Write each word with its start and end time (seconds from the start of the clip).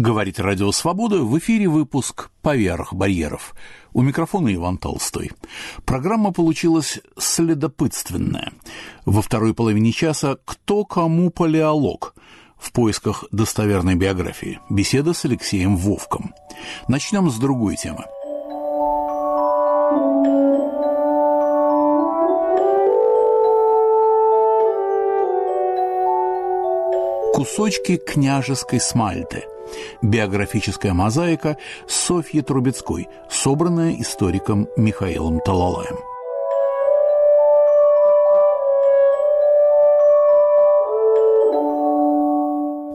Говорит 0.00 0.40
Радио 0.40 0.72
Свобода 0.72 1.18
в 1.22 1.38
эфире 1.38 1.68
выпуск 1.68 2.30
«Поверх 2.40 2.94
барьеров». 2.94 3.54
У 3.92 4.00
микрофона 4.00 4.54
Иван 4.54 4.78
Толстой. 4.78 5.30
Программа 5.84 6.32
получилась 6.32 7.00
следопытственная. 7.18 8.54
Во 9.04 9.20
второй 9.20 9.52
половине 9.52 9.92
часа 9.92 10.38
«Кто 10.46 10.86
кому 10.86 11.28
палеолог?» 11.28 12.14
в 12.56 12.72
поисках 12.72 13.24
достоверной 13.30 13.94
биографии. 13.94 14.58
Беседа 14.70 15.12
с 15.12 15.26
Алексеем 15.26 15.76
Вовком. 15.76 16.32
Начнем 16.88 17.28
с 17.28 17.36
другой 17.36 17.76
темы. 17.76 18.06
Кусочки 27.40 27.96
княжеской 27.96 28.80
смальты– 28.80 29.44
Биографическая 30.02 30.92
мозаика 30.92 31.56
Софьи 31.88 32.42
Трубецкой, 32.42 33.08
собранная 33.30 33.98
историком 33.98 34.68
Михаилом 34.76 35.40
Талалаем. 35.40 36.09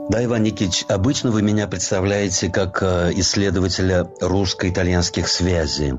Да, 0.07 0.23
Иван 0.23 0.43
Никитич, 0.43 0.85
обычно 0.87 1.31
вы 1.31 1.41
меня 1.41 1.67
представляете 1.67 2.49
как 2.49 2.83
э, 2.83 3.11
исследователя 3.15 4.07
русско-итальянских 4.21 5.27
связей. 5.27 5.95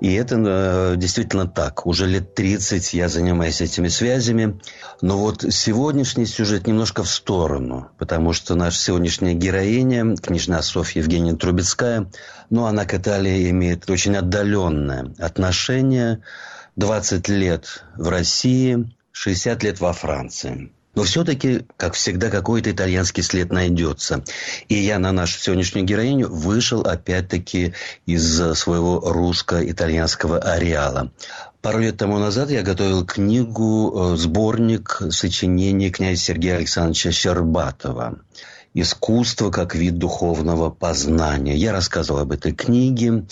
И 0.00 0.14
это 0.14 0.36
э, 0.38 0.94
действительно 0.96 1.48
так. 1.48 1.84
Уже 1.84 2.06
лет 2.06 2.34
30 2.36 2.94
я 2.94 3.08
занимаюсь 3.08 3.60
этими 3.60 3.88
связями. 3.88 4.60
Но 5.02 5.18
вот 5.18 5.44
сегодняшний 5.50 6.26
сюжет 6.26 6.68
немножко 6.68 7.02
в 7.02 7.08
сторону. 7.08 7.88
Потому 7.98 8.32
что 8.32 8.54
наша 8.54 8.78
сегодняшняя 8.78 9.34
героиня, 9.34 10.14
княжна 10.16 10.62
Софья 10.62 11.00
Евгения 11.00 11.34
Трубецкая, 11.34 12.08
ну, 12.50 12.66
она 12.66 12.84
к 12.84 12.94
Италии 12.94 13.50
имеет 13.50 13.90
очень 13.90 14.16
отдаленное 14.16 15.12
отношение. 15.18 16.22
20 16.76 17.28
лет 17.28 17.84
в 17.96 18.08
России, 18.08 18.88
60 19.10 19.64
лет 19.64 19.80
во 19.80 19.92
Франции. 19.92 20.72
Но 20.94 21.04
все-таки, 21.04 21.66
как 21.76 21.94
всегда, 21.94 22.30
какой-то 22.30 22.70
итальянский 22.70 23.22
след 23.22 23.52
найдется. 23.52 24.24
И 24.68 24.74
я 24.74 24.98
на 24.98 25.12
нашу 25.12 25.38
сегодняшнюю 25.38 25.86
героиню 25.86 26.28
вышел 26.28 26.80
опять-таки 26.82 27.74
из 28.06 28.56
своего 28.58 29.00
русско-итальянского 29.00 30.38
ареала. 30.40 31.12
Пару 31.62 31.78
лет 31.80 31.98
тому 31.98 32.18
назад 32.18 32.50
я 32.50 32.62
готовил 32.62 33.04
книгу, 33.04 34.14
э, 34.14 34.16
сборник 34.16 35.02
сочинений 35.10 35.90
князя 35.90 36.22
Сергея 36.22 36.56
Александровича 36.56 37.12
Щербатова 37.12 38.18
«Искусство 38.72 39.50
как 39.50 39.74
вид 39.74 39.98
духовного 39.98 40.70
познания». 40.70 41.54
Я 41.54 41.72
рассказывал 41.72 42.20
об 42.20 42.32
этой 42.32 42.52
книге. 42.52 43.26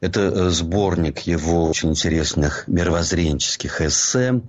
Это 0.00 0.20
э, 0.20 0.50
сборник 0.50 1.20
его 1.20 1.64
очень 1.64 1.90
интересных 1.90 2.68
мировоззренческих 2.68 3.80
эссе. 3.80 4.42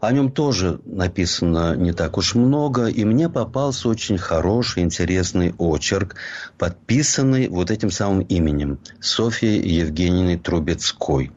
О 0.00 0.12
нем 0.12 0.30
тоже 0.30 0.80
написано 0.86 1.76
не 1.76 1.92
так 1.92 2.16
уж 2.16 2.34
много, 2.34 2.86
и 2.86 3.04
мне 3.04 3.28
попался 3.28 3.88
очень 3.88 4.16
хороший, 4.16 4.82
интересный 4.82 5.54
очерк, 5.58 6.16
подписанный 6.56 7.48
вот 7.48 7.70
этим 7.70 7.90
самым 7.90 8.20
именем 8.22 8.78
Софьей 9.00 9.60
Евгеньевной 9.60 10.38
Трубецкой. 10.38 11.32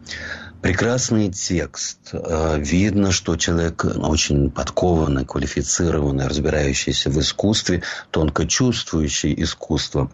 Прекрасный 0.62 1.30
текст. 1.30 2.12
Э, 2.14 2.58
видно, 2.58 3.12
что 3.12 3.36
человек 3.36 3.84
очень 3.84 4.50
подкованный, 4.50 5.26
квалифицированный, 5.26 6.28
разбирающийся 6.28 7.10
в 7.10 7.20
искусстве, 7.20 7.84
тонко 8.12 8.48
чувствующий 8.48 9.34
искусство. 9.44 10.10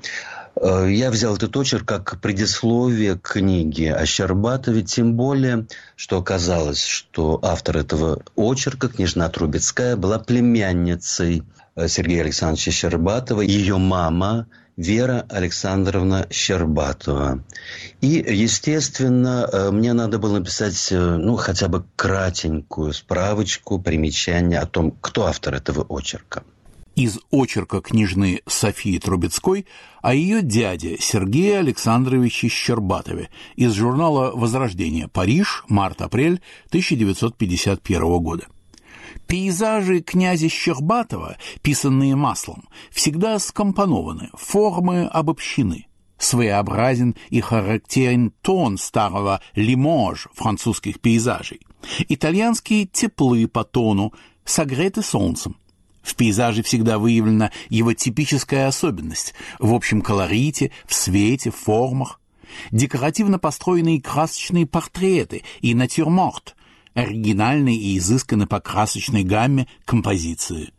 Э, 0.61 0.87
я 0.89 1.09
взял 1.09 1.35
этот 1.35 1.55
очерк 1.55 1.85
как 1.85 2.19
предисловие 2.21 3.15
к 3.15 3.33
книге 3.33 3.93
о 3.95 4.05
Щербатове, 4.05 4.83
тем 4.83 5.13
более, 5.15 5.67
что 5.95 6.17
оказалось, 6.17 6.83
что 6.83 7.39
автор 7.41 7.77
этого 7.77 8.21
очерка, 8.35 8.89
княжна 8.89 9.29
Трубецкая, 9.29 9.95
была 9.95 10.19
племянницей 10.19 11.43
э, 11.75 11.87
Сергея 11.87 12.23
Александровича 12.23 12.71
Щербатова. 12.71 13.41
Ее 13.41 13.77
мама 13.77 14.47
Вера 14.75 15.25
Александровна 15.29 16.27
Щербатова. 16.29 17.43
И, 18.01 18.07
естественно, 18.07 19.47
э, 19.51 19.71
мне 19.71 19.93
надо 19.93 20.19
было 20.19 20.39
написать, 20.39 20.87
ну, 20.91 21.35
хотя 21.37 21.69
бы 21.69 21.85
кратенькую 21.95 22.93
справочку, 22.93 23.79
примечание 23.79 24.59
о 24.59 24.65
том, 24.65 24.91
кто 24.91 25.25
автор 25.25 25.55
этого 25.55 25.85
очерка 25.89 26.43
из 26.95 27.19
очерка 27.31 27.81
княжны 27.81 28.41
Софии 28.45 28.97
Трубецкой 28.97 29.65
о 30.01 30.13
ее 30.13 30.41
дяде 30.41 30.97
Сергее 30.99 31.59
Александровиче 31.59 32.49
Щербатове 32.49 33.29
из 33.55 33.73
журнала 33.73 34.31
«Возрождение. 34.33 35.07
Париж. 35.07 35.63
Март-апрель 35.67 36.41
1951 36.69 38.19
года». 38.19 38.47
Пейзажи 39.27 40.01
князя 40.01 40.49
Щербатова, 40.49 41.37
писанные 41.61 42.15
маслом, 42.15 42.67
всегда 42.91 43.37
скомпонованы, 43.39 44.29
формы 44.33 45.05
обобщены. 45.05 45.85
Своеобразен 46.17 47.15
и 47.29 47.39
характерен 47.39 48.33
тон 48.41 48.77
старого 48.77 49.41
лимож 49.55 50.27
французских 50.33 50.99
пейзажей. 50.99 51.61
Итальянские 52.09 52.85
теплы 52.85 53.47
по 53.47 53.63
тону, 53.63 54.13
согреты 54.43 55.01
солнцем. 55.01 55.55
В 56.01 56.15
пейзаже 56.15 56.63
всегда 56.63 56.97
выявлена 56.97 57.51
его 57.69 57.93
типическая 57.93 58.67
особенность 58.67 59.33
в 59.59 59.73
общем 59.73 60.01
колорите, 60.01 60.71
в 60.85 60.93
свете, 60.93 61.51
в 61.51 61.55
формах. 61.55 62.19
Декоративно 62.71 63.37
построенные 63.37 64.01
красочные 64.01 64.65
портреты 64.65 65.43
и 65.61 65.75
натюрморт, 65.75 66.55
оригинальные 66.93 67.77
и 67.77 67.97
изысканно 67.97 68.47
по 68.47 68.59
красочной 68.59 69.23
гамме 69.23 69.67
композиции. 69.85 70.71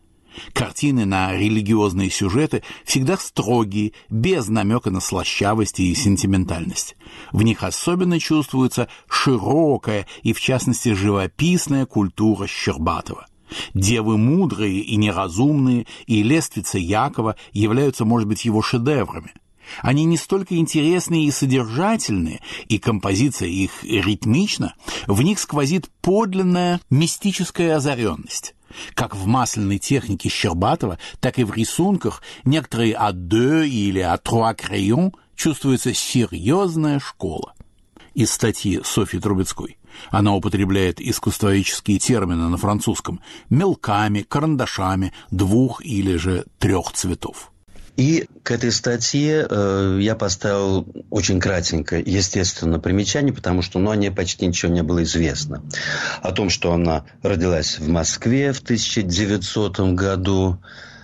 Картины 0.53 1.05
на 1.05 1.33
религиозные 1.37 2.11
сюжеты 2.11 2.63
всегда 2.85 3.17
строгие, 3.17 3.93
без 4.09 4.49
намека 4.49 4.91
на 4.91 5.01
слащавость 5.01 5.81
и 5.81 5.95
сентиментальность. 5.95 6.97
В 7.33 7.43
них 7.43 7.63
особенно 7.63 8.19
чувствуется 8.19 8.89
широкая 9.09 10.07
и, 10.23 10.33
в 10.33 10.41
частности, 10.41 10.95
живописная 10.95 11.85
культура 11.87 12.47
Щербатова. 12.47 13.27
Девы 13.75 14.19
мудрые 14.19 14.81
и 14.81 14.97
неразумные 14.97 15.87
и 16.07 16.23
лествица 16.23 16.79
Якова 16.79 17.37
являются, 17.53 18.05
может 18.05 18.29
быть, 18.29 18.45
его 18.45 18.63
шедеврами. 18.63 19.33
Они 19.83 20.05
не 20.05 20.17
столько 20.17 20.57
интересные 20.57 21.27
и 21.27 21.31
содержательные, 21.31 22.41
и 22.67 22.79
композиция 22.79 23.49
их 23.49 23.85
ритмична, 23.85 24.75
в 25.07 25.23
них 25.23 25.39
сквозит 25.39 25.89
подлинная 26.01 26.81
мистическая 26.91 27.77
озаренность. 27.77 28.55
Как 28.95 29.17
в 29.17 29.27
масляной 29.27 29.79
технике 29.79 30.29
Щербатова, 30.29 30.99
так 31.21 31.39
и 31.39 31.45
в 31.45 31.53
рисунках 31.53 32.23
некоторые 32.45 32.95
«à 32.95 33.13
deux» 33.13 33.67
или 33.67 34.01
«à 34.01 34.17
trois 34.17 34.55
crayons» 34.55 35.13
чувствуется 35.35 35.93
серьезная 35.93 37.01
школа. 37.01 37.55
Из 38.15 38.31
статьи 38.31 38.81
Софьи 38.85 39.19
Трубецкой. 39.19 39.77
Она 40.11 40.35
употребляет 40.35 41.01
искусствоведческие 41.01 41.99
термины 41.99 42.49
на 42.49 42.57
французском 42.57 43.21
мелками, 43.49 44.23
карандашами 44.23 45.13
двух 45.31 45.85
или 45.85 46.17
же 46.17 46.45
трех 46.59 46.93
цветов. 46.93 47.51
И 47.97 48.27
к 48.45 48.51
этой 48.51 48.73
статье 48.73 49.47
э, 49.49 49.99
я 50.01 50.15
поставил 50.15 50.87
очень 51.11 51.39
кратенько, 51.39 51.99
естественно, 51.99 52.79
примечание, 52.79 53.35
потому 53.35 53.61
что 53.61 53.79
ну, 53.79 53.91
о 53.91 53.97
ней 53.97 54.11
почти 54.11 54.47
ничего 54.47 54.73
не 54.73 54.83
было 54.83 55.03
известно. 55.03 55.63
О 56.23 56.33
том, 56.33 56.49
что 56.49 56.73
она 56.73 57.05
родилась 57.23 57.79
в 57.79 57.89
Москве 57.89 58.55
в 58.55 58.61
1900 58.61 59.81
году, 59.95 60.59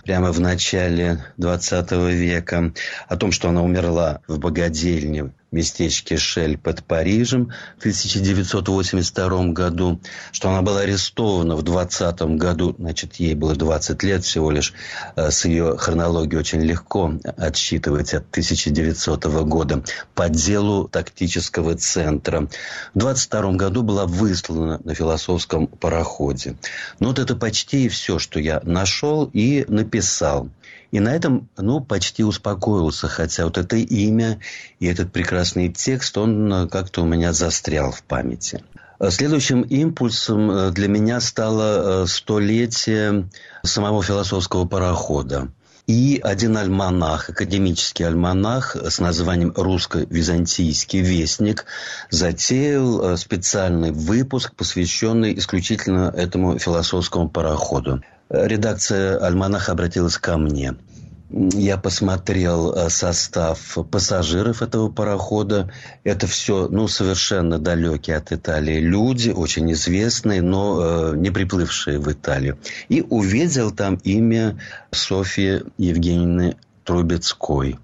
прямо 0.04 0.32
в 0.32 0.41
начале 0.41 1.22
20 1.36 1.92
века, 1.92 2.72
о 3.08 3.16
том, 3.16 3.30
что 3.30 3.50
она 3.50 3.62
умерла 3.62 4.20
в 4.26 4.38
богадельне 4.38 5.34
местечке 5.52 6.16
Шель 6.16 6.58
под 6.58 6.84
Парижем 6.84 7.52
в 7.76 7.81
1982 7.81 9.46
году, 9.52 10.00
что 10.32 10.50
она 10.50 10.62
была 10.62 10.81
арестована 10.81 11.56
в 11.56 11.62
2020 11.62 12.20
году, 12.38 12.75
значит, 12.78 13.14
ей 13.16 13.34
было 13.34 13.54
20 13.54 14.02
лет 14.02 14.25
всего 14.25 14.50
лишь, 14.50 14.72
э, 15.16 15.31
с 15.31 15.44
ее 15.44 15.76
хронологией 15.76 16.38
очень 16.38 16.62
легко 16.62 17.12
отсчитывать 17.37 18.14
от 18.14 18.28
1900 18.31 19.25
года, 19.44 19.82
по 20.14 20.28
делу 20.28 20.88
тактического 20.88 21.76
центра. 21.76 22.49
В 22.94 22.99
22 22.99 23.52
году 23.52 23.82
была 23.82 24.06
выслана 24.06 24.81
на 24.84 24.94
философском 24.94 25.66
пароходе. 25.66 26.56
Ну, 27.00 27.08
вот 27.08 27.19
это 27.19 27.37
почти 27.37 27.88
все, 27.88 28.19
что 28.19 28.40
я 28.40 28.60
нашел 28.64 29.31
и 29.32 29.64
написал. 29.69 30.49
И 30.96 31.00
на 31.00 31.14
этом, 31.14 31.50
ну, 31.58 31.81
почти 31.81 32.25
успокоился, 32.25 33.06
хотя 33.06 33.44
вот 33.44 33.58
это 33.58 33.76
имя 33.76 34.40
и 34.81 34.87
этот 34.87 35.12
прекрасный 35.12 35.69
текст, 35.69 36.16
он 36.16 36.50
э, 36.50 36.69
как-то 36.69 37.02
у 37.02 37.04
меня 37.04 37.34
застрял 37.34 37.93
в 37.93 38.02
памяти. 38.02 38.64
Следующим 39.10 39.60
импульсом 39.60 40.50
э, 40.50 40.70
для 40.70 40.88
меня 40.88 41.20
стало 41.20 42.04
э, 42.04 42.06
столетие 42.06 43.28
самого 43.62 44.02
философского 44.02 44.64
парохода. 44.64 45.48
И 45.87 46.19
один 46.25 46.56
альманах, 46.56 47.28
академический 47.28 48.06
альманах 48.06 48.75
с 48.75 48.99
названием 48.99 49.52
«Русско-византийский 49.54 51.02
вестник» 51.02 51.66
затеял 52.08 53.02
э, 53.02 53.16
специальный 53.19 53.90
выпуск, 53.90 54.54
посвященный 54.54 55.38
исключительно 55.38 56.10
этому 56.16 56.58
философскому 56.58 57.28
пароходу. 57.28 58.02
Редакция 58.31 59.19
альманаха 59.19 59.72
обратилась 59.72 60.16
ко 60.16 60.38
мне– 60.38 60.75
я 61.28 61.76
посмотрел 61.76 62.73
э, 62.73 62.88
состав 62.88 63.78
пассажиров 63.90 64.62
этого 64.62 64.90
парохода. 64.90 65.73
Это 66.05 66.26
все, 66.26 66.69
ну, 66.69 66.87
совершенно 66.88 67.58
далекие 67.58 68.17
от 68.17 68.32
Италии 68.32 68.78
люди, 68.78 69.31
очень 69.31 69.73
известные, 69.73 70.40
но 70.40 71.12
э, 71.12 71.17
не 71.17 71.31
приплывшие 71.31 71.99
в 71.99 72.11
Италию. 72.11 72.58
И 72.88 73.02
увидел 73.02 73.73
там 73.73 73.96
имя 74.05 74.58
Софьи 74.93 75.62
Евгеньевны 75.78 76.56
Трубецкой. 76.84 77.78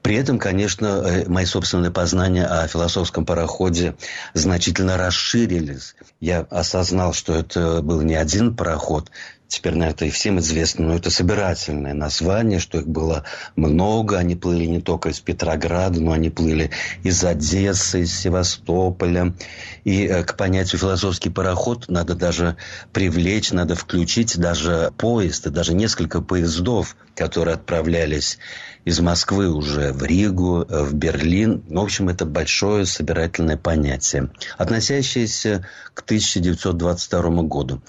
При 0.00 0.14
этом, 0.14 0.38
конечно, 0.38 0.86
э, 0.86 1.28
мои 1.28 1.46
собственные 1.46 1.90
познания 1.90 2.46
о 2.46 2.68
философском 2.68 3.26
пароходе 3.26 3.96
значительно 4.34 4.96
расширились. 4.96 5.96
Я 6.20 6.40
осознал, 6.50 7.12
что 7.12 7.34
это 7.34 7.82
был 7.82 8.02
не 8.02 8.14
один 8.14 8.54
пароход, 8.54 9.10
теперь, 9.54 9.72
наверное, 9.72 9.94
это 9.94 10.04
и 10.06 10.10
всем 10.10 10.38
известно, 10.40 10.86
но 10.86 10.94
это 10.94 11.10
собирательное 11.10 11.94
название, 11.94 12.58
что 12.58 12.78
их 12.78 12.86
было 12.86 13.24
много. 13.56 14.18
Они 14.18 14.34
плыли 14.34 14.66
не 14.66 14.80
только 14.80 15.10
из 15.10 15.20
Петрограда, 15.20 16.00
но 16.00 16.12
они 16.12 16.30
плыли 16.30 16.70
из 17.02 17.22
Одессы, 17.24 18.02
из 18.02 18.18
Севастополя. 18.18 19.34
И 19.84 20.04
э, 20.04 20.24
к 20.24 20.36
понятию 20.36 20.78
философский 20.78 21.30
пароход 21.30 21.86
надо 21.88 22.14
даже 22.14 22.56
привлечь, 22.92 23.52
надо 23.52 23.74
включить 23.74 24.38
даже 24.38 24.92
поезд, 24.96 25.48
даже 25.48 25.74
несколько 25.74 26.20
поездов, 26.20 26.96
которые 27.14 27.54
отправлялись 27.54 28.38
из 28.84 29.00
Москвы 29.00 29.48
уже 29.48 29.92
в 29.92 30.02
Ригу, 30.02 30.66
в 30.68 30.94
Берлин. 30.94 31.62
В 31.68 31.78
общем, 31.78 32.08
это 32.08 32.26
большое 32.26 32.84
собирательное 32.86 33.56
понятие, 33.56 34.30
относящееся 34.58 35.66
к 35.94 36.02
1922 36.02 37.42
году. 37.44 37.80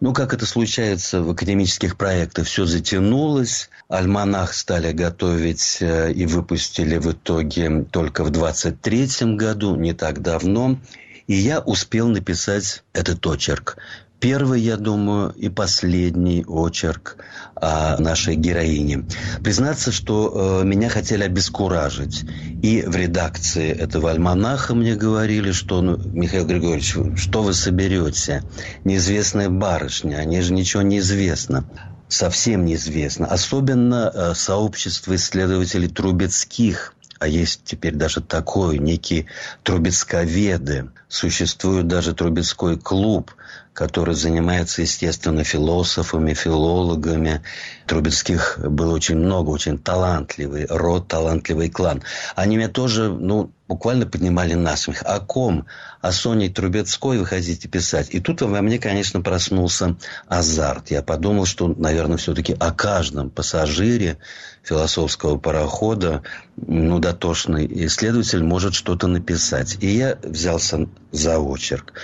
Ну, 0.00 0.12
как 0.12 0.34
это 0.34 0.46
случается 0.46 1.22
в 1.22 1.30
академических 1.30 1.96
проектах, 1.96 2.46
все 2.46 2.64
затянулось. 2.64 3.70
Альманах 3.88 4.54
стали 4.54 4.92
готовить 4.92 5.78
э, 5.80 6.12
и 6.12 6.26
выпустили 6.26 6.96
в 6.98 7.12
итоге 7.12 7.84
только 7.90 8.24
в 8.24 8.30
23 8.30 9.36
году, 9.36 9.76
не 9.76 9.92
так 9.92 10.22
давно. 10.22 10.78
И 11.26 11.34
я 11.34 11.60
успел 11.60 12.08
написать 12.08 12.82
этот 12.92 13.24
очерк 13.26 13.76
первый, 14.20 14.60
я 14.60 14.76
думаю, 14.76 15.32
и 15.32 15.48
последний 15.48 16.44
очерк 16.46 17.16
о 17.54 17.96
нашей 17.98 18.36
героине. 18.36 19.06
Признаться, 19.42 19.90
что 19.90 20.60
э, 20.62 20.64
меня 20.66 20.88
хотели 20.88 21.24
обескуражить. 21.24 22.24
И 22.62 22.82
в 22.82 22.94
редакции 22.94 23.70
этого 23.70 24.10
альманаха 24.10 24.74
мне 24.74 24.94
говорили, 24.94 25.52
что, 25.52 25.80
ну, 25.80 25.96
Михаил 25.96 26.46
Григорьевич, 26.46 26.96
что 27.16 27.42
вы 27.42 27.54
соберете? 27.54 28.44
Неизвестная 28.84 29.48
барышня, 29.48 30.16
о 30.16 30.24
ней 30.24 30.42
же 30.42 30.52
ничего 30.52 30.82
не 30.82 30.98
известно 30.98 31.64
совсем 32.08 32.64
неизвестно. 32.64 33.26
Особенно 33.26 34.10
э, 34.12 34.34
сообщество 34.34 35.14
исследователей 35.14 35.88
Трубецких, 35.88 36.94
а 37.20 37.28
есть 37.28 37.60
теперь 37.64 37.94
даже 37.94 38.20
такой, 38.20 38.78
некие 38.78 39.26
трубецковеды. 39.62 40.90
Существует 41.08 41.86
даже 41.86 42.14
Трубецкой 42.14 42.78
клуб, 42.78 43.32
который 43.80 44.14
занимается, 44.14 44.82
естественно, 44.82 45.42
философами, 45.42 46.34
филологами. 46.34 47.40
Трубецких 47.86 48.58
было 48.62 48.92
очень 48.92 49.16
много, 49.16 49.48
очень 49.48 49.78
талантливый 49.78 50.66
род, 50.68 51.08
талантливый 51.08 51.70
клан. 51.70 52.02
Они 52.36 52.58
меня 52.58 52.68
тоже, 52.68 53.08
ну, 53.08 53.50
буквально 53.68 54.04
поднимали 54.04 54.52
насмех. 54.52 55.02
О 55.06 55.18
ком? 55.20 55.64
О 56.02 56.12
Соне 56.12 56.50
Трубецкой 56.50 57.20
вы 57.20 57.24
хотите 57.24 57.68
писать? 57.68 58.08
И 58.10 58.20
тут 58.20 58.42
во 58.42 58.60
мне, 58.60 58.78
конечно, 58.78 59.22
проснулся 59.22 59.96
азарт. 60.28 60.90
Я 60.90 61.02
подумал, 61.02 61.46
что, 61.46 61.66
наверное, 61.68 62.18
все-таки 62.18 62.54
о 62.60 62.72
каждом 62.72 63.30
пассажире 63.30 64.18
философского 64.62 65.38
парохода, 65.38 66.22
ну, 66.58 66.98
дотошный 66.98 67.66
исследователь 67.86 68.42
может 68.42 68.74
что-то 68.74 69.06
написать. 69.06 69.78
И 69.80 69.86
я 69.86 70.18
взялся 70.22 70.86
за 71.12 71.38
очерк. 71.38 71.94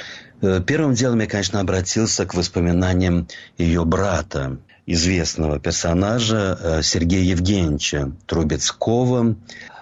Э, 0.42 0.60
первым 0.64 0.94
делом 0.94 1.20
я, 1.20 1.26
конечно, 1.26 1.60
обратился 1.60 2.26
к 2.26 2.34
воспоминаниям 2.34 3.28
ее 3.56 3.84
брата, 3.84 4.58
известного 4.86 5.58
персонажа 5.58 6.58
э, 6.60 6.82
Сергея 6.82 7.22
Евгеньевича 7.22 8.12
Трубецкого, 8.26 9.36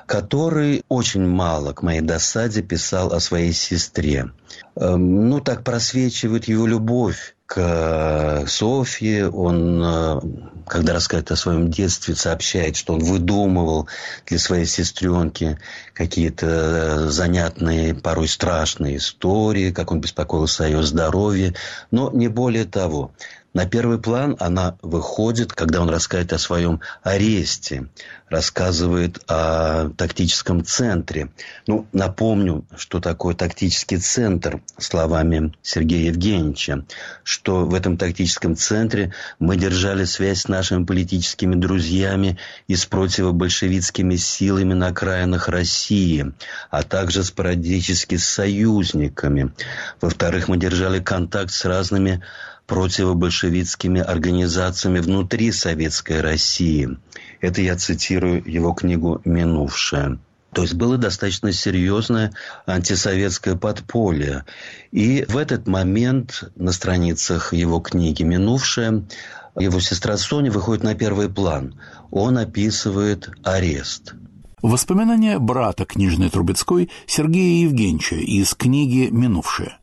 который 0.06 0.82
очень 0.88 1.26
мало, 1.26 1.72
к 1.72 1.82
моей 1.82 2.00
досаде, 2.00 2.62
писал 2.62 3.12
о 3.12 3.20
своей 3.20 3.52
сестре. 3.52 4.30
Эм, 4.76 5.28
ну, 5.28 5.40
так 5.40 5.64
просвечивает 5.64 6.46
его 6.46 6.66
любовь 6.66 7.33
к 7.54 7.60
э, 7.60 8.46
Софье. 8.48 9.30
Он, 9.30 9.80
э, 9.80 10.20
когда 10.66 10.92
рассказывает 10.92 11.30
о 11.30 11.36
своем 11.36 11.70
детстве, 11.70 12.16
сообщает, 12.16 12.74
что 12.74 12.94
он 12.94 13.04
выдумывал 13.04 13.86
для 14.26 14.40
своей 14.40 14.66
сестренки 14.66 15.56
какие-то 15.92 16.46
э, 16.46 16.98
занятные, 17.10 17.94
порой 17.94 18.26
страшные 18.26 18.96
истории, 18.96 19.70
как 19.70 19.92
он 19.92 20.00
беспокоился 20.00 20.64
о 20.64 20.66
ее 20.66 20.82
здоровье. 20.82 21.54
Но 21.92 22.10
не 22.10 22.26
более 22.26 22.64
того. 22.64 23.12
На 23.54 23.66
первый 23.66 23.98
план 24.00 24.36
она 24.40 24.76
выходит, 24.82 25.52
когда 25.52 25.80
он 25.80 25.88
рассказывает 25.88 26.32
о 26.32 26.38
своем 26.38 26.80
аресте, 27.04 27.86
рассказывает 28.28 29.20
о 29.28 29.90
тактическом 29.90 30.64
центре. 30.64 31.30
Ну, 31.68 31.86
напомню, 31.92 32.66
что 32.76 32.98
такое 32.98 33.36
тактический 33.36 33.98
центр, 33.98 34.60
словами 34.76 35.54
Сергея 35.62 36.08
Евгеньевича, 36.08 36.84
что 37.22 37.64
в 37.64 37.74
этом 37.74 37.96
тактическом 37.96 38.56
центре 38.56 39.12
мы 39.38 39.56
держали 39.56 40.04
связь 40.04 40.40
с 40.40 40.48
нашими 40.48 40.84
политическими 40.84 41.54
друзьями 41.54 42.38
и 42.66 42.74
с 42.74 42.86
противобольшевистскими 42.86 44.16
силами 44.16 44.74
на 44.74 44.88
окраинах 44.88 45.48
России, 45.48 46.32
а 46.70 46.82
также 46.82 47.22
спорадически 47.22 48.16
с 48.16 48.28
союзниками. 48.28 49.52
Во-вторых, 50.00 50.48
мы 50.48 50.56
держали 50.56 50.98
контакт 50.98 51.52
с 51.52 51.64
разными 51.64 52.20
противобольшевистскими 52.66 54.00
организациями 54.00 55.00
внутри 55.00 55.52
Советской 55.52 56.20
России. 56.20 56.96
Это 57.40 57.60
я 57.60 57.76
цитирую 57.76 58.42
его 58.46 58.72
книгу 58.72 59.20
«Минувшее». 59.24 60.18
То 60.52 60.62
есть 60.62 60.74
было 60.74 60.96
достаточно 60.96 61.52
серьезное 61.52 62.32
антисоветское 62.64 63.56
подполье. 63.56 64.44
И 64.92 65.24
в 65.28 65.36
этот 65.36 65.66
момент 65.66 66.44
на 66.54 66.70
страницах 66.70 67.52
его 67.52 67.80
книги 67.80 68.22
«Минувшее» 68.22 69.04
его 69.56 69.80
сестра 69.80 70.16
Соня 70.16 70.50
выходит 70.50 70.84
на 70.84 70.94
первый 70.94 71.28
план. 71.28 71.78
Он 72.10 72.38
описывает 72.38 73.30
арест. 73.42 74.14
Воспоминания 74.62 75.38
брата 75.38 75.84
книжной 75.84 76.30
Трубецкой 76.30 76.90
Сергея 77.06 77.64
Евгеньевича 77.64 78.16
из 78.16 78.54
книги 78.54 79.08
«Минувшее». 79.10 79.78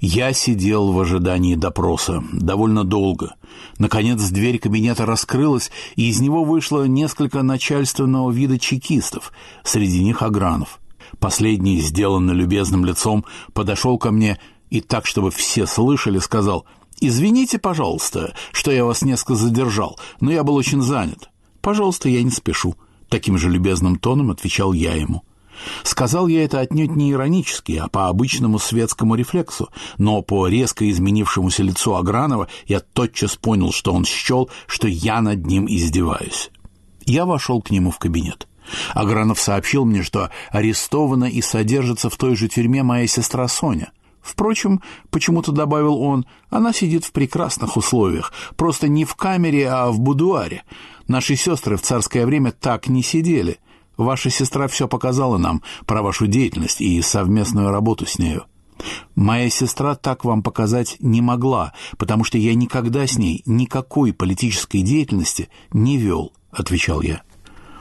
Я 0.00 0.32
сидел 0.32 0.92
в 0.92 1.00
ожидании 1.00 1.54
допроса 1.54 2.22
довольно 2.32 2.84
долго. 2.84 3.34
Наконец 3.78 4.22
дверь 4.30 4.58
кабинета 4.58 5.06
раскрылась, 5.06 5.70
и 5.96 6.08
из 6.08 6.20
него 6.20 6.44
вышло 6.44 6.84
несколько 6.84 7.42
начальственного 7.42 8.30
вида 8.30 8.58
чекистов, 8.58 9.32
среди 9.62 10.02
них 10.02 10.22
Агранов. 10.22 10.80
Последний, 11.18 11.80
сделанный 11.80 12.34
любезным 12.34 12.84
лицом, 12.84 13.24
подошел 13.52 13.98
ко 13.98 14.10
мне 14.10 14.38
и 14.70 14.80
так, 14.80 15.06
чтобы 15.06 15.30
все 15.30 15.66
слышали, 15.66 16.18
сказал 16.18 16.66
«Извините, 17.00 17.58
пожалуйста, 17.58 18.34
что 18.52 18.70
я 18.70 18.84
вас 18.84 19.02
несколько 19.02 19.34
задержал, 19.34 19.98
но 20.20 20.32
я 20.32 20.42
был 20.44 20.54
очень 20.54 20.82
занят. 20.82 21.30
Пожалуйста, 21.60 22.08
я 22.08 22.22
не 22.22 22.30
спешу». 22.30 22.74
Таким 23.08 23.38
же 23.38 23.50
любезным 23.50 23.96
тоном 23.96 24.30
отвечал 24.30 24.72
я 24.72 24.94
ему– 24.94 25.22
Сказал 25.82 26.28
я 26.28 26.44
это 26.44 26.60
отнюдь 26.60 26.96
не 26.96 27.12
иронически, 27.12 27.80
а 27.82 27.88
по 27.88 28.08
обычному 28.08 28.58
светскому 28.58 29.14
рефлексу, 29.14 29.68
но 29.98 30.22
по 30.22 30.48
резко 30.48 30.88
изменившемуся 30.90 31.62
лицу 31.62 31.94
Агранова 31.94 32.48
я 32.66 32.80
тотчас 32.80 33.36
понял, 33.36 33.72
что 33.72 33.92
он 33.92 34.04
счел, 34.04 34.50
что 34.66 34.88
я 34.88 35.20
над 35.20 35.46
ним 35.46 35.66
издеваюсь. 35.68 36.50
Я 37.06 37.26
вошел 37.26 37.60
к 37.60 37.70
нему 37.70 37.90
в 37.90 37.98
кабинет. 37.98 38.48
Агранов 38.94 39.40
сообщил 39.40 39.84
мне, 39.84 40.02
что 40.02 40.30
арестована 40.50 41.24
и 41.24 41.42
содержится 41.42 42.08
в 42.08 42.16
той 42.16 42.34
же 42.34 42.48
тюрьме 42.48 42.82
моя 42.82 43.06
сестра 43.06 43.46
Соня. 43.48 43.92
Впрочем, 44.22 44.80
почему-то 45.10 45.52
добавил 45.52 46.00
он, 46.00 46.24
она 46.48 46.72
сидит 46.72 47.04
в 47.04 47.12
прекрасных 47.12 47.76
условиях, 47.76 48.32
просто 48.56 48.88
не 48.88 49.04
в 49.04 49.16
камере, 49.16 49.68
а 49.68 49.90
в 49.90 50.00
будуаре. 50.00 50.62
Наши 51.08 51.36
сестры 51.36 51.76
в 51.76 51.82
царское 51.82 52.24
время 52.24 52.50
так 52.50 52.88
не 52.88 53.02
сидели. 53.02 53.58
Ваша 53.96 54.30
сестра 54.30 54.68
все 54.68 54.88
показала 54.88 55.38
нам 55.38 55.62
про 55.86 56.02
вашу 56.02 56.26
деятельность 56.26 56.80
и 56.80 57.00
совместную 57.02 57.70
работу 57.70 58.06
с 58.06 58.18
нею. 58.18 58.44
Моя 59.14 59.48
сестра 59.50 59.94
так 59.94 60.24
вам 60.24 60.42
показать 60.42 60.96
не 60.98 61.20
могла, 61.22 61.72
потому 61.96 62.24
что 62.24 62.38
я 62.38 62.54
никогда 62.54 63.06
с 63.06 63.16
ней 63.16 63.42
никакой 63.46 64.12
политической 64.12 64.82
деятельности 64.82 65.48
не 65.72 65.96
вел. 65.96 66.32
отвечал 66.50 67.00
я. 67.00 67.22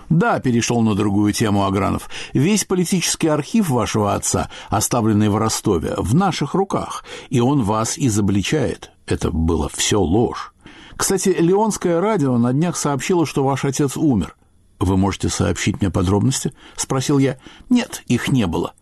Да, 0.09 0.39
перешел 0.39 0.81
на 0.81 0.93
другую 0.93 1.33
тему 1.33 1.65
Агранов. 1.65 2.09
Весь 2.33 2.65
политический 2.65 3.27
архив 3.27 3.69
вашего 3.69 4.13
отца, 4.13 4.49
оставленный 4.69 5.29
в 5.29 5.37
Ростове, 5.37 5.95
в 5.97 6.13
наших 6.13 6.53
руках, 6.53 7.03
и 7.29 7.39
он 7.39 7.63
вас 7.63 7.97
изобличает. 7.97 8.91
Это 9.07 9.31
было 9.31 9.69
все 9.73 9.99
ложь. 9.99 10.53
Кстати, 10.95 11.29
Леонское 11.29 11.99
радио 11.99 12.37
на 12.37 12.53
днях 12.53 12.77
сообщило, 12.77 13.25
что 13.25 13.43
ваш 13.43 13.65
отец 13.65 13.97
умер. 13.97 14.35
Вы 14.83 14.97
можете 14.97 15.29
сообщить 15.29 15.81
мне 15.81 15.89
подробности? 15.89 16.53
спросил 16.75 17.17
я. 17.17 17.37
Нет, 17.69 18.03
их 18.07 18.29
не 18.29 18.47
было. 18.47 18.73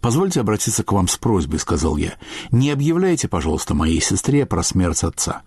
Позвольте 0.00 0.40
обратиться 0.40 0.82
к 0.82 0.92
вам 0.92 1.08
с 1.08 1.16
просьбой, 1.16 1.60
сказал 1.60 1.96
я. 1.96 2.14
Не 2.50 2.70
объявляйте, 2.70 3.28
пожалуйста, 3.28 3.74
моей 3.74 4.00
сестре 4.00 4.46
про 4.46 4.62
смерть 4.62 5.04
отца. 5.04 5.42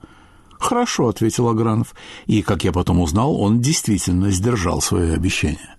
«Хорошо»,— 0.57 1.07
ответил 1.09 1.49
Агранов. 1.49 1.93
И, 2.25 2.41
как 2.41 2.63
я 2.63 2.71
потом 2.71 3.01
узнал, 3.01 3.39
он 3.39 3.59
действительно 3.59 4.31
сдержал 4.31 4.81
свое 4.81 5.13
обещание. 5.13 5.75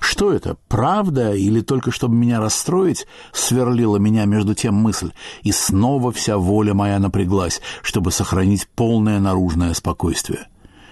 Что 0.00 0.32
это, 0.32 0.56
правда 0.68 1.32
или 1.32 1.60
только 1.60 1.92
чтобы 1.92 2.16
меня 2.16 2.40
расстроить, 2.40 3.06
сверлила 3.32 3.96
меня 3.96 4.24
между 4.24 4.54
тем 4.54 4.74
мысль, 4.74 5.12
и 5.42 5.52
снова 5.52 6.10
вся 6.10 6.36
воля 6.36 6.74
моя 6.74 6.98
напряглась, 6.98 7.60
чтобы 7.82 8.10
сохранить 8.10 8.68
полное 8.68 9.20
наружное 9.20 9.72
спокойствие. 9.72 10.48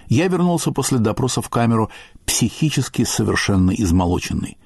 Я 0.08 0.28
вернулся 0.28 0.72
после 0.72 0.98
допроса 0.98 1.42
в 1.42 1.48
камеру 1.48 1.90
психически 2.30 3.04
совершенно 3.04 3.72
измолоченный. 3.72 4.56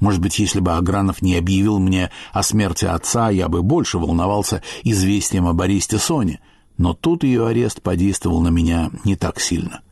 Может 0.00 0.20
быть, 0.20 0.40
если 0.40 0.58
бы 0.58 0.72
Агранов 0.72 1.22
не 1.22 1.36
объявил 1.36 1.78
мне 1.78 2.10
о 2.32 2.42
смерти 2.42 2.84
отца, 2.84 3.30
я 3.30 3.48
бы 3.48 3.62
больше 3.62 3.98
волновался 3.98 4.62
известием 4.82 5.46
об 5.46 5.60
аресте 5.60 5.98
Сони— 5.98 6.40
но 6.78 6.94
тут 6.94 7.24
ее 7.24 7.46
арест 7.46 7.82
подействовал 7.82 8.40
на 8.40 8.48
меня 8.48 8.90
не 9.04 9.16
так 9.16 9.40
сильно. 9.40 9.82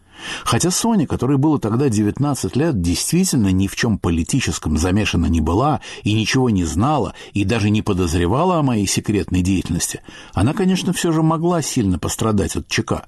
Хотя 0.44 0.70
Соня, 0.70 1.06
которой 1.06 1.38
было 1.38 1.58
тогда 1.58 1.88
19 1.88 2.54
лет, 2.54 2.80
действительно 2.82 3.52
ни 3.52 3.68
в 3.68 3.76
чем 3.76 3.98
политическом 3.98 4.76
замешана 4.76 5.26
не 5.26 5.40
была 5.40 5.80
и 6.02 6.12
ничего 6.12 6.50
не 6.50 6.64
знала 6.64 7.14
и 7.32 7.44
даже 7.44 7.70
не 7.70 7.80
подозревала 7.80 8.58
о 8.58 8.62
моей 8.62 8.86
секретной 8.86 9.40
деятельности, 9.40 10.02
она, 10.34 10.52
конечно, 10.52 10.92
все 10.92 11.12
же 11.12 11.22
могла 11.22 11.62
сильно 11.62 11.98
пострадать 11.98 12.56
от 12.56 12.68
ЧК. 12.68 13.06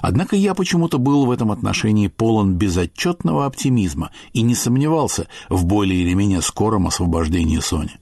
Однако 0.00 0.36
я 0.36 0.54
почему-то 0.54 0.98
был 0.98 1.26
в 1.26 1.30
этом 1.30 1.50
отношении 1.50 2.08
полон 2.08 2.54
безотчетного 2.54 3.46
оптимизма 3.46 4.10
и 4.32 4.42
не 4.42 4.54
сомневался 4.54 5.28
в 5.48 5.64
более 5.64 6.02
или 6.02 6.14
менее 6.14 6.42
скором 6.42 6.86
освобождении 6.86 7.58
Сони. 7.58 7.98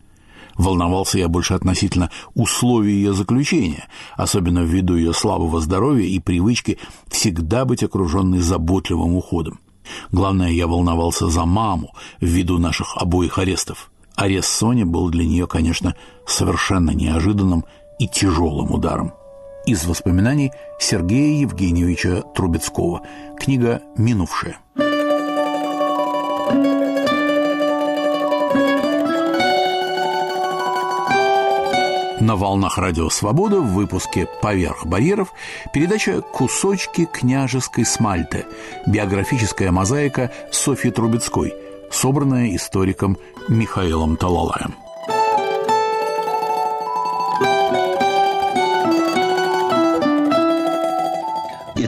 Волновался 0.57 1.19
я 1.19 1.29
больше 1.29 1.55
относительно 1.55 2.11
условий 2.35 2.93
ее 2.93 3.15
заключения, 3.15 3.89
особенно 4.17 4.61
ввиду 4.61 4.97
ее 4.97 5.15
слабого 5.15 5.61
здоровья 5.61 6.07
и 6.07 6.19
привычки 6.19 6.79
всегда 7.09 7.65
быть 7.65 7.83
окруженной 7.83 8.41
заботливым 8.41 9.15
уходом. 9.15 9.61
Главное, 10.11 10.51
я 10.51 10.67
волновался 10.67 11.29
за 11.29 11.45
маму 11.45 11.95
ввиду 12.21 12.59
наших 12.59 12.97
обоих 12.97 13.39
арестов. 13.39 13.91
Арест 14.15 14.49
Сони 14.51 14.85
был 14.85 15.09
для 15.09 15.25
нее, 15.25 15.47
конечно, 15.47 15.97
совершенно 16.27 16.91
неожиданным 16.91 17.65
и 17.99 18.07
тяжелым 18.07 18.73
ударом. 18.73 19.13
Из 19.65 19.85
воспоминаний 19.85 20.51
Сергея 20.81 21.41
Евгеньевича 21.41 22.23
Трубецкого. 22.35 23.03
Книга 23.39 23.81
«Минувшая». 23.97 24.59
На 32.21 32.37
волнах 32.37 32.77
Радио 32.79 33.09
Свобода 33.09 33.61
в 33.61 33.75
выпуске 33.75 34.27
«Поверх 34.41 34.85
барьеров» 34.85 35.33
передача 35.73 36.23
«Кусочки 36.23 37.05
княжеской 37.05 37.85
смальты» 37.85 38.47
биографическая 38.87 39.71
мозаика 39.71 40.33
Софьи 40.51 40.91
Трубецкой, 40.91 41.55
собранная 41.91 42.57
историком 42.57 43.17
Михаилом 43.49 44.17
Талалаем. 44.17 44.82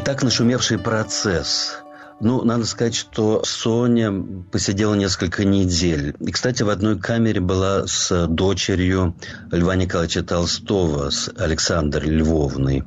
Итак, 0.07 0.23
нашумевший 0.23 0.79
процесс 0.79 1.79
ну, 2.21 2.45
надо 2.45 2.67
сказать, 2.67 2.95
что 2.95 3.43
Соня 3.43 4.13
посидела 4.53 4.93
несколько 4.93 5.47
недель. 5.47 6.15
И, 6.21 6.31
кстати, 6.31 6.63
в 6.63 6.69
одной 6.69 6.99
камере 6.99 7.41
была 7.41 7.87
с 7.87 8.27
дочерью 8.27 9.17
Льва 9.51 9.77
Николаевича 9.77 10.23
Толстого, 10.23 11.09
с 11.09 11.33
Александрой 11.39 12.11
Львовной. 12.11 12.85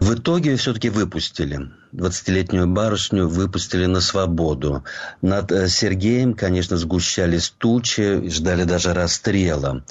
В 0.00 0.14
итоге 0.14 0.56
все-таки 0.56 0.88
выпустили. 0.88 1.70
20-летнюю 1.92 2.66
барышню 2.66 3.28
выпустили 3.28 3.86
на 3.86 4.00
свободу. 4.00 4.84
Над 5.22 5.52
э, 5.52 5.68
Сергеем, 5.68 6.34
конечно, 6.34 6.76
сгущались 6.76 7.52
тучи, 7.56 8.28
ждали 8.28 8.64
даже 8.64 8.92
расстрела. 8.94 9.82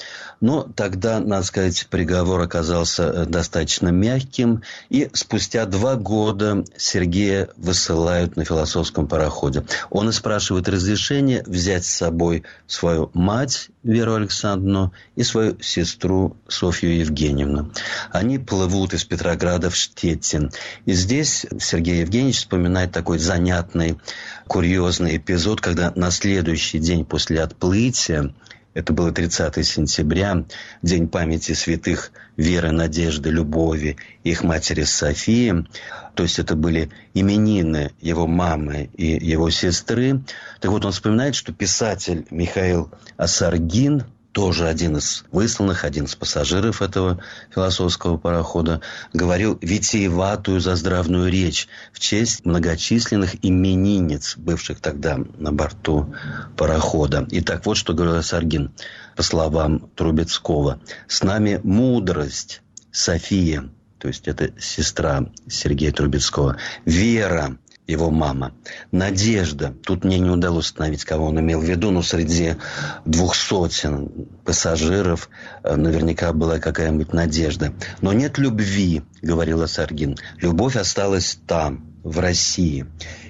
Но 0.41 0.63
тогда, 0.63 1.19
надо 1.19 1.43
сказать, 1.45 1.87
приговор 1.89 2.41
оказался 2.41 3.03
э, 3.03 3.25
достаточно 3.25 3.89
мягким, 3.89 4.63
и 4.89 5.09
спустя 5.13 5.65
два 5.65 5.95
года 5.95 6.65
Сергея 6.77 7.49
высылают 7.57 8.35
на 8.35 8.45
философском 8.45 9.07
пароходе. 9.07 9.63
Он 9.89 10.09
и 10.09 10.11
спрашивает 10.11 10.67
разрешение 10.67 11.43
взять 11.45 11.85
с 11.85 11.95
собой 11.95 12.43
свою 12.67 13.09
мать 13.13 13.69
Веру 13.83 14.15
Александровну 14.15 14.91
и 15.15 15.23
свою 15.23 15.57
сестру 15.61 16.35
Софью 16.47 16.97
Евгеньевну. 16.97 17.71
Они 18.11 18.39
плывут 18.39 18.93
из 18.93 19.03
Петрограда 19.05 19.69
в 19.69 19.75
Штеттин. 19.75 20.51
И 20.85 20.93
здесь 20.93 21.45
Сергей 21.59 21.84
Евгеньевич 21.93 22.37
вспоминает 22.37 22.91
такой 22.91 23.19
занятный, 23.19 23.97
курьезный 24.47 25.17
эпизод, 25.17 25.61
когда 25.61 25.91
на 25.95 26.11
следующий 26.11 26.79
день 26.79 27.05
после 27.05 27.41
отплытия 27.41 28.33
это 28.75 28.91
было 28.91 29.13
30 29.13 29.65
сентября, 29.65 30.43
День 30.81 31.07
памяти 31.07 31.53
святых 31.53 32.11
Веры, 32.35 32.71
Надежды, 32.71 33.29
Любови, 33.29 33.95
их 34.25 34.43
матери 34.43 34.83
Софии. 34.83 35.65
То 36.13 36.23
есть 36.23 36.39
это 36.39 36.55
были 36.55 36.91
именины 37.13 37.93
его 38.01 38.27
мамы 38.27 38.89
и 38.97 39.05
его 39.05 39.49
сестры. 39.49 40.21
Так 40.59 40.71
вот, 40.71 40.83
он 40.83 40.91
вспоминает, 40.91 41.35
что 41.35 41.53
писатель 41.53 42.27
Михаил 42.29 42.91
Асаргин 43.15 44.03
тоже 44.35 44.67
один 44.67 44.97
из 44.97 45.23
высланных, 45.31 45.85
один 45.85 46.03
из 46.03 46.15
пассажиров 46.15 46.81
этого 46.81 47.23
философского 47.53 48.17
парохода, 48.17 48.81
говорил 49.13 49.57
витиеватую 49.61 50.59
заздравную 50.59 51.31
речь 51.31 51.69
в 51.93 52.01
честь 52.01 52.43
многочисленных 52.43 53.37
именинниц, 53.45 54.35
бывших 54.35 54.81
тогда 54.81 55.17
на 55.37 55.53
борту 55.53 56.13
парохода. 56.57 57.25
Итак, 57.31 57.65
вот 57.65 57.77
что 57.77 57.93
говорил 57.93 58.21
Саргин 58.21 58.73
по 59.15 59.23
словам 59.23 59.89
Трубецкого. 59.95 60.81
«С 61.07 61.23
нами 61.23 61.61
мудрость, 61.63 62.61
София, 62.91 63.69
то 63.99 64.09
есть 64.09 64.27
это 64.27 64.51
сестра 64.59 65.29
Сергея 65.47 65.93
Трубецкого, 65.93 66.57
вера, 66.83 67.57
его 67.87 68.09
мама. 68.09 68.53
Надежда. 68.91 69.73
Тут 69.83 70.03
мне 70.03 70.19
не 70.19 70.29
удалось 70.29 70.65
установить, 70.65 71.05
кого 71.05 71.27
он 71.27 71.39
имел 71.39 71.59
в 71.59 71.63
виду, 71.63 71.91
но 71.91 72.01
среди 72.01 72.55
двух 73.05 73.35
сотен 73.35 74.27
пассажиров 74.43 75.29
э, 75.63 75.75
наверняка 75.75 76.33
была 76.33 76.59
какая-нибудь 76.59 77.13
надежда. 77.13 77.73
Но 78.01 78.13
нет 78.13 78.37
любви, 78.37 79.03
говорила 79.21 79.67
Саргин. 79.67 80.17
Любовь 80.37 80.75
осталась 80.75 81.37
там, 81.47 81.93
в 82.03 82.19
России. 82.19 82.85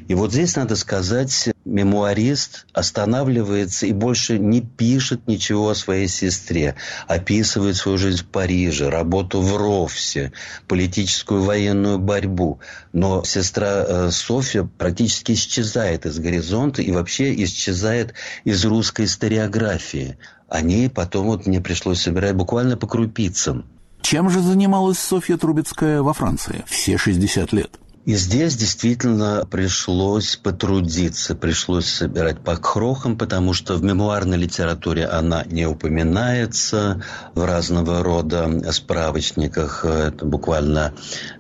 И 0.08 0.14
вот 0.14 0.32
здесь, 0.32 0.56
надо 0.56 0.76
сказать, 0.76 1.50
мемуарист 1.66 2.68
останавливается 2.74 3.88
и 3.88 3.92
больше 3.92 4.38
не 4.38 4.62
пишет 4.62 5.28
ничего 5.28 5.70
о 5.70 5.76
своей 5.76 6.08
сестре. 6.08 6.76
Описывает 7.08 7.76
свою 7.76 7.98
жизнь 7.98 8.24
в 8.24 8.26
Париже, 8.26 8.90
работу 8.90 9.42
в 9.42 9.58
Ровсе, 9.58 10.32
политическую 10.68 11.44
военную 11.44 11.98
борьбу. 11.98 12.60
Но 12.94 13.24
сестра 13.24 13.84
э, 13.88 14.12
Софья 14.12 14.64
практически 14.64 15.34
исчезает 15.34 16.06
из 16.06 16.20
горизонта 16.20 16.82
и 16.82 16.92
вообще 16.92 17.34
исчезает 17.44 18.14
из 18.44 18.64
русской 18.64 19.06
историографии. 19.06 20.18
О 20.48 20.62
ней 20.62 20.90
потом 20.90 21.26
вот 21.26 21.48
мне 21.48 21.60
пришлось 21.60 22.02
собирать 22.02 22.36
буквально 22.36 22.78
по 22.78 22.88
крупицам. 22.88 23.66
Чем 24.02 24.30
же 24.30 24.40
занималась 24.40 25.00
Софья 25.00 25.36
Трубецкая 25.36 26.04
во 26.04 26.14
Франции 26.14 26.64
все 26.68 26.96
60 26.96 27.52
лет? 27.54 27.72
И 28.06 28.14
здесь 28.14 28.56
действительно 28.56 29.48
пришлось 29.50 30.36
потрудиться, 30.36 31.34
пришлось 31.34 31.88
собирать 31.88 32.40
по 32.40 32.56
крохам, 32.56 33.18
потому 33.18 33.54
что 33.54 33.74
в 33.76 33.84
мемуарной 33.84 34.38
литературе 34.38 35.08
она 35.08 35.44
не 35.46 35.66
упоминается 35.66 37.02
в 37.34 37.44
разного 37.44 38.04
рода 38.04 38.72
справочниках. 38.72 39.86
Это 39.86 40.24
буквально 40.24 40.94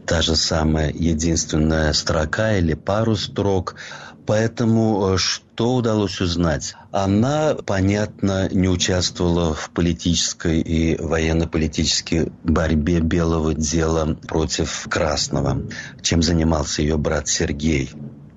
та 0.07 0.24
же 0.24 0.36
самая 0.36 0.91
единственная 0.91 1.93
строка 1.93 2.57
или 2.57 2.74
пару 2.74 3.15
строк. 3.15 3.75
Поэтому 4.25 5.13
э, 5.13 5.17
что 5.17 5.75
удалось 5.75 6.20
узнать? 6.20 6.75
Она, 6.91 7.55
понятно, 7.65 8.50
не 8.50 8.67
участвовала 8.67 9.53
в 9.53 9.70
политической 9.70 10.62
и 10.62 10.98
военно-политической 11.00 12.32
борьбе 12.44 13.01
белого 13.01 13.53
дела 13.53 14.15
против 14.27 14.88
красного, 14.89 15.62
чем 16.01 16.24
занимался 16.24 16.82
ее 16.82 16.98
брат 16.98 17.27
Сергей. 17.27 17.91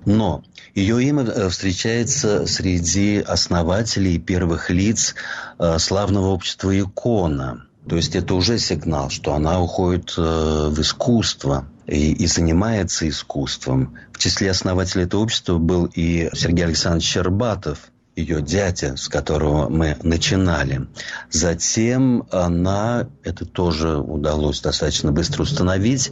Но 0.05 0.43
ее 0.75 1.03
имя 1.03 1.23
э, 1.23 1.49
встречается 1.49 2.45
среди 2.45 3.17
основателей 3.19 4.15
и 4.15 4.19
первых 4.19 4.69
лиц 4.69 5.15
э, 5.57 5.79
славного 5.79 6.27
общества 6.27 6.77
«Икона». 6.79 7.65
То 7.87 7.95
есть 7.95 8.15
это 8.15 8.35
уже 8.35 8.59
сигнал, 8.59 9.09
что 9.09 9.33
она 9.33 9.59
уходит 9.59 10.15
в 10.15 10.79
искусство 10.79 11.65
и, 11.89 12.13
и 12.13 12.27
занимается 12.27 13.07
искусством. 13.07 13.97
В 14.13 14.19
числе 14.19 14.51
основателей 14.51 15.05
этого 15.05 15.21
общества 15.21 15.57
был 15.57 15.89
и 15.93 16.29
Сергей 16.33 16.65
Александрович 16.65 17.05
Щербатов– 17.05 17.91
ее 18.19 18.41
дядя, 18.41 18.95
с 18.95 19.07
которого 19.07 19.69
мы 19.69 19.97
начинали. 20.03 20.87
Затем 21.31 22.27
она, 22.31 23.07
это 23.23 23.45
тоже 23.45 23.97
удалось 23.97 24.61
достаточно 24.61 25.11
быстро 25.11 25.43
установить, 25.43 26.11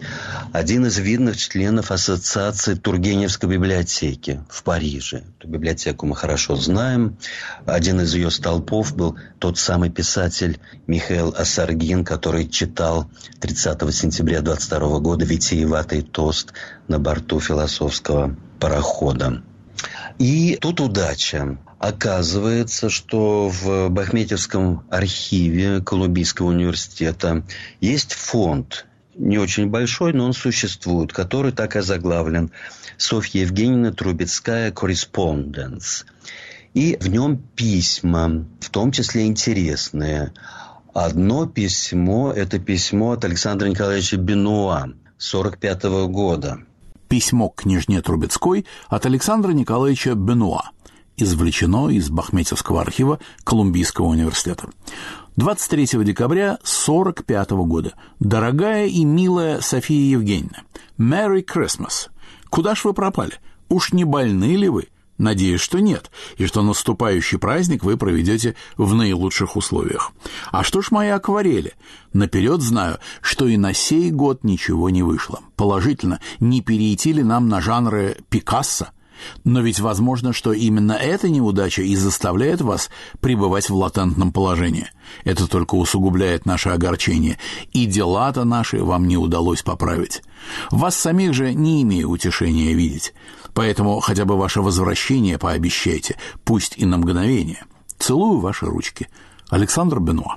один 0.54 0.86
из 0.86 0.98
видных 0.98 1.38
членов 1.38 1.92
Ассоциации 1.92 2.76
Тургеневской 2.76 3.50
библиотеки 3.50 4.42
в 4.50 4.64
Париже. 4.64 5.24
Эту 5.38 5.48
библиотеку 5.50 6.06
мы 6.06 6.16
хорошо 6.16 6.56
знаем. 6.56 7.18
Один 7.66 8.02
из 8.02 8.14
ее 8.14 8.32
столпов 8.32 8.96
был 8.96 9.18
тот 9.40 9.58
самый 9.58 9.90
писатель 9.90 10.60
Михаил 10.88 11.34
Асаргин, 11.38 12.06
который 12.06 12.48
читал 12.48 13.10
30 13.42 13.94
сентября 13.94 14.42
22 14.42 15.00
года 15.00 15.26
витиеватый 15.26 16.02
тост 16.02 16.54
на 16.88 17.00
борту 17.00 17.40
философского 17.40 18.36
парохода. 18.60 19.44
И 20.20 20.58
тут 20.60 20.82
удача. 20.82 21.60
Оказывается, 21.80 22.90
что 22.90 23.50
в 23.50 23.90
Бахметьевском 23.90 24.84
архиве 24.90 25.80
Колумбийского 25.82 26.48
университета 26.48 27.44
есть 27.82 28.14
фонд, 28.14 28.88
не 29.16 29.38
очень 29.38 29.68
большой, 29.68 30.14
но 30.14 30.26
он 30.26 30.34
существует, 30.34 31.14
который 31.14 31.52
так 31.52 31.76
и 31.76 31.82
заглавлен 31.82 32.52
«Софья 32.98 33.42
Евгеньевна 33.42 33.92
Трубецкая 33.92 34.72
корреспонденс». 34.72 36.06
И 36.74 36.98
в 37.00 37.08
нем 37.10 37.38
письма, 37.56 38.46
в 38.60 38.70
том 38.70 38.92
числе 38.92 39.26
интересные. 39.26 40.34
Одно 40.94 41.48
письмо– 41.48 42.32
это 42.36 42.60
письмо 42.60 43.14
от 43.14 43.26
Александра 43.26 43.68
Николаевича 43.68 44.18
Бенуа 44.18 44.84
1945 44.84 45.84
года. 46.08 46.60
Письмо 47.08 47.50
к 47.50 47.62
княжне 47.62 48.02
Трубецкой 48.02 48.66
от 48.88 49.06
Александра 49.06 49.52
Николаевича 49.52 50.16
Бенуа– 50.16 50.72
извлечено 51.18 51.90
из 51.90 52.10
Бахметьевского 52.10 52.82
архива 52.82 53.20
Колумбийского 53.44 54.06
университета. 54.06 54.70
23 55.36 56.04
декабря 56.04 56.54
1945 56.62 57.50
года. 57.52 57.94
Дорогая 58.20 58.88
и 58.88 59.04
милая 59.04 59.62
София 59.62 60.12
Евгеньевна, 60.12 60.64
Merry 60.98 61.44
Christmas. 61.44 62.10
Куда 62.50 62.76
ж 62.76 62.86
вы 62.86 62.94
пропали? 62.94 63.34
Уж 63.70 63.94
не 63.94 64.06
больны 64.06 64.56
ли 64.56 64.70
вы? 64.70 64.88
Надеюсь, 65.18 65.62
что 65.62 65.80
нет, 65.80 66.12
и 66.38 66.46
что 66.46 66.62
наступающий 66.62 67.40
праздник 67.40 67.84
вы 67.84 67.98
проведете 67.98 68.56
в 68.78 68.94
наилучших 68.94 69.56
условиях. 69.56 70.12
А 70.52 70.64
что 70.64 70.82
ж 70.82 70.92
мои 70.92 71.10
акварели? 71.10 71.74
Наперед 72.14 72.62
знаю, 72.62 73.00
что 73.22 73.48
и 73.48 73.58
на 73.58 73.74
сей 73.74 74.12
год 74.12 74.44
ничего 74.44 74.90
не 74.90 75.02
вышло. 75.02 75.40
Положительно, 75.56 76.20
не 76.40 76.62
перейти 76.62 77.14
ли 77.14 77.24
нам 77.24 77.50
на 77.50 77.62
жанры 77.62 78.18
Пикассо, 78.30 78.90
но 79.44 79.62
ведь 79.62 79.80
возможно, 79.80 80.34
что 80.34 80.54
именно 80.54 80.94
эта 80.94 81.30
неудача 81.30 81.82
и 81.82 81.96
заставляет 81.96 82.62
вас 82.62 82.90
пребывать 83.20 83.70
в 83.70 83.76
латентном 83.76 84.32
положении. 84.32 84.90
Это 85.24 85.48
только 85.48 85.76
усугубляет 85.76 86.46
наше 86.46 86.70
огорчение, 86.70 87.38
и 87.74 87.86
дела-то 87.86 88.44
наши 88.44 88.84
вам 88.84 89.08
не 89.08 89.18
удалось 89.18 89.64
поправить. 89.64 90.22
Вас 90.72 90.96
самих 90.96 91.34
же 91.34 91.54
не 91.54 91.82
имею 91.84 92.10
утешения 92.10 92.74
видеть, 92.74 93.14
поэтому 93.58 94.00
хотя 94.02 94.26
бы 94.26 94.38
ваше 94.38 94.62
возвращение 94.62 95.40
пообещайте, 95.40 96.16
пусть 96.44 96.78
и 96.78 96.86
на 96.86 97.00
мгновение. 97.00 97.66
Целую 97.98 98.40
ваши 98.40 98.68
ручки. 98.68 99.08
Александр 99.50 100.00
Бенуа. 100.00 100.36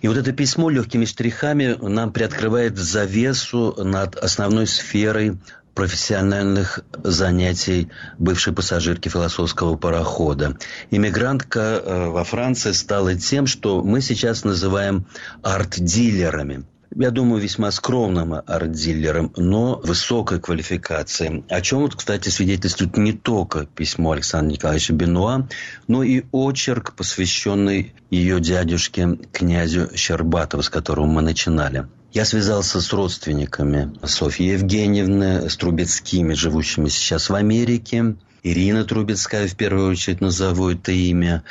И 0.00 0.08
вот 0.08 0.16
это 0.16 0.32
письмо 0.32 0.70
легкими 0.70 1.04
штрихами 1.04 1.76
нам 1.82 2.10
приоткрывает 2.10 2.78
завесу 2.78 3.74
над 3.76 4.16
основной 4.16 4.66
сферой 4.66 5.36
профессиональных 5.74 6.80
занятий 7.02 7.90
бывшей 8.16 8.54
пассажирки 8.54 9.10
философского 9.10 9.76
парохода. 9.76 10.56
Иммигрантка 10.90 11.60
э, 11.60 12.08
во 12.08 12.24
Франции 12.24 12.72
стала 12.72 13.14
тем, 13.14 13.46
что 13.46 13.82
мы 13.82 14.00
сейчас 14.00 14.42
называем 14.42 15.04
арт-дилерами 15.42 16.64
я 16.96 17.10
думаю, 17.10 17.40
весьма 17.40 17.70
скромным 17.70 18.34
арт-дилером, 18.34 19.32
но 19.36 19.80
высокой 19.82 20.40
квалификации. 20.40 21.44
О 21.48 21.60
чем, 21.60 21.80
вот, 21.80 21.96
кстати, 21.96 22.28
свидетельствует 22.28 22.96
не 22.96 23.12
только 23.12 23.66
письмо 23.66 24.12
Александра 24.12 24.52
Николаевича 24.52 24.92
Бенуа, 24.92 25.48
но 25.88 26.02
и 26.02 26.24
очерк, 26.32 26.94
посвященный 26.94 27.94
ее 28.10 28.40
дядюшке 28.40 29.18
князю 29.32 29.90
Щербатову, 29.94 30.62
с 30.62 30.70
которого 30.70 31.06
мы 31.06 31.22
начинали. 31.22 31.86
Я 32.12 32.24
связался 32.24 32.80
с 32.80 32.92
родственниками 32.92 33.92
Софьи 34.04 34.46
Евгеньевны, 34.52 35.50
с 35.50 35.56
Трубецкими, 35.56 36.34
живущими 36.34 36.88
сейчас 36.88 37.28
в 37.28 37.34
Америке. 37.34 38.14
Ирина 38.44 38.84
Трубецкая, 38.84 39.48
в 39.48 39.56
первую 39.56 39.90
очередь, 39.90 40.20
назову 40.20 40.70
это 40.70 40.92
имя. 40.92 41.42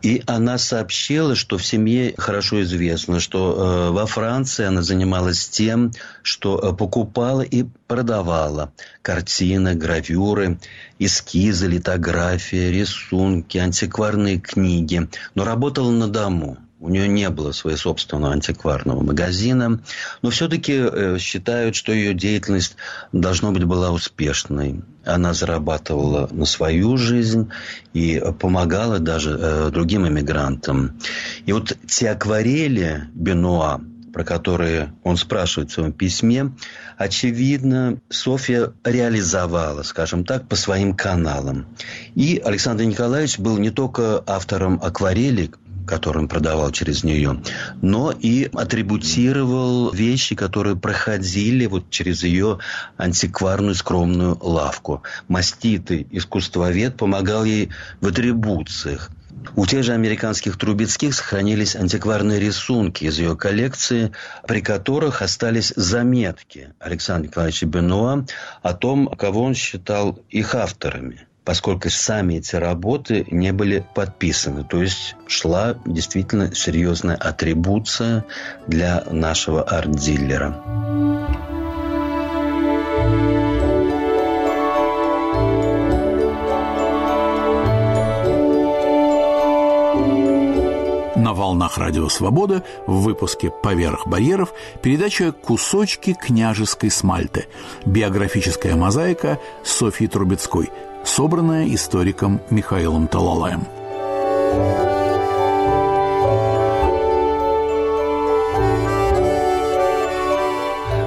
И 0.00 0.22
она 0.26 0.58
сообщила, 0.58 1.34
что 1.34 1.58
в 1.58 1.66
семье 1.66 2.14
хорошо 2.16 2.62
известно, 2.62 3.18
что 3.18 3.88
э, 3.88 3.90
во 3.90 4.06
Франции 4.06 4.64
она 4.64 4.82
занималась 4.82 5.48
тем, 5.48 5.90
что 6.22 6.58
э, 6.58 6.72
покупала 6.72 7.42
и 7.42 7.64
продавала 7.88 8.72
картины, 9.02 9.74
гравюры, 9.74 10.58
эскизы, 11.00 11.66
литографии, 11.66 12.70
рисунки, 12.70 13.58
антикварные 13.58 14.38
книги, 14.38 15.08
но 15.34 15.44
работала 15.44 15.90
на 15.90 16.06
дому– 16.06 16.58
у 16.78 16.90
нее 16.90 17.08
не 17.08 17.30
было 17.30 17.52
своего 17.52 17.78
собственного 17.78 18.32
антикварного 18.34 19.02
магазина, 19.02 19.80
но 20.22 20.30
все-таки 20.30 20.74
э, 20.74 21.16
считают, 21.18 21.74
что 21.74 21.92
ее 21.92 22.12
деятельность 22.12 22.76
должно 23.12 23.52
быть 23.52 23.64
была 23.64 23.90
успешной. 23.90 24.82
Она 25.04 25.32
зарабатывала 25.32 26.28
на 26.30 26.44
свою 26.44 26.96
жизнь 26.96 27.50
и 27.94 28.22
помогала 28.38 28.98
даже 28.98 29.38
э, 29.40 29.70
другим 29.72 30.06
иммигрантам. 30.06 30.98
И 31.46 31.52
вот 31.52 31.76
те 31.86 32.10
акварели 32.10 33.04
Бенуа, 33.14 33.80
про 34.12 34.24
которые 34.24 34.92
он 35.02 35.16
спрашивает 35.16 35.70
в 35.70 35.74
своем 35.74 35.92
письме, 35.92 36.52
очевидно, 36.98 38.00
Софья 38.10 38.72
реализовала, 38.84 39.82
скажем 39.82 40.24
так, 40.24 40.48
по 40.48 40.56
своим 40.56 40.94
каналам. 40.94 41.66
И 42.14 42.40
Александр 42.44 42.84
Николаевич 42.84 43.38
был 43.38 43.56
не 43.58 43.70
только 43.70 44.22
автором 44.26 44.80
акварелей, 44.82 45.52
который 45.86 46.18
он 46.18 46.28
продавал 46.28 46.70
через 46.72 47.04
нее, 47.04 47.40
но 47.80 48.12
и 48.12 48.50
атрибутировал 48.52 49.90
вещи, 49.92 50.34
которые 50.34 50.76
проходили 50.76 51.66
вот 51.66 51.90
через 51.90 52.22
ее 52.22 52.58
антикварную 52.96 53.74
скромную 53.74 54.36
лавку. 54.40 55.02
Маститый 55.28 56.06
искусствовед 56.10 56.96
помогал 56.96 57.44
ей 57.44 57.70
в 58.00 58.08
атрибуциях. 58.08 59.10
У 59.54 59.66
тех 59.66 59.84
же 59.84 59.92
американских 59.92 60.58
Трубецких 60.58 61.14
сохранились 61.14 61.76
антикварные 61.76 62.40
рисунки 62.40 63.04
из 63.04 63.18
ее 63.18 63.36
коллекции, 63.36 64.12
при 64.46 64.60
которых 64.60 65.22
остались 65.22 65.72
заметки 65.76 66.74
Александра 66.80 67.28
Николаевича 67.28 67.66
Бенуа 67.66 68.24
о 68.62 68.74
том, 68.74 69.08
кого 69.08 69.42
он 69.42 69.54
считал 69.54 70.18
их 70.30 70.54
авторами 70.54 71.26
поскольку 71.46 71.88
сами 71.88 72.34
эти 72.34 72.56
работы 72.56 73.24
не 73.30 73.52
были 73.52 73.86
подписаны. 73.94 74.64
То 74.64 74.82
есть 74.82 75.14
шла 75.28 75.76
действительно 75.86 76.52
серьезная 76.54 77.16
атрибуция 77.16 78.24
для 78.66 79.04
нашего 79.10 79.62
арт-дилера. 79.62 80.60
На 91.14 91.32
волнах 91.32 91.78
Радио 91.78 92.08
Свобода 92.08 92.64
в 92.86 93.02
выпуске 93.02 93.50
«Поверх 93.50 94.08
барьеров» 94.08 94.52
передача 94.82 95.30
«Кусочки 95.30 96.14
княжеской 96.14 96.90
смальты» 96.90 97.46
биографическая 97.84 98.74
мозаика 98.74 99.38
Софьи 99.64 100.08
Трубецкой– 100.08 100.70
собранная 101.06 101.72
историком 101.72 102.40
Михаилом 102.50 103.08
Талалаем. 103.08 103.66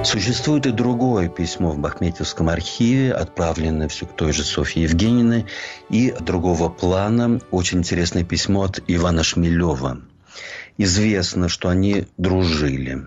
Существует 0.02 0.66
и 0.66 0.70
другое 0.70 1.28
письмо 1.28 1.70
в 1.70 1.78
Бахметьевском 1.78 2.48
архиве, 2.48 3.12
отправленное 3.12 3.86
все 3.88 4.06
к 4.06 4.16
той 4.16 4.32
же 4.32 4.42
Софье 4.42 4.84
Евгеньевне, 4.84 5.46
и 5.90 6.12
другого 6.18 6.70
плана 6.70 7.38
очень 7.50 7.78
интересное 7.78 8.24
письмо 8.24 8.62
от 8.64 8.82
Ивана 8.88 9.22
Шмелева. 9.22 10.00
Известно, 10.78 11.48
что 11.48 11.68
они 11.68 12.06
дружили. 12.16 13.06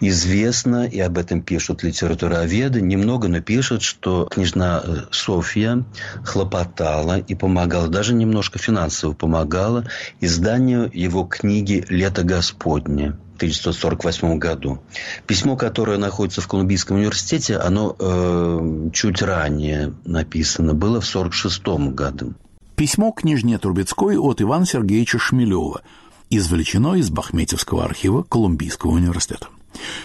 Известно, 0.00 0.86
и 0.86 0.98
об 1.00 1.18
этом 1.18 1.42
пишут 1.42 1.82
литературоведы, 1.82 2.80
немного, 2.80 3.28
но 3.28 3.40
пишут, 3.40 3.82
что 3.82 4.26
княжна 4.30 4.82
э, 4.84 4.96
Софья 5.10 5.84
хлопотала 6.24 7.18
и 7.18 7.34
помогала, 7.34 7.88
даже 7.88 8.14
немножко 8.14 8.58
финансово 8.58 9.12
помогала 9.12 9.84
изданию 10.20 10.90
его 10.92 11.24
книги 11.24 11.84
«Лето 11.88 12.24
Господне». 12.24 13.14
1948 13.36 14.38
году. 14.38 14.78
Письмо, 15.26 15.56
которое 15.56 15.98
находится 15.98 16.40
в 16.40 16.48
Колумбийском 16.48 16.96
университете, 16.96 17.56
оно 17.56 17.96
э, 17.98 18.90
чуть 18.92 19.22
ранее 19.22 19.92
написано, 20.04 20.74
было 20.74 21.00
в 21.00 21.08
1946 21.08 21.94
году. 21.94 22.34
Письмо 22.76 23.12
княжне 23.12 23.58
Трубецкой 23.58 24.18
от 24.18 24.40
Ивана 24.40 24.66
Сергеевича 24.66 25.18
Шмелева, 25.18 25.82
извлечено 26.30 26.94
из 26.94 27.10
Бахметьевского 27.10 27.84
архива 27.84 28.22
Колумбийского 28.22 28.92
университета. 28.92 29.48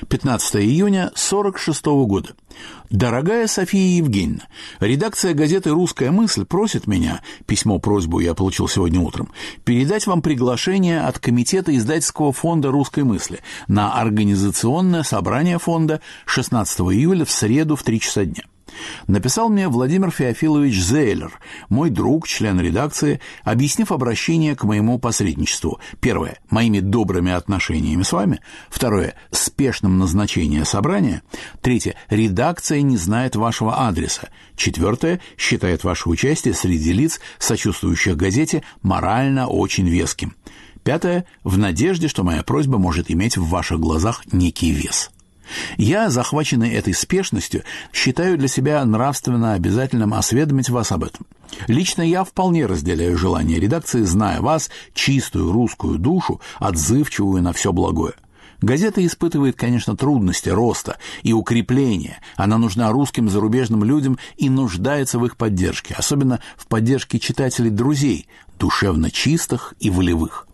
15 0.08 0.56
июня 0.58 1.08
1946 1.08 1.86
года. 2.08 2.30
Дорогая 2.90 3.48
София 3.48 3.98
Евгеньевна, 3.98 4.48
редакция 4.80 5.34
газеты 5.34 5.70
«Русская 5.70 6.10
мысль» 6.10 6.44
просит 6.46 6.88
меня, 6.88 7.22
письмо-просьбу 7.46 8.20
я 8.20 8.34
получил 8.34 8.68
сегодня 8.68 9.00
утром, 9.00 9.32
передать 9.64 10.08
вам 10.08 10.24
приглашение 10.24 11.02
от 11.02 11.20
Комитета 11.20 11.76
издательского 11.76 12.34
фонда 12.34 12.72
«Русской 12.72 13.04
мысли» 13.04 13.42
на 13.68 13.94
организационное 13.94 15.04
собрание 15.04 15.60
фонда 15.60 16.02
16 16.26 16.80
июля 16.80 17.26
в 17.26 17.32
среду 17.32 17.76
в 17.76 17.84
3 17.84 18.00
часа 18.00 18.26
дня. 18.26 18.44
Написал 19.08 19.50
мне 19.50 19.68
Владимир 19.68 20.12
Феофилович 20.12 20.82
Зейлер, 20.82 21.32
мой 21.70 21.90
друг, 21.90 22.28
член 22.28 22.60
редакции, 22.60 23.20
объяснив 23.44 23.92
обращение 23.92 24.56
к 24.56 24.64
моему 24.64 25.00
посредничеству. 25.00 25.80
Первое– 26.00 26.40
моими 26.50 26.80
добрыми 26.80 27.32
отношениями 27.32 28.04
с 28.04 28.12
вами. 28.12 28.40
Второе– 28.70 29.16
спешным 29.32 29.98
назначением 29.98 30.66
собрания. 30.66 31.24
Третье– 31.62 31.96
редакция 32.10 32.82
не 32.82 32.98
знает 32.98 33.36
вашего 33.36 33.88
адреса. 33.88 34.30
Четвертое– 34.56 35.20
считает 35.38 35.84
ваше 35.84 36.10
участие 36.10 36.54
среди 36.54 36.94
лиц, 36.94 37.20
сочувствующих 37.38 38.18
газете, 38.18 38.64
морально 38.82 39.48
очень 39.48 39.88
веским. 39.88 40.36
Пятое– 40.84 41.26
в 41.44 41.58
надежде, 41.58 42.08
что 42.08 42.24
моя 42.24 42.44
просьба 42.44 42.78
может 42.78 43.12
иметь 43.12 43.38
в 43.38 43.48
ваших 43.48 43.80
глазах 43.80 44.24
некий 44.32 44.72
вес. 44.72 45.12
Я, 45.78 46.10
захваченный 46.10 46.72
этой 46.72 46.94
спешностью, 46.94 47.64
считаю 47.94 48.38
для 48.38 48.48
себя 48.48 48.84
нравственно 48.86 49.54
обязательным 49.54 50.14
осведомить 50.14 50.70
вас 50.70 50.92
об 50.92 51.04
этом. 51.04 51.26
Лично 51.68 52.02
я 52.02 52.24
вполне 52.24 52.66
разделяю 52.66 53.18
желание 53.18 53.60
редакции, 53.60 54.04
зная 54.04 54.42
вас, 54.42 54.70
чистую 54.94 55.52
русскую 55.52 55.98
душу, 55.98 56.42
отзывчивую 56.60 57.42
на 57.42 57.54
все 57.54 57.72
благое. 57.74 58.14
Газета 58.62 59.06
испытывает, 59.06 59.56
конечно, 59.56 59.96
трудности 59.96 60.50
роста 60.50 60.98
и 61.24 61.32
укрепления. 61.32 62.20
Она 62.36 62.58
нужна 62.58 62.92
русским 62.92 63.30
зарубежным 63.30 63.84
людям 63.86 64.20
и 64.36 64.50
нуждается 64.50 65.18
в 65.18 65.26
их 65.26 65.38
поддержке, 65.38 65.96
особенно 65.98 66.42
в 66.58 66.68
поддержке 66.68 67.20
читателей-друзей, 67.20 68.28
душевно 68.60 69.12
чистых 69.12 69.74
и 69.80 69.90
волевых. 69.90 70.46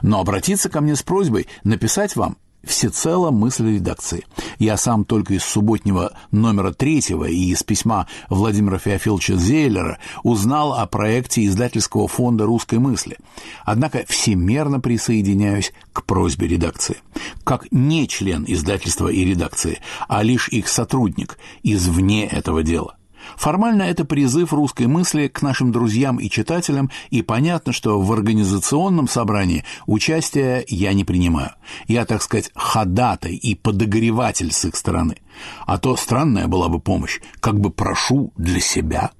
Но 0.00 0.20
обратиться 0.20 0.70
ко 0.70 0.80
мне 0.80 0.96
с 0.96 1.02
просьбой 1.02 1.48
написать 1.62 2.16
вам 2.16 2.38
всецело 2.64 3.30
мысль 3.30 3.74
редакции. 3.74 4.26
Я 4.58 4.76
сам 4.76 5.04
только 5.04 5.34
из 5.34 5.44
субботнего 5.44 6.12
номера 6.30 6.72
третьего 6.72 7.24
и 7.24 7.50
из 7.50 7.62
письма 7.62 8.06
Владимира 8.28 8.78
Феофиловича 8.78 9.36
Зейлера 9.36 9.98
узнал 10.22 10.74
о 10.74 10.86
проекте 10.86 11.44
издательского 11.46 12.08
фонда 12.08 12.44
русской 12.44 12.78
мысли. 12.78 13.18
Однако 13.64 14.04
всемерно 14.08 14.80
присоединяюсь 14.80 15.72
к 15.92 16.04
просьбе 16.04 16.48
редакции. 16.48 16.98
Как 17.44 17.70
не 17.70 18.06
член 18.08 18.44
издательства 18.46 19.08
и 19.08 19.24
редакции, 19.24 19.78
а 20.08 20.22
лишь 20.22 20.48
их 20.48 20.68
сотрудник 20.68 21.38
извне 21.62 22.26
этого 22.26 22.62
дела. 22.62 22.96
Формально 23.36 23.82
это 23.82 24.04
призыв 24.04 24.52
русской 24.52 24.86
мысли 24.86 25.28
к 25.28 25.42
нашим 25.42 25.72
друзьям 25.72 26.18
и 26.18 26.28
читателям, 26.28 26.90
и 27.10 27.22
понятно, 27.22 27.72
что 27.72 28.00
в 28.00 28.12
организационном 28.12 29.08
собрании 29.08 29.64
участия 29.86 30.64
я 30.68 30.92
не 30.92 31.04
принимаю. 31.04 31.52
Я, 31.86 32.04
так 32.04 32.22
сказать, 32.22 32.50
ходатай 32.54 33.34
и 33.34 33.54
подогреватель 33.54 34.52
с 34.52 34.64
их 34.64 34.76
стороны. 34.76 35.16
А 35.66 35.78
то 35.78 35.96
странная 35.96 36.48
была 36.48 36.68
бы 36.68 36.80
помощь, 36.80 37.20
как 37.40 37.60
бы 37.60 37.70
прошу 37.70 38.32
для 38.36 38.60
себя. 38.60 39.12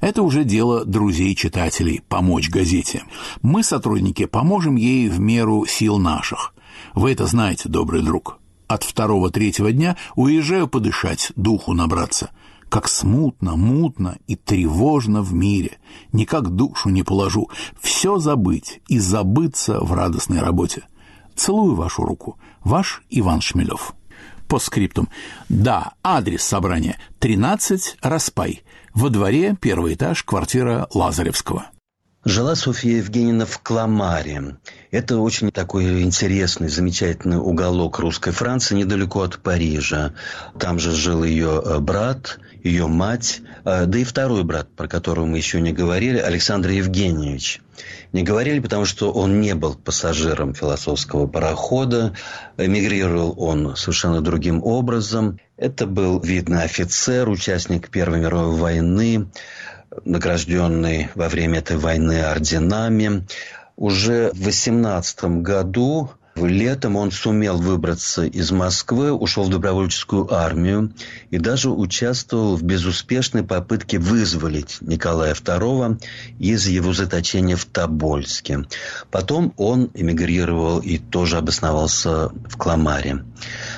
Это 0.00 0.22
уже 0.22 0.44
дело 0.44 0.84
друзей-читателей– 0.84 2.02
помочь 2.08 2.50
газете. 2.50 3.04
Мы, 3.40 3.62
сотрудники, 3.62 4.26
поможем 4.26 4.76
ей 4.76 5.08
в 5.08 5.20
меру 5.20 5.64
сил 5.66 5.98
наших. 5.98 6.54
Вы 6.94 7.12
это 7.12 7.26
знаете, 7.26 7.68
добрый 7.68 8.02
друг. 8.02 8.38
От 8.66 8.82
второго-третьего 8.82 9.72
дня 9.72 9.96
уезжаю 10.16 10.68
подышать, 10.68 11.32
духу 11.36 11.72
набраться– 11.72 12.30
как 12.70 12.88
смутно, 12.88 13.56
мутно 13.56 14.16
и 14.26 14.36
тревожно 14.36 15.22
в 15.22 15.34
мире. 15.34 15.78
Никак 16.12 16.48
душу 16.50 16.88
не 16.88 17.02
положу. 17.02 17.50
Все 17.80 18.18
забыть 18.18 18.80
и 18.88 18.98
забыться 18.98 19.80
в 19.80 19.92
радостной 19.92 20.40
работе. 20.40 20.84
Целую 21.34 21.74
вашу 21.74 22.04
руку. 22.04 22.38
Ваш 22.62 23.02
Иван 23.10 23.40
Шмелев. 23.40 23.92
По 24.48 24.58
скриптум. 24.58 25.08
Да, 25.48 25.92
адрес 26.02 26.42
собрания 26.42 26.98
13 27.18 27.98
Распай. 28.02 28.62
Во 28.94 29.10
дворе, 29.10 29.56
первый 29.60 29.94
этаж, 29.94 30.22
квартира 30.22 30.88
Лазаревского. 30.94 31.66
Жила 32.26 32.54
Софья 32.54 32.98
Евгеньевна 32.98 33.46
в 33.46 33.60
Кламаре. 33.60 34.56
Это 34.90 35.16
очень 35.16 35.50
такой 35.50 36.02
интересный, 36.02 36.68
замечательный 36.68 37.38
уголок 37.38 37.98
русской 37.98 38.30
Франции, 38.30 38.74
недалеко 38.74 39.22
от 39.22 39.38
Парижа. 39.38 40.12
Там 40.58 40.78
же 40.78 40.92
жил 40.92 41.24
ее 41.24 41.62
э, 41.64 41.78
брат, 41.78 42.38
ее 42.62 42.88
мать, 42.88 43.40
э, 43.64 43.86
да 43.86 43.98
и 43.98 44.04
второй 44.04 44.44
брат, 44.44 44.68
про 44.76 44.86
которого 44.86 45.24
мы 45.24 45.38
еще 45.38 45.62
не 45.62 45.72
говорили, 45.72 46.18
Александр 46.18 46.68
Евгеньевич. 46.68 47.62
Не 48.12 48.22
говорили, 48.22 48.60
потому 48.60 48.84
что 48.84 49.10
он 49.12 49.40
не 49.40 49.54
был 49.54 49.74
пассажиром 49.74 50.52
философского 50.52 51.26
парохода, 51.26 52.14
эмигрировал 52.58 53.34
он 53.38 53.76
совершенно 53.76 54.20
другим 54.20 54.62
образом. 54.62 55.38
Это 55.56 55.86
был 55.86 56.20
видный 56.20 56.64
офицер, 56.64 57.30
участник 57.30 57.88
Первой 57.88 58.20
мировой 58.20 58.56
войны, 58.56 59.30
награжденный 60.04 61.08
во 61.14 61.28
время 61.28 61.58
этой 61.58 61.76
войны 61.76 62.20
орденами. 62.20 63.26
Уже 63.76 64.30
в 64.34 64.44
18 64.44 65.24
году 65.42 66.10
Летом 66.36 66.96
он 66.96 67.10
сумел 67.10 67.58
выбраться 67.58 68.24
из 68.24 68.50
Москвы, 68.50 69.12
ушел 69.12 69.44
в 69.44 69.50
добровольческую 69.50 70.32
армию 70.32 70.92
и 71.30 71.38
даже 71.38 71.70
участвовал 71.70 72.56
в 72.56 72.62
безуспешной 72.62 73.42
попытке 73.42 73.98
вызволить 73.98 74.78
Николая 74.80 75.34
II 75.34 76.02
из 76.38 76.66
его 76.66 76.92
заточения 76.92 77.56
в 77.56 77.64
Тобольске. 77.64 78.64
Потом 79.10 79.52
он 79.56 79.90
эмигрировал 79.94 80.78
и 80.78 80.98
тоже 80.98 81.36
обосновался 81.36 82.28
в 82.28 82.56
Кламаре. 82.56 83.24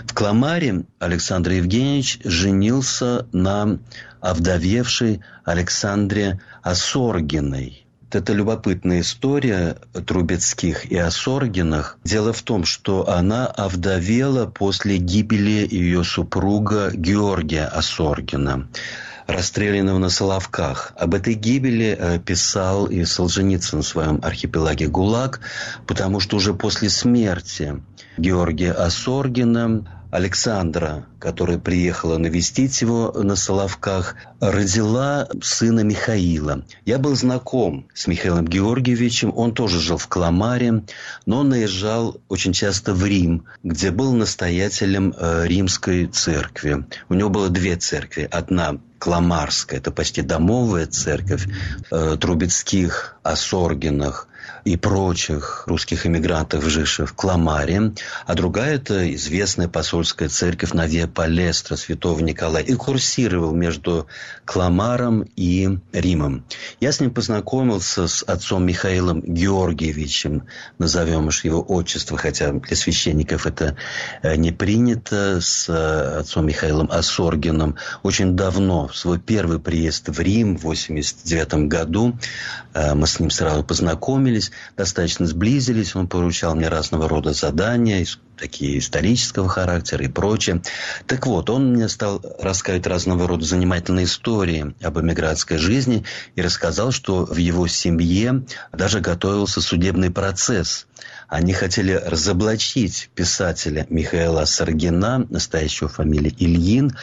В 0.05 0.14
Кламаре 0.14 0.85
Александр 0.98 1.53
Евгеньевич 1.53 2.20
женился 2.22 3.27
на 3.33 3.79
овдовевшей 4.22 5.20
Александре 5.44 6.40
Осоргиной. 6.62 7.87
Это 8.11 8.35
любопытная 8.35 9.00
история 9.00 9.76
Трубецких 10.06 10.90
и 10.90 10.96
Осоргинах. 10.96 11.98
Дело 12.04 12.32
в 12.32 12.42
том, 12.42 12.64
что 12.64 13.08
она 13.08 13.46
овдовела 13.46 14.46
после 14.46 14.98
гибели 14.98 15.66
ее 15.70 16.04
супруга 16.04 16.90
Георгия 16.92 17.64
Осоргина 17.64 18.68
расстрелянного 19.26 19.98
на 19.98 20.11
Соловках. 20.11 20.92
Об 20.96 21.14
этой 21.14 21.35
гибели 21.35 21.96
э, 21.98 22.18
писал 22.18 22.87
и 22.87 23.04
Солженицын 23.04 23.82
в 23.82 23.87
своем 23.87 24.20
архипелаге 24.22 24.88
ГУЛАГ, 24.88 25.40
потому 25.87 26.20
что 26.20 26.37
уже 26.37 26.54
после 26.54 26.90
смерти 26.90 27.82
Георгия 28.18 28.72
Осоргина 28.72 30.02
Александра, 30.12 31.07
которая 31.18 31.57
приехала 31.57 32.18
навестить 32.18 32.83
его 32.83 33.11
на 33.12 33.35
Соловках, 33.35 34.14
родила 34.40 35.27
сына 35.40 35.81
Михаила. 35.81 36.66
Я 36.85 36.98
был 36.98 37.16
знаком 37.16 37.88
с 37.94 38.07
Михаилом 38.07 38.46
Георгиевичем, 38.46 39.33
он 39.35 39.55
тоже 39.55 39.81
жил 39.81 39.96
в 39.96 40.09
Кламаре, 40.09 40.85
но 41.25 41.38
он 41.38 41.48
наезжал 41.48 42.20
очень 42.29 42.53
часто 42.53 42.92
в 42.92 43.03
Рим, 43.07 43.46
где 43.62 43.90
был 43.90 44.12
настоятелем 44.12 45.14
э, 45.16 45.46
римской 45.46 46.05
церкви. 46.09 46.85
У 47.09 47.14
него 47.14 47.31
было 47.31 47.48
две 47.48 47.77
церкви. 47.77 48.29
Одна 48.31 48.81
Кламарская, 48.98 49.81
это 49.81 49.92
почти 49.92 50.20
домовая 50.20 50.85
церковь 50.87 51.48
э, 51.90 52.18
Трубецких, 52.20 53.16
Осоргинах– 53.22 54.29
и 54.64 54.76
прочих 54.76 55.64
русских 55.66 56.07
эмигрантов, 56.07 56.62
в 56.62 57.14
Кламаре, 57.14 57.92
а 58.26 58.35
другая– 58.35 58.74
это 58.76 59.14
известная 59.14 59.68
посольская 59.68 60.28
церковь 60.28 60.72
на 60.72 60.87
Виа 60.87 61.07
Палестра 61.07 61.76
святого 61.76 62.20
Николая. 62.20 62.62
И 62.62 62.74
курсировал 62.74 63.52
между 63.52 64.07
Кламаром 64.44 65.24
и 65.37 65.78
Римом. 65.92 66.44
Я 66.81 66.92
с 66.92 67.00
ним 67.00 67.12
познакомился 67.12 68.09
с 68.09 68.22
отцом 68.22 68.66
Михаилом 68.66 69.20
Георгиевичем, 69.20 70.44
назовем 70.78 71.28
уж 71.28 71.44
его 71.44 71.62
отчество, 71.62 72.16
хотя 72.16 72.52
для 72.52 72.76
священников 72.76 73.46
это 73.46 73.76
э, 74.22 74.37
не 74.37 74.52
принято, 74.52 75.40
с 75.40 75.68
э, 75.68 76.18
отцом 76.20 76.46
Михаилом 76.46 76.88
Осоргиным 76.90 77.76
очень 78.02 78.37
давно, 78.37 78.88
в 78.88 78.96
свой 78.96 79.18
первый 79.18 79.59
приезд 79.59 80.09
в 80.09 80.20
Рим 80.20 80.57
в 80.57 80.62
89 80.62 81.68
году, 81.68 82.18
э, 82.74 82.94
мы 82.94 83.07
с 83.07 83.20
ним 83.20 83.31
сразу 83.31 83.64
познакомились, 83.64 84.32
достаточно 84.77 85.27
сблизились, 85.27 85.95
он 85.95 86.09
поручал 86.09 86.55
мне 86.55 86.68
разного 86.68 87.09
рода 87.09 87.33
задания, 87.33 88.07
такие 88.37 88.79
исторического 88.79 89.49
характера 89.49 90.05
и 90.05 90.09
прочее. 90.09 90.62
Так 91.07 91.27
вот, 91.27 91.49
он 91.51 91.75
мне 91.75 91.88
стал 91.88 92.21
рассказывать 92.40 92.87
разного 92.87 93.29
рода 93.29 93.45
занимательные 93.45 94.07
истории 94.07 94.75
об 94.83 94.99
эмигрантской 94.99 95.59
жизни 95.59 96.05
и 96.35 96.42
рассказал, 96.42 96.90
что 96.90 97.25
в 97.25 97.37
его 97.37 97.66
семье 97.66 98.45
даже 98.73 99.01
готовился 99.01 99.61
судебный 99.61 100.11
процесс. 100.11 100.87
Они 101.33 101.55
хотели 101.55 101.95
разоблачить 101.95 103.09
писателя 103.14 103.87
Михаила 103.88 104.45
Саргина, 104.45 105.27
настоящего 105.31 105.88
фамилии 105.88 106.37
Ильин, 106.38 106.95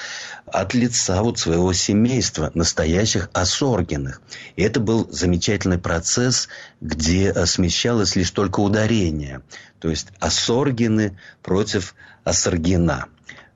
от 0.45 0.75
лица 0.75 1.23
вот 1.23 1.39
своего 1.39 1.73
семейства, 1.73 2.51
настоящих 2.53 3.31
Осоргиных. 3.33 4.21
И 4.55 4.61
это 4.61 4.79
был 4.79 5.09
замечательный 5.11 5.79
процесс, 5.79 6.47
где 6.79 7.33
смещалось 7.47 8.15
лишь 8.15 8.29
только 8.29 8.59
ударение. 8.59 9.41
То 9.79 9.89
есть 9.89 10.09
Осоргины 10.19 11.17
против 11.41 11.95
Осоргина. 12.23 13.07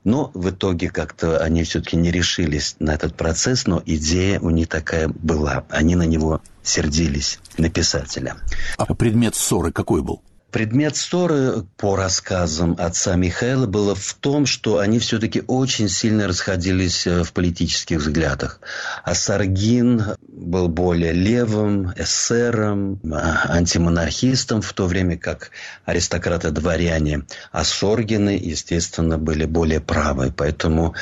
Но 0.02 0.32
в 0.34 0.50
итоге 0.50 0.90
как-то 0.90 1.38
они 1.38 1.62
все-таки 1.62 1.96
не 1.96 2.10
решились 2.10 2.74
на 2.80 2.94
этот 2.94 3.16
процесс, 3.16 3.68
но 3.68 3.80
идея 3.86 4.40
у 4.40 4.50
них 4.50 4.66
такая 4.66 5.06
была. 5.06 5.66
Они 5.68 5.94
на 5.94 6.02
него 6.02 6.42
сердились, 6.64 7.38
на 7.58 7.70
писателя. 7.70 8.38
А 8.76 8.92
предмет 8.92 9.36
ссоры 9.36 9.70
какой 9.70 10.02
был? 10.02 10.20
Предмет 10.54 10.94
ссоры, 10.94 11.64
по 11.78 11.96
рассказам 11.96 12.76
отца 12.78 13.16
Михаила, 13.16 13.66
было 13.66 13.96
в 13.96 14.14
том, 14.14 14.46
что 14.46 14.78
они 14.78 15.00
все-таки 15.00 15.42
очень 15.48 15.88
сильно 15.88 16.28
расходились 16.28 17.08
э, 17.08 17.24
в 17.24 17.32
политических 17.32 17.98
взглядах. 17.98 18.60
А 19.02 19.16
Саргин 19.16 20.14
был 20.36 20.68
более 20.68 21.12
левым, 21.12 21.92
эсером, 21.96 23.00
а, 23.12 23.56
антимонархистом, 23.56 24.62
в 24.62 24.72
то 24.72 24.86
время 24.86 25.18
как 25.18 25.50
аристократы-дворяне. 25.84 27.24
А 27.50 27.64
Соргины, 27.64 28.38
естественно, 28.40 29.18
были 29.18 29.44
более 29.44 29.80
правы. 29.80 30.32
Поэтому, 30.36 30.94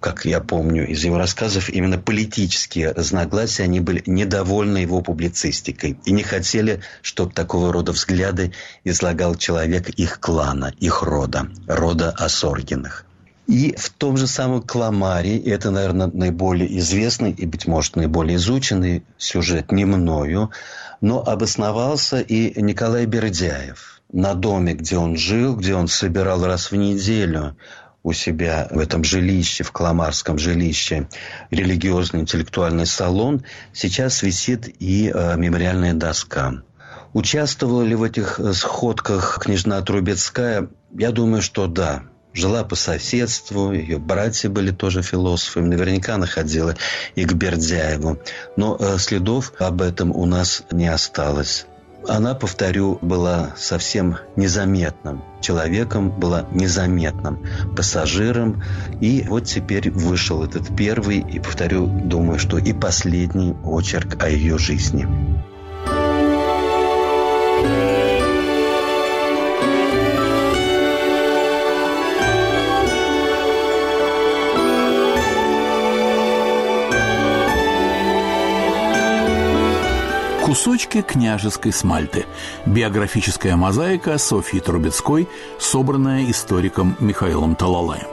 как 0.00 0.24
я 0.24 0.40
помню 0.40 0.88
из 0.88 1.04
его 1.04 1.18
рассказов, 1.18 1.70
именно 1.70 1.98
политические 1.98 2.90
разногласия, 2.90 3.62
они 3.62 3.80
были 3.80 4.02
недовольны 4.06 4.78
его 4.78 5.00
публицистикой 5.00 5.98
и 6.04 6.12
не 6.12 6.24
хотели, 6.24 6.80
чтобы 7.02 7.32
такого 7.32 7.72
рода 7.72 7.92
взгляды 7.92 8.52
из 8.82 8.96
излагал 8.96 9.34
человек 9.34 9.90
их 9.90 10.20
клана, 10.20 10.72
их 10.80 11.02
рода, 11.02 11.48
рода 11.68 12.10
Осоргиных. 12.10 13.05
И 13.46 13.74
в 13.76 13.90
том 13.90 14.16
же 14.16 14.26
самом 14.26 14.62
Кламаре, 14.62 15.38
это, 15.38 15.70
наверное, 15.70 16.08
наиболее 16.12 16.78
известный 16.78 17.30
и, 17.30 17.46
быть 17.46 17.66
может, 17.66 17.94
наиболее 17.94 18.36
изученный 18.36 19.04
сюжет 19.18 19.70
не 19.70 19.84
мною, 19.84 20.50
но 21.00 21.22
обосновался 21.22 22.20
и 22.20 22.60
Николай 22.60 23.06
Бердяев 23.06 24.02
на 24.12 24.34
доме, 24.34 24.74
где 24.74 24.96
он 24.98 25.16
жил, 25.16 25.56
где 25.56 25.74
он 25.74 25.86
собирал 25.86 26.44
раз 26.44 26.72
в 26.72 26.76
неделю 26.76 27.56
у 28.02 28.12
себя 28.12 28.68
в 28.70 28.78
этом 28.78 29.02
жилище, 29.04 29.64
в 29.64 29.72
Кламарском 29.72 30.38
жилище, 30.38 31.08
религиозный 31.50 32.20
интеллектуальный 32.20 32.86
салон, 32.86 33.44
сейчас 33.72 34.22
висит 34.22 34.68
и 34.80 35.10
э, 35.12 35.36
мемориальная 35.36 35.92
доска. 35.92 36.62
Участвовала 37.14 37.82
ли 37.82 37.94
в 37.94 38.04
этих 38.04 38.38
э, 38.38 38.52
сходках 38.52 39.40
княжна 39.42 39.80
Трубецкая? 39.82 40.68
Я 40.96 41.10
думаю, 41.10 41.42
что 41.42 41.66
да. 41.66 42.04
Жила 42.36 42.64
по 42.64 42.74
соседству, 42.76 43.72
ее 43.72 43.96
братья 43.96 44.50
были 44.50 44.70
тоже 44.70 45.00
философами, 45.00 45.68
наверняка 45.68 46.18
находила 46.18 46.74
и 47.14 47.24
к 47.24 47.32
Бердяеву. 47.32 48.18
Но 48.56 48.76
э, 48.78 48.98
следов 48.98 49.54
об 49.58 49.80
этом 49.80 50.14
у 50.14 50.26
нас 50.26 50.62
не 50.70 50.86
осталось. 50.86 51.64
Она, 52.06 52.34
повторю, 52.34 52.98
была 53.00 53.54
совсем 53.56 54.18
незаметным 54.36 55.24
человеком, 55.40 56.10
была 56.10 56.46
незаметным 56.52 57.42
пассажиром. 57.74 58.62
И 59.00 59.24
вот 59.26 59.44
теперь 59.44 59.90
вышел 59.90 60.44
этот 60.44 60.76
первый 60.76 61.20
и, 61.20 61.40
повторю, 61.40 61.86
думаю, 61.86 62.38
что 62.38 62.58
и 62.58 62.74
последний 62.74 63.54
очерк 63.64 64.22
о 64.22 64.28
ее 64.28 64.58
жизни. 64.58 65.08
Кусочки 80.46 81.02
княжеской 81.02 81.72
смальты. 81.72 82.24
Биографическая 82.66 83.56
мозаика 83.56 84.16
Софьи 84.16 84.60
Трубецкой, 84.60 85.28
собранная 85.58 86.30
историком 86.30 86.96
Михаилом 87.00 87.56
Талалаем. 87.56 88.06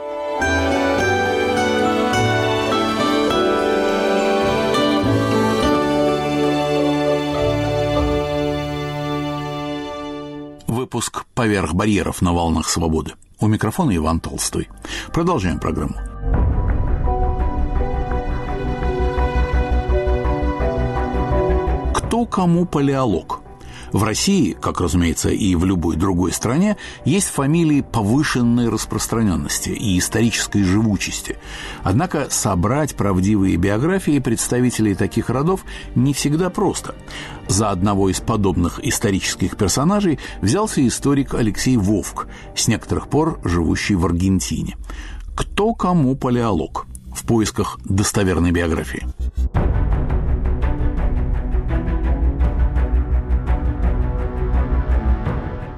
Выпуск 10.66 11.26
«Поверх 11.34 11.72
барьеров 11.74 12.20
на 12.20 12.32
волнах 12.32 12.68
свободы». 12.68 13.12
У 13.38 13.46
микрофона 13.46 13.94
Иван 13.94 14.18
Толстой. 14.18 14.68
Продолжаем 15.12 15.60
программу. 15.60 16.13
Кому 22.26 22.66
палеолог. 22.66 23.44
В 23.94 24.02
России, 24.02 24.56
как, 24.60 24.80
разумеется, 24.80 25.28
и 25.28 25.54
в 25.54 25.64
любой 25.64 25.94
другой 25.94 26.32
стране, 26.32 26.76
есть 27.04 27.28
фамилии 27.28 27.80
повышенной 27.80 28.68
распространенности 28.68 29.68
и 29.68 29.96
исторической 30.00 30.64
живучести. 30.64 31.38
Однако 31.84 32.26
собрать 32.28 32.96
правдивые 32.96 33.54
биографии 33.54 34.18
представителей 34.18 34.96
таких 34.96 35.30
родов 35.30 35.64
не 35.94 36.12
всегда 36.12 36.50
просто. 36.50 36.96
За 37.46 37.70
одного 37.70 38.08
из 38.08 38.20
подобных 38.20 38.84
исторических 38.84 39.56
персонажей 39.56 40.18
взялся 40.42 40.84
историк 40.84 41.34
Алексей 41.34 41.76
Вовк, 41.76 42.26
с 42.56 42.66
некоторых 42.66 43.06
пор 43.06 43.38
живущий 43.44 43.94
в 43.94 44.04
Аргентине. 44.06 44.76
Кто 45.36 45.72
кому 45.72 46.16
палеолог? 46.16 46.86
В 47.14 47.24
поисках 47.24 47.78
достоверной 47.84 48.50
биографии. 48.50 49.06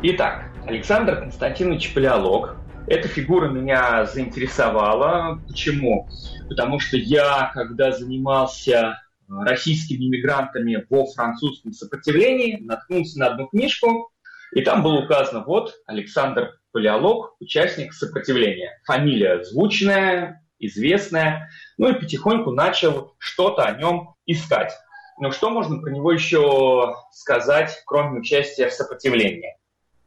Итак, 0.09 0.53
Александр 0.69 1.19
Константинович 1.19 1.93
Палеолог. 1.93 2.55
Эта 2.87 3.09
фигура 3.09 3.49
меня 3.49 4.07
заинтересовала. 4.07 5.41
Почему? 5.49 6.09
Потому 6.49 6.79
что 6.79 6.97
я, 6.97 7.51
когда 7.53 7.91
занимался 7.91 9.03
российскими 9.29 10.05
иммигрантами 10.07 10.87
во 10.89 11.07
французском 11.07 11.73
сопротивлении, 11.73 12.61
наткнулся 12.61 13.19
на 13.19 13.27
одну 13.27 13.49
книжку, 13.49 14.13
и 14.53 14.63
там 14.63 14.85
было 14.85 15.03
указано, 15.03 15.43
вот, 15.45 15.75
Александр 15.87 16.53
Палеолог, 16.71 17.35
участник 17.41 17.93
сопротивления. 17.93 18.81
Фамилия 18.85 19.43
звучная, 19.43 20.47
известная. 20.61 21.51
Ну 21.79 21.89
и 21.89 21.99
потихоньку 21.99 22.53
начал 22.53 23.17
что-то 23.19 23.65
о 23.65 23.73
нем 23.73 24.15
искать. 24.25 24.73
Но 25.19 25.33
что 25.33 25.51
можно 25.51 25.81
про 25.81 25.91
него 25.91 26.13
еще 26.13 26.95
сказать, 27.11 27.83
кроме 27.87 28.21
участия 28.21 28.69
в 28.69 28.73
сопротивлении? 28.73 29.57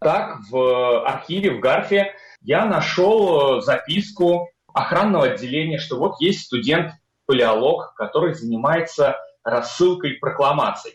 Так, 0.02 0.40
в 0.50 1.06
архиве, 1.06 1.52
в 1.52 1.60
Гарфе 1.60 2.14
я 2.42 2.66
нашел 2.66 3.58
э, 3.58 3.62
записку 3.62 4.50
охранного 4.74 5.26
отделения, 5.26 5.78
что 5.78 5.98
вот 5.98 6.22
есть 6.22 6.46
студент-палеолог, 6.46 7.96
который 7.96 8.34
занимается 8.34 9.18
рассылкой 9.44 10.14
прокламаций. 10.14 10.94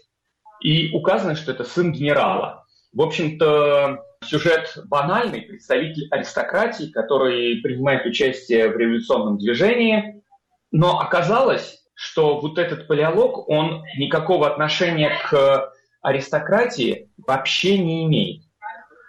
И 0.60 0.94
указано, 0.94 1.34
что 1.34 1.52
это 1.52 1.64
сын 1.64 1.92
генерала. 1.92 2.64
В 2.94 3.02
общем-то, 3.02 3.98
сюжет 4.24 4.72
банальный, 4.86 5.42
представитель 5.42 6.08
аристократии, 6.10 6.90
который 6.90 7.60
принимает 7.60 8.06
участие 8.06 8.70
в 8.70 8.76
революционном 8.78 9.36
движении. 9.36 10.22
Но 10.70 11.00
оказалось, 11.00 11.84
что 11.94 12.40
вот 12.40 12.56
этот 12.56 12.88
палеолог, 12.88 13.50
он 13.50 13.84
никакого 13.98 14.50
отношения 14.50 15.12
к 15.28 15.72
аристократии 16.00 17.10
вообще 17.18 17.76
не 17.78 18.04
имеет. 18.04 18.43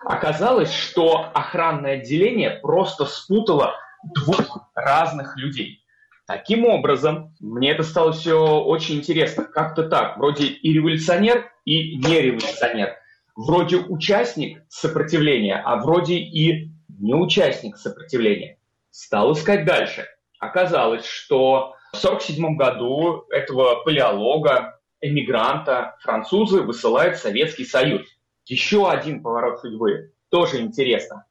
Оказалось, 0.06 0.72
что 0.72 1.32
охранное 1.34 1.98
отделение 1.98 2.52
просто 2.52 3.06
спутало 3.06 3.74
двух 4.13 4.70
разных 4.76 5.36
людей. 5.38 5.84
Таким 6.28 6.65
образом, 6.65 7.36
мне 7.39 7.72
это 7.72 7.84
стало 7.84 8.12
все 8.12 8.36
очень 8.60 8.96
интересно. 8.96 9.44
Как-то 9.46 9.84
так, 9.89 10.18
вроде 10.18 10.46
и 10.46 10.74
революционер, 10.74 11.52
и 11.65 11.98
не 11.98 12.22
революционер. 12.22 12.96
Вроде 13.36 13.78
участник 13.78 14.63
сопротивления, 14.70 15.62
а 15.63 15.78
вроде 15.78 16.15
и 16.15 16.72
не 17.00 17.13
участник 17.13 17.78
сопротивления. 17.78 18.60
Стал 18.91 19.34
искать 19.34 19.65
дальше. 19.65 20.08
Оказалось, 20.39 21.06
что 21.06 21.74
в 21.94 21.98
1947 21.98 22.56
году 22.56 23.26
этого 23.30 23.84
палеолога, 23.84 24.80
эмигранта, 25.02 25.96
французы 26.02 26.62
высылают 26.62 27.18
в 27.18 27.22
Советский 27.22 27.65
Союз. 27.65 28.08
Еще 28.46 28.90
один 28.90 29.22
поворот 29.22 29.60
судьбы. 29.60 30.14
Тоже 30.30 30.62
интересно. 30.62 31.26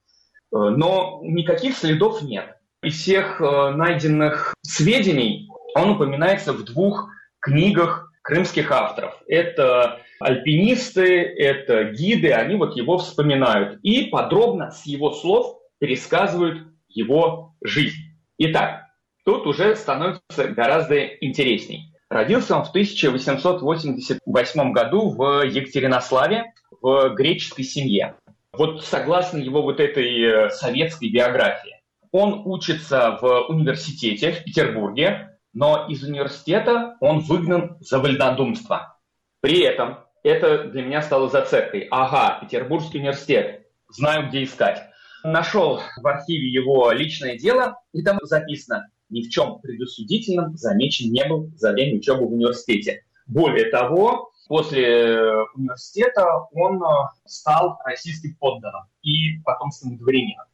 Э, 0.52 0.56
но 0.56 1.20
никаких 1.22 1.76
следов 1.76 2.22
нет. 2.22 2.56
Из 2.82 3.00
всех 3.00 3.40
э, 3.40 3.70
найденных 3.70 4.54
сведений 4.62 5.48
он 5.74 5.90
упоминается 5.90 6.52
в 6.52 6.64
двух 6.64 7.08
книгах 7.40 8.10
крымских 8.22 8.70
авторов. 8.70 9.20
Это 9.26 10.00
альпинисты, 10.18 11.22
это 11.22 11.84
гиды, 11.84 12.32
они 12.32 12.56
вот 12.56 12.76
его 12.76 12.98
вспоминают 12.98 13.78
и 13.82 14.06
подробно 14.06 14.70
с 14.70 14.86
его 14.86 15.12
слов 15.12 15.58
пересказывают 15.78 16.66
его 16.88 17.54
жизнь. 17.62 17.98
Итак, 18.38 18.86
тут 19.24 19.46
уже 19.46 19.76
становится 19.76 20.48
гораздо 20.48 21.04
интересней. 21.04 21.92
Родился 22.08 22.56
он 22.56 22.64
в 22.64 22.70
1888 22.70 24.72
году 24.72 25.10
в 25.10 25.44
Екатеринославе 25.44 26.52
в 26.84 27.14
греческой 27.14 27.64
семье. 27.64 28.14
Вот 28.52 28.84
согласно 28.84 29.38
его 29.38 29.62
вот 29.62 29.80
этой 29.80 30.20
э, 30.20 30.50
советской 30.50 31.10
биографии. 31.10 31.80
Он 32.12 32.42
учится 32.44 33.18
в 33.22 33.46
университете 33.48 34.32
в 34.32 34.44
Петербурге, 34.44 35.38
но 35.54 35.86
из 35.88 36.02
университета 36.04 36.96
он 37.00 37.20
выгнан 37.20 37.78
за 37.80 38.00
вольнодумство. 38.00 38.98
При 39.40 39.60
этом 39.62 40.00
это 40.22 40.64
для 40.64 40.82
меня 40.82 41.00
стало 41.00 41.30
зацепкой. 41.30 41.88
Ага, 41.90 42.40
Петербургский 42.42 42.98
университет, 42.98 43.66
знаю, 43.88 44.28
где 44.28 44.44
искать. 44.44 44.82
Нашел 45.24 45.80
в 45.96 46.06
архиве 46.06 46.52
его 46.52 46.92
личное 46.92 47.38
дело, 47.38 47.80
и 47.94 48.02
там 48.02 48.18
записано, 48.24 48.90
ни 49.08 49.22
в 49.22 49.30
чем 49.30 49.58
предусудительном 49.60 50.54
замечен 50.58 51.10
не 51.10 51.24
был 51.24 51.50
за 51.56 51.72
время 51.72 51.96
учебы 51.96 52.26
в 52.26 52.34
университете. 52.34 53.04
Более 53.26 53.70
того, 53.70 54.32
после 54.48 54.84
э, 54.84 55.44
университета 55.54 56.46
он 56.52 56.82
э, 56.82 56.86
стал 57.24 57.78
российским 57.84 58.36
подданным 58.36 58.84
и 59.02 59.38
потомственным 59.44 59.98
дворянином. 59.98 60.46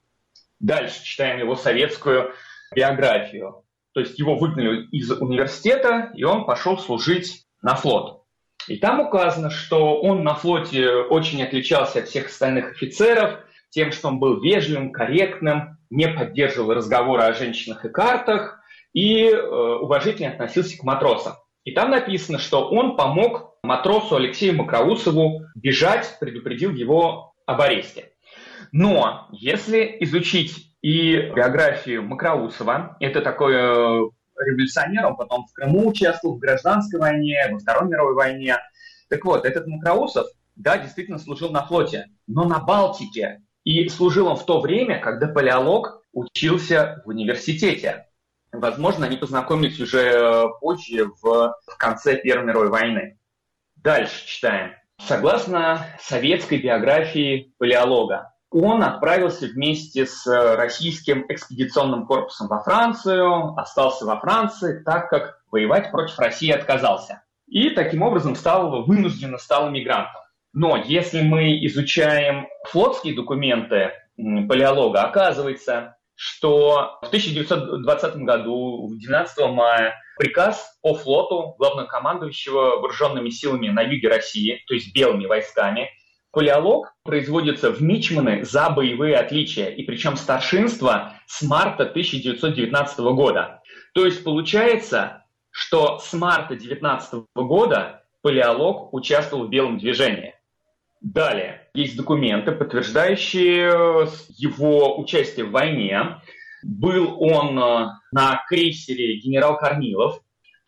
Дальше 0.60 1.02
читаем 1.02 1.38
его 1.38 1.56
советскую 1.56 2.32
биографию. 2.74 3.64
То 3.92 4.00
есть 4.00 4.18
его 4.18 4.36
выгнали 4.36 4.86
из 4.92 5.10
университета, 5.10 6.12
и 6.14 6.22
он 6.22 6.44
пошел 6.44 6.78
служить 6.78 7.44
на 7.60 7.74
флот. 7.74 8.24
И 8.68 8.76
там 8.76 9.00
указано, 9.00 9.50
что 9.50 10.00
он 10.00 10.22
на 10.22 10.34
флоте 10.34 10.90
очень 10.90 11.42
отличался 11.42 12.00
от 12.00 12.08
всех 12.08 12.26
остальных 12.26 12.72
офицеров 12.72 13.40
тем, 13.70 13.90
что 13.90 14.08
он 14.08 14.18
был 14.18 14.40
вежливым, 14.40 14.92
корректным, 14.92 15.78
не 15.90 16.08
поддерживал 16.08 16.74
разговоры 16.74 17.22
о 17.22 17.32
женщинах 17.32 17.84
и 17.84 17.88
картах 17.88 18.60
и 18.92 19.24
э, 19.24 19.40
уважительно 19.40 20.32
относился 20.32 20.78
к 20.78 20.82
матросам. 20.84 21.34
И 21.64 21.72
там 21.72 21.90
написано, 21.90 22.38
что 22.38 22.68
он 22.68 22.96
помог 22.96 23.58
матросу 23.62 24.16
Алексею 24.16 24.56
Макроусову 24.56 25.42
бежать, 25.54 26.16
предупредил 26.18 26.72
его 26.72 27.34
об 27.46 27.60
аресте. 27.60 28.12
Но 28.72 29.28
если 29.32 29.96
изучить 30.00 30.74
и 30.82 31.30
биографию 31.34 32.02
Макроусова, 32.02 32.96
это 33.00 33.20
такой 33.20 33.54
э, 33.54 34.08
революционер, 34.38 35.06
он 35.06 35.16
потом 35.16 35.46
в 35.46 35.52
Крыму 35.52 35.88
участвовал, 35.88 36.36
в 36.36 36.38
гражданской 36.38 36.98
войне, 36.98 37.36
во 37.50 37.58
Второй 37.58 37.88
мировой 37.88 38.14
войне. 38.14 38.56
Так 39.08 39.24
вот, 39.24 39.44
этот 39.44 39.66
Макроусов, 39.66 40.26
да, 40.56 40.78
действительно 40.78 41.18
служил 41.18 41.50
на 41.50 41.66
флоте, 41.66 42.06
но 42.26 42.44
на 42.44 42.60
Балтике. 42.60 43.42
И 43.64 43.88
служил 43.88 44.28
он 44.28 44.36
в 44.36 44.46
то 44.46 44.60
время, 44.60 45.00
когда 45.00 45.26
палеолог 45.26 46.02
учился 46.12 47.02
в 47.04 47.08
университете. 47.08 48.06
Возможно, 48.52 49.06
они 49.06 49.16
познакомились 49.16 49.80
уже 49.80 50.00
э, 50.00 50.48
позже, 50.60 51.06
в, 51.22 51.22
в 51.22 51.76
конце 51.78 52.16
Первой 52.16 52.46
мировой 52.46 52.68
войны. 52.68 53.18
Дальше 53.76 54.26
читаем. 54.26 54.72
Согласно 54.98 55.86
советской 56.00 56.58
биографии 56.58 57.54
палеолога, 57.58 58.34
он 58.50 58.82
отправился 58.82 59.46
вместе 59.46 60.06
с 60.06 60.26
российским 60.26 61.24
экспедиционным 61.28 62.06
корпусом 62.06 62.48
во 62.48 62.62
Францию, 62.62 63.58
остался 63.58 64.04
во 64.04 64.18
Франции, 64.18 64.82
так 64.82 65.08
как 65.08 65.40
воевать 65.50 65.90
против 65.90 66.18
России 66.18 66.50
отказался. 66.50 67.22
И 67.46 67.70
таким 67.70 68.02
образом 68.02 68.34
стал, 68.34 68.84
вынужденно 68.84 69.38
стал 69.38 69.70
мигрантом. 69.70 70.22
Но 70.52 70.76
если 70.76 71.22
мы 71.22 71.64
изучаем 71.66 72.48
флотские 72.68 73.14
документы 73.14 73.92
палеолога, 74.16 75.02
оказывается, 75.02 75.96
что 76.22 76.98
в 77.00 77.06
1920 77.06 78.16
году, 78.16 78.90
12 78.92 79.38
мая, 79.54 79.94
приказ 80.18 80.78
по 80.82 80.94
флоту 80.94 81.54
главнокомандующего 81.58 82.76
вооруженными 82.76 83.30
силами 83.30 83.68
на 83.68 83.80
юге 83.80 84.08
России, 84.08 84.62
то 84.66 84.74
есть 84.74 84.94
белыми 84.94 85.24
войсками, 85.24 85.88
Палеолог 86.30 86.92
производится 87.04 87.70
в 87.72 87.80
Мичманы 87.80 88.44
за 88.44 88.68
боевые 88.68 89.16
отличия, 89.16 89.68
и 89.68 89.82
причем 89.82 90.16
старшинство 90.16 91.12
с 91.26 91.40
марта 91.40 91.84
1919 91.84 92.98
года. 92.98 93.62
То 93.94 94.04
есть 94.04 94.22
получается, 94.22 95.24
что 95.50 96.00
с 96.00 96.12
марта 96.12 96.52
1919 96.52 97.24
года 97.34 98.04
палеолог 98.20 98.92
участвовал 98.92 99.46
в 99.46 99.48
белом 99.48 99.78
движении. 99.78 100.34
Далее, 101.00 101.68
есть 101.72 101.96
документы, 101.96 102.52
подтверждающие 102.52 104.06
его 104.36 105.00
участие 105.00 105.46
в 105.46 105.50
войне. 105.50 106.20
Был 106.62 107.16
он 107.18 107.58
э, 107.58 107.86
на 108.12 108.44
крейсере 108.48 109.16
«Генерал 109.18 109.56
Корнилов», 109.56 110.20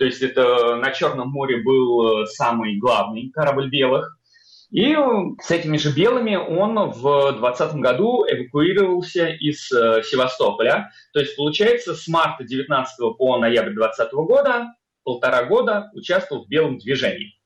то 0.02 0.06
есть 0.06 0.20
это 0.20 0.76
на 0.76 0.90
Черном 0.90 1.28
море 1.28 1.58
был 1.58 2.22
э, 2.22 2.26
самый 2.26 2.76
главный 2.78 3.30
корабль 3.30 3.68
белых. 3.70 4.18
И 4.70 4.96
с 5.40 5.50
этими 5.50 5.76
же 5.76 5.92
белыми 5.94 6.34
он 6.34 6.90
в 6.90 7.32
2020 7.38 7.74
году 7.76 8.24
эвакуировался 8.26 9.28
из 9.28 9.70
э, 9.70 10.02
Севастополя. 10.02 10.90
То 11.12 11.20
есть, 11.20 11.36
получается, 11.36 11.94
с 11.94 12.08
марта 12.08 12.42
19 12.42 13.16
по 13.16 13.38
ноябрь 13.38 13.74
2020 13.74 14.12
года, 14.14 14.74
полтора 15.04 15.44
года 15.44 15.90
участвовал 15.94 16.46
в 16.46 16.48
белом 16.48 16.78
движении. 16.78 17.38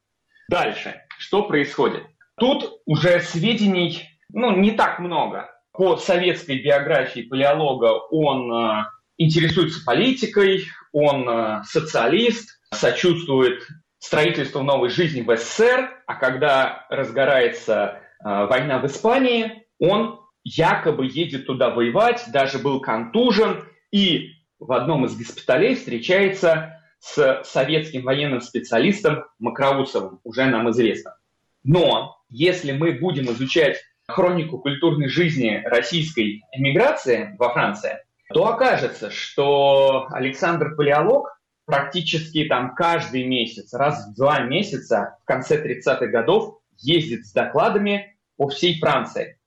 Дальше, 0.49 1.03
что 1.18 1.42
происходит? 1.42 2.05
Тут 2.38 2.81
уже 2.85 3.20
сведений 3.20 4.03
ну, 4.33 4.57
не 4.57 4.72
так 4.72 4.99
много. 4.99 5.51
По 5.72 5.96
советской 5.96 6.62
биографии 6.62 7.22
палеолога 7.22 7.92
он 8.11 8.53
э, 8.53 8.85
интересуется 9.18 9.85
политикой, 9.85 10.64
он 10.92 11.29
э, 11.29 11.62
социалист, 11.64 12.61
сочувствует 12.72 13.66
строительству 13.99 14.62
новой 14.62 14.88
жизни 14.88 15.22
в 15.22 15.37
СССР, 15.37 15.90
а 16.07 16.14
когда 16.14 16.87
разгорается 16.90 18.01
э, 18.25 18.46
война 18.46 18.79
в 18.79 18.87
Испании, 18.87 19.66
он 19.79 20.20
якобы 20.44 21.07
едет 21.07 21.46
туда 21.46 21.70
воевать, 21.70 22.25
даже 22.33 22.59
был 22.59 22.81
контужен, 22.81 23.64
и 23.90 24.31
в 24.59 24.72
одном 24.72 25.05
из 25.05 25.16
госпиталей 25.16 25.75
встречается 25.75 26.83
с 26.99 27.42
советским 27.44 28.03
военным 28.03 28.40
специалистом 28.40 29.25
Макроусовым, 29.38 30.20
уже 30.25 30.46
нам 30.46 30.70
известно. 30.70 31.16
Но 31.62 32.15
если 32.29 32.73
мы 32.73 32.93
будем 32.93 33.31
изучать 33.33 33.79
хронику 34.09 34.59
культурной 34.59 35.09
жизни 35.09 35.62
российской 35.65 36.43
эмиграции 36.53 37.35
во 37.39 37.53
Франции, 37.53 37.99
то 38.33 38.47
окажется, 38.49 39.11
что 39.11 40.07
Александр 40.11 40.75
Палеолог 40.77 41.41
практически 41.65 42.45
там 42.45 42.75
каждый 42.75 43.25
месяц, 43.25 43.75
раз 43.75 44.07
в 44.07 44.17
два 44.17 44.41
месяца 44.41 45.19
в 45.23 45.25
конце 45.25 45.62
30-х 45.62 46.07
годов 46.07 46.61
ездит 46.79 47.27
с 47.27 47.33
докладами 47.33 48.17
по 48.37 48.49
всей 48.49 48.79
Франции. 48.79 49.39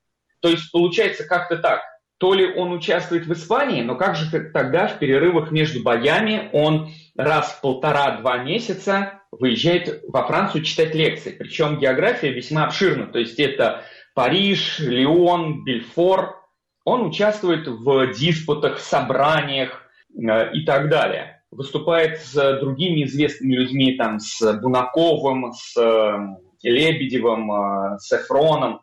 То 0.42 0.50
есть 0.50 0.72
получается 0.72 1.26
как-то 1.26 1.58
так. 1.58 1.82
То 2.20 2.34
ли 2.34 2.54
он 2.54 2.74
участвует 2.74 3.26
в 3.26 3.34
Испании, 3.34 3.82
но 3.82 3.96
как 3.96 4.16
же 4.16 4.30
тогда 4.30 4.88
в 4.88 5.00
перерывах 5.00 5.52
между 5.52 5.82
боями 5.82 6.50
он 6.52 6.92
раз 7.16 7.54
в 7.54 7.62
полтора-два 7.62 8.40
месяца 8.40 9.22
выезжает 9.32 10.04
во 10.08 10.28
Францию 10.28 10.64
читать 10.64 10.94
лекции. 10.94 11.32
Причем 11.32 11.80
география 11.80 12.32
весьма 12.32 12.66
обширна. 12.66 13.08
То 13.08 13.20
есть 13.20 13.40
это 13.40 13.84
Париж, 14.14 14.80
Лион, 14.80 15.64
Бельфор. 15.64 16.36
Он 16.84 17.06
участвует 17.06 17.68
в 17.68 18.14
диспутах, 18.14 18.80
собраниях 18.80 19.84
э, 20.14 20.52
и 20.54 20.66
так 20.66 20.90
далее 20.90 21.40
выступает 21.52 22.20
с 22.20 22.60
другими 22.60 23.06
известными 23.06 23.54
людьми, 23.54 23.96
там, 23.96 24.20
с 24.20 24.54
Бунаковым, 24.60 25.52
с 25.54 25.76
э, 25.78 26.18
Лебедевым, 26.64 27.52
э, 27.52 27.98
Сефроном. 28.00 28.82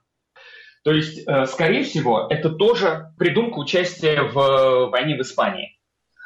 То 0.87 0.93
есть, 0.93 1.27
э, 1.27 1.47
скорее 1.47 1.83
всего, 1.83 2.29
это 2.31 2.49
тоже 2.49 3.13
придумка 3.19 3.59
участия 3.59 4.23
в 4.23 4.89
войне 4.89 5.17
в 5.17 5.21
Испании. 5.21 5.77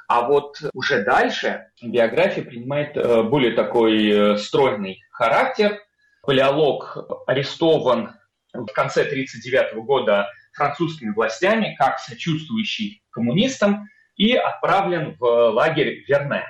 А 0.07 0.21
вот 0.29 0.61
уже 0.75 1.03
дальше 1.03 1.69
биография 1.81 2.45
принимает 2.45 2.93
более 3.31 3.53
такой 3.53 4.37
стройный 4.37 5.01
характер. 5.13 5.79
Палеолог 6.23 6.99
арестован 7.27 8.11
в 8.53 8.67
конце 8.75 9.01
1939 9.05 9.83
года 9.83 10.29
французскими 10.53 11.15
властями 11.15 11.75
как 11.79 11.99
сочувствующий 11.99 13.03
коммунистам 13.09 13.89
и 14.17 14.35
отправлен 14.35 15.17
в 15.19 15.25
лагерь 15.53 16.05
Верне. 16.07 16.45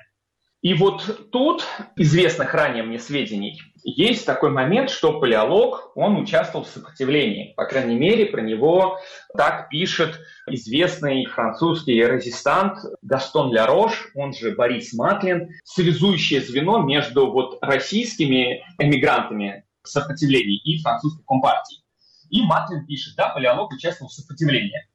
И 0.62 0.74
вот 0.74 1.30
тут, 1.32 1.64
известных 1.96 2.52
ранее 2.52 2.82
мне 2.82 2.98
сведений, 2.98 3.62
есть 3.82 4.26
такой 4.26 4.50
момент, 4.50 4.90
что 4.90 5.18
палеолог, 5.18 5.92
он 5.96 6.18
участвовал 6.18 6.66
в 6.66 6.68
сопротивлении. 6.68 7.54
По 7.56 7.64
крайней 7.64 7.96
мере, 7.96 8.26
про 8.26 8.42
него 8.42 8.98
так 9.34 9.70
пишет 9.70 10.20
известный 10.46 11.24
французский 11.24 11.94
резистант 11.94 12.78
Гастон 13.00 13.54
Лярош, 13.54 14.11
он 14.14 14.34
же 14.34 14.54
Борис 14.54 14.92
Матлин, 14.92 15.48
связующее 15.64 16.42
звено 16.42 16.82
между 16.82 17.30
вот 17.30 17.56
российскими 17.62 18.62
эмигрантами 18.78 19.64
в 19.82 19.88
сопротивлении 19.88 20.58
и 20.58 20.82
французской 20.82 21.24
компартией. 21.24 21.82
И 22.28 22.42
Матлин 22.42 22.84
пишет, 22.86 23.14
да, 23.16 23.30
палеолог 23.30 23.72
участвовал 23.72 24.11
в 24.11 24.12
сопротивлении. 24.12 24.89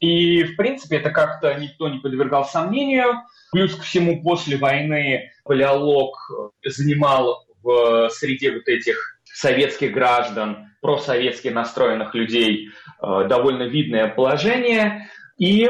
И, 0.00 0.44
в 0.44 0.56
принципе, 0.56 0.96
это 0.96 1.10
как-то 1.10 1.54
никто 1.54 1.88
не 1.88 1.98
подвергал 1.98 2.44
сомнению. 2.44 3.22
Плюс 3.52 3.74
ко 3.74 3.82
всему, 3.82 4.22
после 4.22 4.56
войны 4.56 5.30
палеолог 5.44 6.16
занимал 6.64 7.46
в 7.62 8.10
среде 8.10 8.52
вот 8.52 8.68
этих 8.68 9.20
советских 9.24 9.92
граждан, 9.92 10.68
просоветски 10.80 11.48
настроенных 11.48 12.14
людей 12.14 12.68
э, 12.68 13.26
довольно 13.26 13.62
видное 13.62 14.08
положение, 14.08 15.08
и 15.38 15.68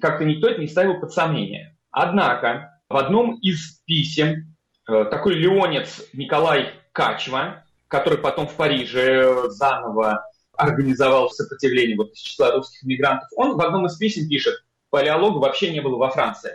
как-то 0.00 0.24
никто 0.24 0.48
это 0.48 0.60
не 0.60 0.68
ставил 0.68 1.00
под 1.00 1.12
сомнение. 1.12 1.76
Однако 1.90 2.78
в 2.88 2.96
одном 2.96 3.38
из 3.40 3.80
писем 3.86 4.54
э, 4.88 5.06
такой 5.06 5.34
леонец 5.34 6.06
Николай 6.12 6.68
Качва, 6.92 7.64
который 7.88 8.18
потом 8.18 8.46
в 8.46 8.54
Париже 8.54 9.48
заново 9.48 10.24
организовал 10.56 11.30
сопротивление 11.30 11.96
вот 11.96 12.12
из 12.12 12.18
числа 12.18 12.52
русских 12.52 12.82
мигрантов, 12.82 13.28
он 13.36 13.56
в 13.56 13.60
одном 13.60 13.86
из 13.86 13.96
писем 13.96 14.28
пишет, 14.28 14.54
палеолога 14.90 15.38
вообще 15.38 15.70
не 15.70 15.80
было 15.80 15.96
во 15.96 16.10
Франции. 16.10 16.52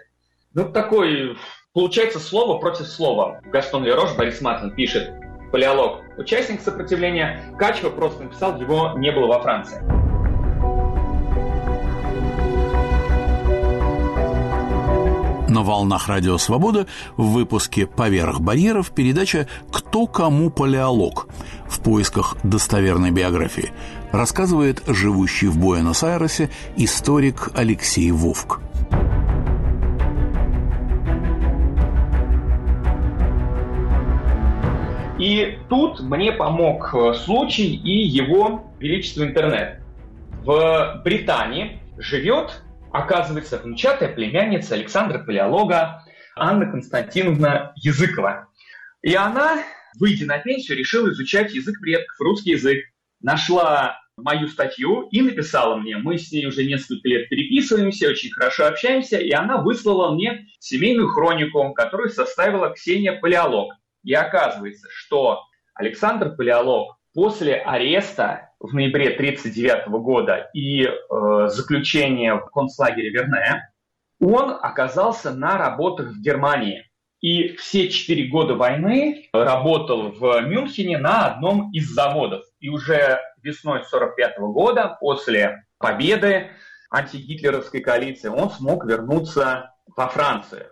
Ну, 0.53 0.71
такой, 0.71 1.37
получается, 1.73 2.19
слово 2.19 2.59
против 2.59 2.87
слова. 2.87 3.41
Гастон 3.45 3.83
Лерош, 3.83 4.15
Борис 4.15 4.41
Мартин 4.41 4.73
пишет, 4.73 5.11
палеолог, 5.51 6.01
участник 6.17 6.61
сопротивления, 6.61 7.55
Качева 7.59 7.89
просто 7.89 8.23
написал, 8.23 8.59
его 8.59 8.93
не 8.97 9.11
было 9.11 9.27
во 9.27 9.41
Франции. 9.41 10.08
На 15.59 15.63
волнах 15.63 16.07
Радио 16.07 16.37
Свобода 16.37 16.87
в 17.17 17.33
выпуске 17.33 17.85
«Поверх 17.85 18.39
барьеров» 18.39 18.91
передача 18.91 19.45
«Кто 19.73 20.07
кому 20.07 20.49
палеолог» 20.51 21.27
в 21.65 21.81
поисках 21.81 22.37
достоверной 22.43 23.11
биографии 23.11 23.73
рассказывает 24.13 24.81
живущий 24.87 25.47
в 25.47 25.57
Буэнос-Айресе 25.57 26.49
историк 26.77 27.49
Алексей 27.55 28.09
Вовк. 28.11 28.61
И 35.19 35.57
тут 35.67 35.99
мне 35.99 36.31
помог 36.31 36.95
э, 36.95 37.13
случай 37.15 37.75
и 37.75 38.07
его 38.07 38.63
величество 38.79 39.23
интернет. 39.23 39.81
В 40.45 41.01
Британии 41.03 41.81
живет 41.97 42.63
оказывается, 42.91 43.57
внучатая 43.59 44.13
племянница 44.13 44.75
Александра 44.75 45.19
Палеолога 45.19 46.03
Анна 46.35 46.65
Константиновна 46.71 47.73
Языкова. 47.75 48.47
И 49.01 49.13
она, 49.15 49.63
выйдя 49.99 50.25
на 50.25 50.39
пенсию, 50.39 50.77
решила 50.77 51.09
изучать 51.09 51.53
язык 51.53 51.79
предков, 51.79 52.19
русский 52.19 52.51
язык. 52.51 52.85
Нашла 53.21 53.99
мою 54.15 54.47
статью 54.47 55.07
и 55.11 55.21
написала 55.21 55.75
мне. 55.75 55.97
Мы 55.97 56.17
с 56.17 56.31
ней 56.31 56.45
уже 56.45 56.65
несколько 56.65 57.07
лет 57.07 57.29
переписываемся, 57.29 58.09
очень 58.09 58.31
хорошо 58.31 58.67
общаемся, 58.67 59.17
и 59.17 59.31
она 59.31 59.57
выслала 59.57 60.13
мне 60.13 60.47
семейную 60.59 61.09
хронику, 61.09 61.73
которую 61.73 62.09
составила 62.09 62.69
Ксения 62.71 63.13
Палеолог. 63.13 63.73
И 64.03 64.13
оказывается, 64.13 64.87
что 64.91 65.41
Александр 65.73 66.35
Палеолог 66.35 66.97
после 67.13 67.55
ареста 67.55 68.48
в 68.59 68.73
ноябре 68.73 69.09
1939 69.09 69.87
года 70.03 70.49
и 70.53 70.83
э, 70.83 71.47
заключение 71.47 72.35
в 72.35 72.47
концлагере 72.47 73.09
Верне, 73.09 73.69
он 74.19 74.51
оказался 74.51 75.31
на 75.31 75.57
работах 75.57 76.09
в 76.09 76.21
Германии. 76.21 76.85
И 77.21 77.55
все 77.57 77.89
четыре 77.89 78.27
года 78.27 78.55
войны 78.55 79.29
работал 79.33 80.11
в 80.11 80.41
Мюнхене 80.41 80.97
на 80.97 81.25
одном 81.25 81.71
из 81.71 81.89
заводов. 81.89 82.43
И 82.59 82.69
уже 82.69 83.19
весной 83.41 83.79
1945 83.79 84.39
года, 84.53 84.97
после 84.99 85.65
победы 85.77 86.51
антигитлеровской 86.91 87.81
коалиции, 87.81 88.29
он 88.29 88.49
смог 88.51 88.85
вернуться 88.85 89.73
во 89.95 90.07
Францию. 90.07 90.67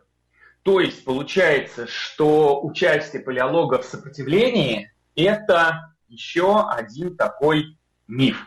То 0.63 0.79
есть 0.79 1.03
получается, 1.05 1.87
что 1.87 2.61
участие 2.61 3.21
палеолога 3.21 3.79
в 3.81 3.85
сопротивлении– 3.85 4.91
это 5.15 5.93
еще 6.07 6.67
один 6.69 7.15
такой 7.15 7.76
миф. 8.07 8.45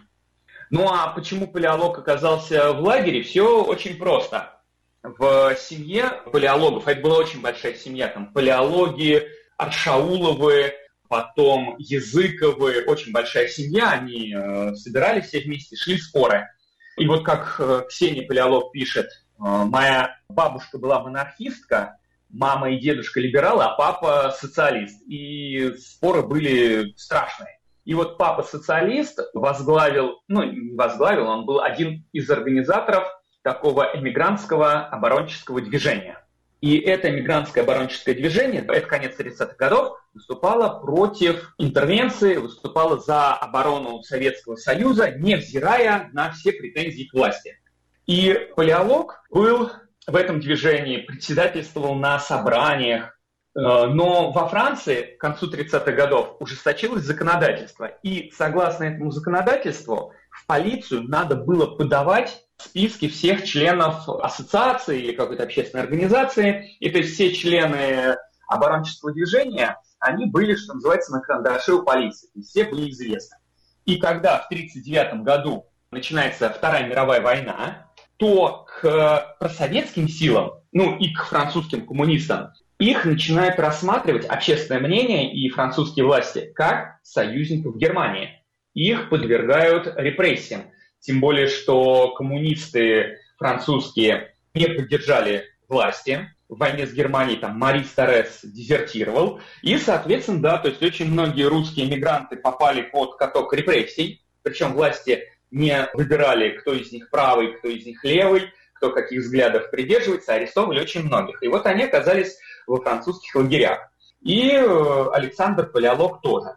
Ну 0.70 0.88
а 0.88 1.08
почему 1.08 1.46
палеолог 1.46 1.98
оказался 1.98 2.72
в 2.72 2.80
лагере? 2.80 3.22
Все 3.22 3.64
очень 3.64 3.96
просто. 3.96 4.60
В 5.02 5.56
семье 5.56 6.22
палеологов, 6.30 6.86
а 6.86 6.92
это 6.92 7.00
была 7.00 7.16
очень 7.16 7.40
большая 7.40 7.74
семья, 7.74 8.08
там 8.08 8.32
палеологи, 8.32 9.28
Аршауловы, 9.56 10.74
потом 11.08 11.74
Языковы, 11.78 12.84
очень 12.86 13.12
большая 13.12 13.48
семья, 13.48 13.90
они 13.90 14.32
э, 14.32 14.74
собирались 14.74 15.26
все 15.26 15.40
вместе, 15.40 15.76
шли 15.76 15.98
споры. 15.98 16.48
И 16.96 17.06
вот 17.06 17.24
как 17.24 17.56
э, 17.58 17.82
Ксения 17.88 18.26
Палеолог 18.26 18.72
пишет, 18.72 19.06
э, 19.06 19.10
моя 19.38 20.16
бабушка 20.28 20.78
была 20.78 21.02
монархистка, 21.02 21.96
мама 22.28 22.70
и 22.70 22.78
дедушка 22.78 23.20
либералы, 23.20 23.64
а 23.64 23.74
папа 23.74 24.34
социалист. 24.38 25.02
И 25.08 25.74
споры 25.78 26.22
были 26.22 26.94
страшные. 26.96 27.59
И 27.84 27.94
вот 27.94 28.18
папа 28.18 28.42
социалист 28.42 29.18
возглавил, 29.34 30.20
ну, 30.28 30.42
не 30.42 30.76
возглавил, 30.76 31.28
он 31.28 31.46
был 31.46 31.60
один 31.60 32.06
из 32.12 32.30
организаторов 32.30 33.04
такого 33.42 33.90
эмигрантского 33.94 34.86
оборонческого 34.86 35.60
движения. 35.60 36.24
И 36.60 36.78
это 36.78 37.08
эмигрантское 37.08 37.64
оборонческое 37.64 38.14
движение, 38.14 38.62
это 38.62 38.86
конец 38.86 39.18
30-х 39.18 39.54
годов, 39.56 39.98
выступало 40.12 40.80
против 40.80 41.54
интервенции, 41.56 42.36
выступало 42.36 42.98
за 42.98 43.32
оборону 43.32 44.02
Советского 44.02 44.56
Союза, 44.56 45.10
невзирая 45.12 46.10
на 46.12 46.30
все 46.32 46.52
претензии 46.52 47.04
к 47.04 47.14
власти. 47.14 47.58
И 48.06 48.48
палеолог 48.56 49.22
был 49.30 49.70
в 50.06 50.16
этом 50.16 50.40
движении, 50.40 50.98
председательствовал 50.98 51.94
на 51.94 52.18
собраниях, 52.18 53.18
но 53.54 54.30
во 54.30 54.48
Франции 54.48 55.16
к 55.16 55.20
концу 55.20 55.50
30-х 55.50 55.90
годов 55.92 56.36
ужесточилось 56.38 57.02
законодательство. 57.02 57.86
И 58.02 58.30
согласно 58.36 58.84
этому 58.84 59.10
законодательству 59.10 60.12
в 60.30 60.46
полицию 60.46 61.02
надо 61.04 61.36
было 61.36 61.66
подавать 61.66 62.44
списки 62.58 63.08
всех 63.08 63.44
членов 63.44 64.08
ассоциации 64.08 65.00
или 65.00 65.12
какой-то 65.12 65.42
общественной 65.42 65.84
организации. 65.84 66.76
И 66.78 66.90
то 66.90 66.98
есть 66.98 67.14
все 67.14 67.32
члены 67.32 68.16
оборонческого 68.46 69.12
движения, 69.12 69.78
они 69.98 70.26
были, 70.26 70.54
что 70.54 70.74
называется, 70.74 71.12
на 71.12 71.20
карандаше 71.20 71.74
у 71.74 71.82
полиции. 71.82 72.28
И 72.34 72.42
все 72.42 72.64
были 72.64 72.90
известны. 72.90 73.36
И 73.84 73.96
когда 73.96 74.38
в 74.38 74.46
1939 74.46 75.24
году 75.24 75.66
начинается 75.90 76.50
Вторая 76.50 76.86
мировая 76.86 77.20
война, 77.20 77.86
то 78.16 78.66
к 78.66 79.36
просоветским 79.40 80.06
силам, 80.06 80.52
ну 80.72 80.96
и 80.96 81.12
к 81.12 81.24
французским 81.24 81.86
коммунистам 81.86 82.52
их 82.80 83.04
начинают 83.04 83.58
рассматривать 83.58 84.24
общественное 84.24 84.80
мнение 84.80 85.32
и 85.32 85.50
французские 85.50 86.06
власти 86.06 86.50
как 86.54 86.98
союзников 87.02 87.76
Германии. 87.76 88.42
Их 88.72 89.10
подвергают 89.10 89.92
репрессиям. 89.96 90.62
Тем 90.98 91.20
более, 91.20 91.46
что 91.46 92.14
коммунисты 92.14 93.18
французские 93.38 94.34
не 94.54 94.66
поддержали 94.66 95.44
власти. 95.68 96.34
В 96.48 96.56
войне 96.56 96.86
с 96.86 96.92
Германией 96.92 97.36
там 97.36 97.58
Мари 97.58 97.82
Старес 97.82 98.40
дезертировал. 98.42 99.40
И, 99.60 99.76
соответственно, 99.76 100.40
да, 100.40 100.58
то 100.58 100.68
есть 100.68 100.82
очень 100.82 101.12
многие 101.12 101.46
русские 101.46 101.86
мигранты 101.86 102.36
попали 102.36 102.80
под 102.80 103.16
каток 103.16 103.52
репрессий. 103.52 104.24
Причем 104.42 104.72
власти 104.72 105.24
не 105.50 105.86
выбирали, 105.92 106.56
кто 106.56 106.72
из 106.72 106.90
них 106.92 107.10
правый, 107.10 107.58
кто 107.58 107.68
из 107.68 107.84
них 107.84 108.02
левый, 108.04 108.50
кто 108.74 108.90
каких 108.90 109.20
взглядов 109.20 109.70
придерживается, 109.70 110.32
арестовывали 110.32 110.80
очень 110.80 111.02
многих. 111.02 111.42
И 111.42 111.48
вот 111.48 111.66
они 111.66 111.84
оказались 111.84 112.38
во 112.66 112.80
французских 112.80 113.34
лагерях. 113.34 113.90
И 114.20 114.50
э, 114.50 115.10
Александр 115.12 115.66
Палеолог 115.66 116.20
тоже. 116.20 116.56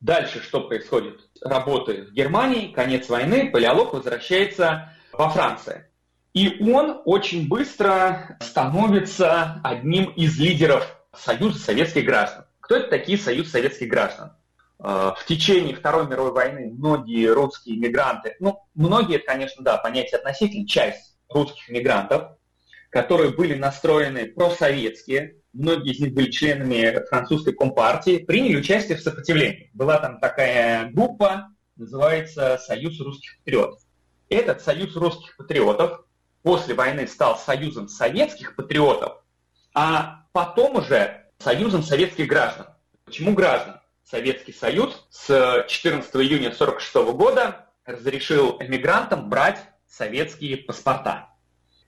Дальше 0.00 0.42
что 0.42 0.62
происходит? 0.62 1.20
Работы 1.40 2.06
в 2.06 2.12
Германии, 2.12 2.72
конец 2.72 3.08
войны, 3.08 3.50
палеолог 3.50 3.92
возвращается 3.92 4.92
во 5.12 5.28
Францию. 5.28 5.86
И 6.34 6.60
он 6.72 7.02
очень 7.04 7.48
быстро 7.48 8.36
становится 8.40 9.60
одним 9.62 10.06
из 10.06 10.38
лидеров 10.40 10.84
Союза 11.14 11.60
советских 11.60 12.04
граждан. 12.04 12.46
Кто 12.58 12.76
это 12.76 12.88
такие 12.88 13.16
Союз 13.16 13.50
советских 13.50 13.88
граждан? 13.88 14.32
Э, 14.80 15.12
в 15.16 15.24
течение 15.26 15.76
Второй 15.76 16.08
мировой 16.08 16.32
войны 16.32 16.72
многие 16.76 17.26
русские 17.32 17.76
иммигранты, 17.76 18.34
ну, 18.40 18.60
многие, 18.74 19.18
конечно, 19.18 19.62
да, 19.62 19.76
понятие 19.76 20.18
относительно, 20.18 20.66
часть 20.66 21.16
русских 21.28 21.70
иммигрантов, 21.70 22.32
которые 22.92 23.30
были 23.30 23.54
настроены 23.54 24.26
просоветские, 24.26 25.36
многие 25.54 25.92
из 25.92 26.00
них 26.00 26.12
были 26.12 26.30
членами 26.30 27.02
французской 27.08 27.54
компартии, 27.54 28.18
приняли 28.18 28.56
участие 28.56 28.98
в 28.98 29.00
сопротивлении. 29.00 29.70
Была 29.72 29.98
там 29.98 30.20
такая 30.20 30.90
группа, 30.90 31.48
называется 31.76 32.58
Союз 32.58 33.00
русских 33.00 33.38
патриотов. 33.38 33.80
Этот 34.28 34.60
Союз 34.60 34.94
русских 34.94 35.38
патриотов 35.38 36.04
после 36.42 36.74
войны 36.74 37.06
стал 37.06 37.38
Союзом 37.38 37.88
советских 37.88 38.56
патриотов, 38.56 39.24
а 39.74 40.26
потом 40.32 40.76
уже 40.76 41.24
Союзом 41.38 41.82
советских 41.82 42.26
граждан. 42.26 42.66
Почему 43.06 43.32
граждан? 43.32 43.80
Советский 44.04 44.52
Союз 44.52 45.06
с 45.08 45.64
14 45.66 46.14
июня 46.16 46.48
1946 46.48 46.94
года 47.16 47.68
разрешил 47.86 48.58
эмигрантам 48.60 49.30
брать 49.30 49.58
советские 49.88 50.58
паспорта. 50.58 51.30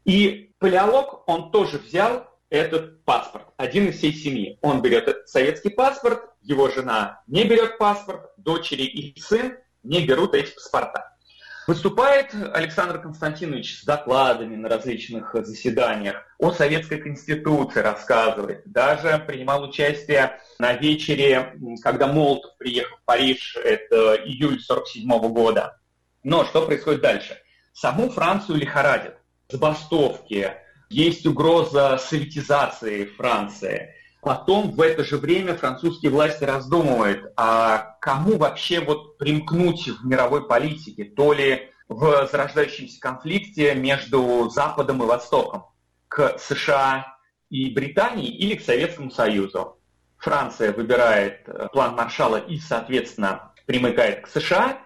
И 0.05 0.54
палеолог, 0.65 1.29
он 1.29 1.51
тоже 1.51 1.77
взял 1.77 2.27
этот 2.49 3.05
паспорт, 3.05 3.45
один 3.59 3.89
из 3.89 3.99
всей 3.99 4.15
семьи. 4.15 4.59
Он 4.63 4.81
берет 4.81 5.29
советский 5.29 5.69
паспорт, 5.69 6.23
его 6.41 6.71
жена 6.71 7.21
не 7.27 7.45
берет 7.45 7.77
паспорт, 7.77 8.31
дочери 8.39 8.85
и 8.85 9.21
сын 9.21 9.59
не 9.83 10.07
берут 10.07 10.35
эти 10.35 10.55
паспорта. 10.55 11.19
Выступает 11.67 12.35
Александр 12.55 12.99
Константинович 12.99 13.81
с 13.81 13.85
докладами 13.85 14.57
на 14.57 14.71
различных 14.71 15.35
заседаниях 15.35 16.17
о 16.39 16.51
Советской 16.51 16.97
Конституции, 16.97 17.81
рассказывает. 17.81 18.63
Даже 18.65 19.23
принимал 19.27 19.65
участие 19.65 20.41
на 20.59 20.73
вечере, 20.73 21.59
когда 21.83 22.07
Молотов 22.07 22.57
приехал 22.57 22.97
в 22.97 23.05
Париж, 23.05 23.59
это 23.63 24.15
июль 24.15 24.63
1947 24.67 25.29
года. 25.29 25.79
Но 26.23 26.47
что 26.47 26.65
происходит 26.65 27.03
дальше? 27.03 27.37
Саму 27.75 28.09
Францию 28.09 28.57
лихорадит. 28.57 29.17
Забастовки, 29.49 30.53
есть 30.89 31.27
угроза 31.27 31.99
советизации 31.99 33.05
Франции. 33.05 33.95
Потом 34.23 34.71
в 34.71 34.81
это 34.81 35.05
же 35.05 35.19
время 35.19 35.55
французские 35.55 36.11
власти 36.11 36.45
раздумывают, 36.45 37.33
а 37.37 37.97
кому 38.01 38.39
вообще 38.39 38.81
вот 38.81 39.19
примкнуть 39.19 39.87
в 39.89 40.07
мировой 40.07 40.47
политике, 40.47 41.05
то 41.05 41.35
ли 41.35 41.71
в 41.89 42.29
зарождающемся 42.31 42.99
конфликте 43.01 43.75
между 43.75 44.49
Западом 44.49 45.03
и 45.03 45.07
Востоком, 45.07 45.67
к 46.09 46.39
США 46.39 47.19
и 47.51 47.71
Британии 47.71 48.29
или 48.29 48.55
к 48.55 48.63
Советскому 48.63 49.11
Союзу. 49.11 49.79
Франция 50.17 50.73
выбирает 50.73 51.47
э, 51.47 51.69
план 51.71 51.95
Маршала 51.95 52.39
и, 52.39 52.57
соответственно, 52.57 53.53
примыкает 53.67 54.23
к 54.25 54.29
США. 54.29 54.79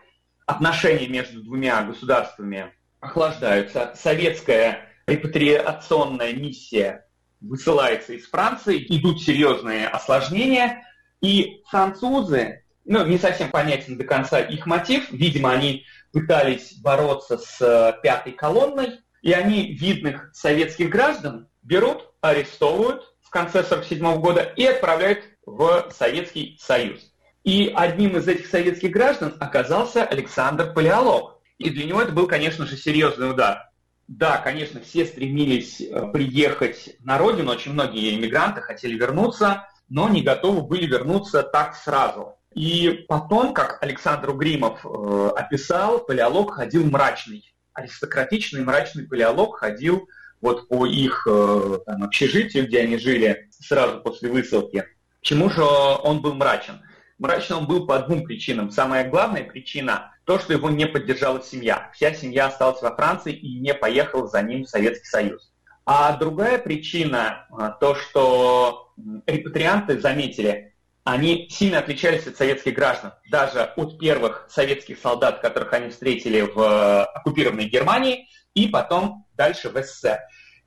Отношения 0.47 1.07
между 1.07 1.43
двумя 1.43 1.83
государствами 1.83 2.75
охлаждаются. 3.01 3.93
Советская 3.95 4.89
репатриационная 5.07 6.33
миссия 6.33 7.07
высылается 7.41 8.13
из 8.13 8.29
Франции, 8.29 8.85
идут 8.89 9.23
серьезные 9.23 9.87
осложнения, 9.89 10.85
и 11.21 11.63
французы, 11.69 12.65
ну, 12.85 13.05
не 13.07 13.19
совсем 13.19 13.51
понятен 13.51 13.97
до 13.97 14.05
конца 14.05 14.41
их 14.41 14.67
мотив, 14.67 15.11
видимо, 15.11 15.53
они 15.53 15.85
пытались 16.13 16.75
бороться 16.79 17.39
с 17.39 17.61
э, 17.61 17.95
пятой 18.03 18.33
колонной, 18.33 19.01
и 19.23 19.33
они 19.33 19.73
видных 19.75 20.31
советских 20.33 20.89
граждан 20.89 21.49
берут, 21.63 22.13
арестовывают 22.21 23.03
в 23.21 23.31
конце 23.31 23.61
1947 23.61 24.21
года 24.21 24.43
и 24.57 24.65
отправляют 24.65 25.25
в 25.45 25.91
Советский 25.91 26.57
Союз. 26.61 27.01
И 27.45 27.73
одним 27.75 28.17
из 28.17 28.29
этих 28.29 28.47
советских 28.47 28.91
граждан 28.91 29.37
оказался 29.41 30.05
Александр 30.05 30.73
Палеолог. 30.73 31.38
И 31.59 31.71
для 31.71 31.85
него 31.85 32.01
это 32.01 32.13
был, 32.13 32.27
конечно 32.27 32.67
же, 32.67 32.77
серьезный 32.77 33.31
удар. 33.31 33.71
Да, 34.07 34.39
конечно, 34.39 34.81
все 34.81 35.05
стремились 35.05 35.81
э, 35.81 36.11
приехать 36.13 36.97
на 37.01 37.19
родину, 37.19 37.51
очень 37.51 37.73
многие 37.73 38.17
иммигранты 38.17 38.63
хотели 38.63 38.95
вернуться, 38.97 39.69
но 39.89 40.09
не 40.09 40.23
готовы 40.23 40.63
были 40.63 40.87
вернуться 40.87 41.43
так 41.43 41.75
сразу. 41.75 42.37
И 42.55 43.05
потом, 43.07 43.53
как 43.53 43.83
Александр 43.83 44.31
Угримов 44.31 44.85
э, 44.85 45.31
описал, 45.37 45.99
палеолог 45.99 46.55
ходил 46.55 46.85
мрачный. 46.85 47.55
Аристократичный 47.75 48.65
мрачный 48.65 49.07
палеолог 49.07 49.59
ходил 49.59 50.09
вот 50.41 50.69
по 50.69 50.87
их 50.87 51.27
э, 51.29 51.79
там, 51.85 52.05
общежитию, 52.05 52.67
где 52.67 52.81
они 52.81 52.97
жили 52.97 53.49
сразу 53.51 54.01
после 54.01 54.31
высылки. 54.31 54.85
Почему 55.21 55.51
же 55.51 55.63
он 55.63 56.23
был 56.23 56.35
мрачен? 56.35 56.81
Мрачен 57.19 57.57
он 57.57 57.67
был 57.67 57.87
по 57.87 57.99
двум 57.99 58.25
причинам. 58.25 58.71
Самая 58.71 59.09
главная 59.09 59.45
причина– 59.45 60.13
то, 60.25 60.39
что 60.39 60.53
его 60.53 60.71
не 60.71 60.87
поддержала 60.87 61.43
семья. 61.43 61.91
Вся 61.93 62.15
семья 62.15 62.47
осталась 62.47 62.81
во 62.81 62.95
Франции 62.95 63.33
и 63.33 63.59
не 63.59 63.75
поехала 63.75 64.29
за 64.29 64.41
ним 64.43 64.65
в 64.65 64.69
Советский 64.69 65.07
Союз. 65.07 65.53
А 65.85 66.17
другая 66.17 66.59
причина 66.59 67.47
а,– 67.51 67.71
то, 67.81 67.95
что 67.95 68.93
репатрианты 69.27 69.99
заметили, 69.99 70.75
они 71.03 71.49
сильно 71.51 71.79
отличались 71.79 72.27
от 72.27 72.37
советских 72.37 72.75
граждан. 72.75 73.15
Даже 73.31 73.63
от 73.63 73.99
первых 73.99 74.47
советских 74.51 74.99
солдат, 74.99 75.41
которых 75.41 75.73
они 75.73 75.89
встретили 75.89 76.43
в 76.43 76.61
э, 76.61 77.03
оккупированной 77.05 77.65
Германии, 77.65 78.29
и 78.53 78.69
потом 78.69 79.27
дальше 79.35 79.71
в 79.71 79.83
СССР. 79.83 80.19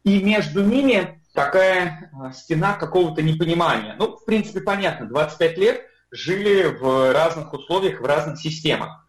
И 0.03 0.21
между 0.23 0.63
ними 0.63 1.21
такая 1.35 2.11
э, 2.11 2.33
стена 2.33 2.73
какого-то 2.73 3.21
непонимания. 3.21 3.95
Ну, 3.99 4.17
в 4.17 4.25
принципе, 4.25 4.61
понятно, 4.61 5.07
25 5.07 5.57
лет 5.59 5.81
жили 6.11 6.63
в 6.63 7.13
разных 7.13 7.53
условиях, 7.53 8.01
в 8.01 8.05
разных 8.05 8.39
системах. 8.39 9.07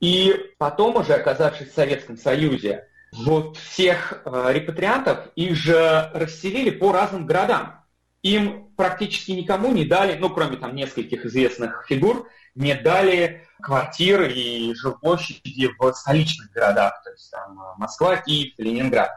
И 0.00 0.52
потом, 0.58 0.96
уже 0.96 1.14
оказавшись 1.14 1.70
в 1.70 1.74
Советском 1.74 2.16
Союзе, 2.16 2.86
вот 3.12 3.56
всех 3.56 4.22
э, 4.24 4.52
репатриантов 4.52 5.28
их 5.34 5.56
же 5.56 6.10
расселили 6.14 6.70
по 6.70 6.92
разным 6.92 7.26
городам. 7.26 7.84
Им 8.22 8.70
практически 8.76 9.32
никому 9.32 9.72
не 9.72 9.84
дали, 9.84 10.18
ну, 10.18 10.30
кроме 10.30 10.56
там 10.56 10.74
нескольких 10.76 11.24
известных 11.24 11.84
фигур, 11.88 12.28
не 12.54 12.74
дали 12.74 13.46
квартиры 13.60 14.32
и 14.32 14.74
жилплощади 14.74 15.70
в 15.78 15.92
столичных 15.94 16.50
городах, 16.52 17.02
то 17.02 17.10
есть 17.10 17.30
там 17.30 17.58
Москва, 17.78 18.16
Киев, 18.16 18.54
Ленинград. 18.58 19.10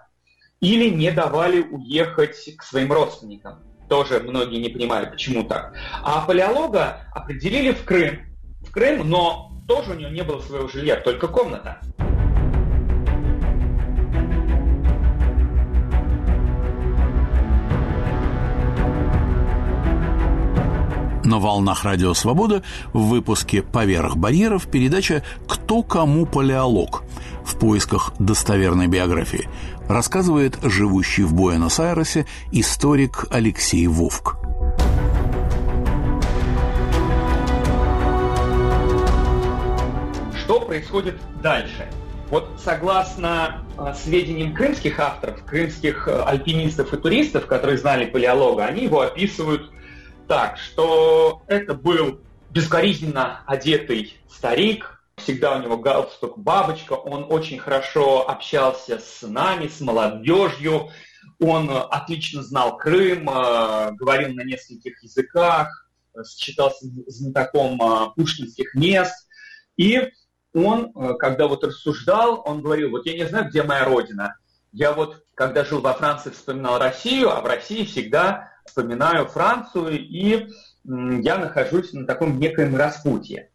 Или 0.62 0.90
не 0.90 1.12
давали 1.12 1.62
уехать 1.62 2.56
к 2.58 2.64
своим 2.64 2.92
родственникам 2.92 3.71
тоже 3.92 4.22
многие 4.22 4.62
не 4.62 4.70
понимали, 4.70 5.06
почему 5.08 5.44
так. 5.44 5.74
А 6.02 6.22
палеолога 6.22 7.10
определили 7.14 7.74
в 7.74 7.84
Крым. 7.84 8.22
В 8.66 8.72
Крым, 8.72 9.10
но 9.10 9.52
тоже 9.68 9.92
у 9.92 9.96
него 9.96 10.10
не 10.10 10.24
было 10.24 10.40
своего 10.40 10.70
жилья, 10.70 10.96
только 10.96 11.28
комната. 11.28 11.82
На 21.26 21.40
волнах 21.40 21.84
Радио 21.84 22.14
Свобода 22.14 22.64
в 22.94 23.10
выпуске 23.10 23.62
«Поверх 23.62 24.16
барьеров» 24.16 24.68
передача 24.68 25.22
«Кто 25.50 25.84
кому 25.84 26.26
палеолог» 26.26 27.04
в 27.46 27.58
поисках 27.58 28.14
достоверной 28.20 28.88
биографии 28.88 29.50
рассказывает 29.92 30.58
живущий 30.64 31.24
в 31.24 31.34
Буэнос-Айресе 31.34 32.26
историк 32.52 33.26
Алексей 33.30 33.88
Вовк. 33.88 34.38
Что 40.44 40.62
происходит 40.62 41.20
дальше? 41.42 41.88
Вот 42.30 42.50
согласно 42.64 43.66
э, 43.78 43.94
сведениям 44.02 44.54
крымских 44.54 45.00
авторов, 45.00 45.44
крымских 45.44 46.08
э, 46.08 46.24
альпинистов 46.24 46.94
и 46.94 46.98
туристов, 46.98 47.46
которые 47.46 47.78
знали 47.78 48.06
палеолога, 48.06 48.66
они 48.66 48.84
его 48.84 49.02
описывают 49.02 49.70
так, 50.30 50.58
что 50.58 51.44
это 51.48 51.74
был 51.74 52.22
безукоризненно 52.52 53.42
одетый 53.46 54.16
старик, 54.30 55.01
всегда 55.16 55.56
у 55.58 55.62
него 55.62 55.78
галстук 55.78 56.38
бабочка, 56.38 56.94
он 56.94 57.26
очень 57.30 57.60
хорошо 57.60 58.30
общался 58.30 59.00
с 59.00 59.22
нами, 59.22 59.68
с 59.68 59.82
молодежью, 59.82 60.90
он 61.40 61.70
отлично 61.70 62.44
знал 62.44 62.78
Крым, 62.78 63.30
э, 63.30 63.92
говорил 63.94 64.34
на 64.34 64.44
нескольких 64.44 65.02
языках, 65.04 65.90
считался 66.38 66.86
знатоком 67.08 67.82
э, 67.82 68.10
пушкинских 68.16 68.76
мест. 68.76 69.28
И 69.78 70.12
он, 70.54 70.92
э, 70.96 71.14
когда 71.20 71.48
вот 71.48 71.64
рассуждал, 71.64 72.42
он 72.46 72.62
говорил, 72.62 72.92
вот 72.92 73.06
я 73.06 73.14
не 73.14 73.28
знаю, 73.28 73.50
где 73.50 73.64
моя 73.64 73.86
родина. 73.86 74.38
Я 74.72 74.94
вот, 74.94 75.24
когда 75.36 75.66
жил 75.66 75.82
во 75.82 75.94
Франции, 75.94 76.30
вспоминал 76.30 76.80
Россию, 76.80 77.32
а 77.32 77.42
в 77.42 77.46
России 77.46 77.86
всегда 77.86 78.52
вспоминаю 78.66 79.28
Францию, 79.28 80.00
и 80.00 80.48
я 80.84 81.38
нахожусь 81.38 81.94
на 81.94 82.06
таком 82.06 82.40
некоем 82.40 82.76
распутье. 82.76 83.51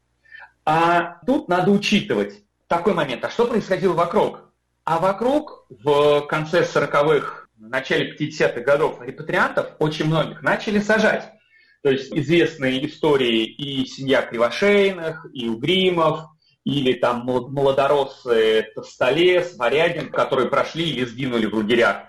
А 0.67 1.21
тут 1.25 1.49
надо 1.49 1.71
учитывать 1.71 2.43
такой 2.67 2.93
момент. 2.93 3.25
А 3.25 3.31
что 3.31 3.47
происходило 3.47 3.93
вокруг? 3.93 4.53
А 4.85 4.99
вокруг 4.99 5.67
в 5.71 6.23
конце 6.23 6.63
40-х, 6.63 7.47
начале 7.57 8.17
50-х 8.17 8.61
годов 8.63 9.01
репатриантов 9.01 9.71
очень 9.79 10.07
многих 10.07 10.43
начали 10.43 10.81
сажать. 10.81 11.31
То 11.83 11.91
есть 11.91 12.13
известные 12.13 12.85
истории 12.85 13.45
и 13.45 13.87
семья 13.87 14.23
Кривошейных, 14.23 15.27
и 15.33 15.49
Угримов, 15.49 16.23
или 16.65 16.95
там 16.95 17.25
молодороссы 17.25 18.67
Товстолес, 18.75 19.57
Варягин, 19.57 20.11
которые 20.11 20.49
прошли 20.49 20.91
или 20.91 21.05
сгинули 21.05 21.47
в 21.47 21.55
лагерях. 21.55 22.09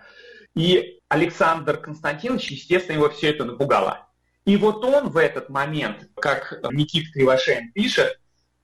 И 0.55 0.99
Александр 1.09 1.77
Константинович, 1.77 2.49
естественно, 2.49 2.95
его 2.95 3.09
все 3.09 3.29
это 3.29 3.45
напугало. 3.45 4.07
И 4.45 4.57
вот 4.57 4.83
он 4.83 5.09
в 5.09 5.17
этот 5.17 5.49
момент, 5.49 6.09
как 6.15 6.59
Никита 6.71 7.11
Кривошеин 7.11 7.71
пишет, 7.71 8.19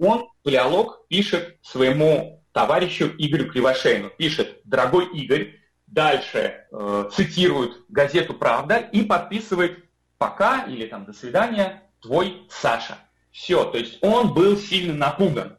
он, 0.05 0.29
палеолог, 0.43 1.07
пишет 1.07 1.57
своему 1.61 2.43
товарищу 2.51 3.11
Игорю 3.17 3.51
Кривошеину, 3.51 4.09
пишет 4.09 4.61
«Дорогой 4.63 5.07
Игорь», 5.17 5.59
дальше 5.87 6.65
э, 6.71 7.09
цитирует 7.13 7.83
газету 7.89 8.33
«Правда» 8.33 8.77
и 8.77 9.03
подписывает 9.03 9.85
«Пока» 10.17 10.63
или 10.63 10.87
там 10.87 11.05
«До 11.05 11.13
свидания, 11.13 11.83
твой 12.01 12.47
Саша». 12.49 12.97
Все, 13.31 13.65
то 13.65 13.77
есть 13.77 13.97
он 14.01 14.33
был 14.33 14.57
сильно 14.57 14.93
напуган. 14.93 15.57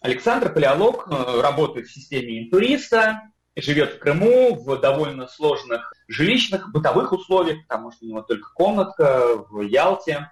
Александр 0.00 0.52
Палеолог 0.52 1.06
э, 1.06 1.40
работает 1.40 1.86
в 1.86 1.92
системе 1.92 2.42
интуриста, 2.42 3.30
живет 3.56 3.94
в 3.94 3.98
Крыму 3.98 4.54
в 4.54 4.78
довольно 4.80 5.26
сложных 5.26 5.92
жилищных, 6.08 6.72
бытовых 6.72 7.12
условиях, 7.12 7.62
потому 7.66 7.92
что 7.92 8.04
у 8.04 8.08
него 8.08 8.22
только 8.22 8.50
комнатка 8.54 9.44
в 9.50 9.60
Ялте. 9.60 10.30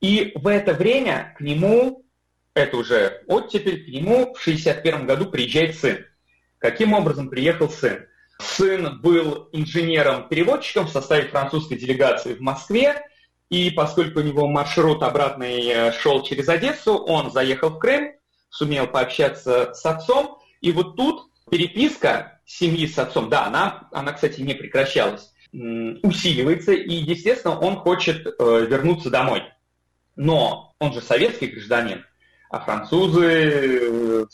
И 0.00 0.32
в 0.34 0.46
это 0.46 0.72
время 0.72 1.34
к 1.36 1.42
нему, 1.42 2.04
это 2.60 2.76
уже 2.76 3.22
оттепель, 3.26 3.84
к 3.84 3.88
нему 3.88 4.34
в 4.34 4.40
61 4.40 5.06
году 5.06 5.26
приезжает 5.26 5.76
сын. 5.76 6.04
Каким 6.58 6.92
образом 6.92 7.28
приехал 7.28 7.68
сын? 7.68 8.06
Сын 8.38 9.00
был 9.00 9.48
инженером-переводчиком 9.52 10.86
в 10.86 10.90
составе 10.90 11.28
французской 11.28 11.76
делегации 11.76 12.34
в 12.34 12.40
Москве, 12.40 13.02
и 13.50 13.70
поскольку 13.70 14.20
у 14.20 14.22
него 14.22 14.46
маршрут 14.46 15.02
обратный 15.02 15.66
э, 15.66 15.92
шел 15.92 16.22
через 16.22 16.48
Одессу, 16.48 16.96
он 16.96 17.32
заехал 17.32 17.70
в 17.70 17.78
Крым, 17.78 18.12
сумел 18.48 18.86
пообщаться 18.86 19.74
с 19.74 19.84
отцом, 19.84 20.38
и 20.60 20.72
вот 20.72 20.96
тут 20.96 21.30
переписка 21.50 22.40
семьи 22.46 22.86
с 22.86 22.98
отцом, 22.98 23.28
да, 23.28 23.46
она, 23.46 23.88
она 23.92 24.12
кстати, 24.12 24.40
не 24.40 24.54
прекращалась, 24.54 25.32
усиливается, 25.52 26.72
и, 26.72 26.94
естественно, 26.94 27.58
он 27.58 27.76
хочет 27.76 28.26
э, 28.26 28.66
вернуться 28.66 29.10
домой. 29.10 29.42
Но 30.16 30.74
он 30.78 30.92
же 30.92 31.00
советский 31.00 31.48
гражданин, 31.48 32.04
а 32.50 32.60
французы, 32.60 33.24
э, 33.24 34.26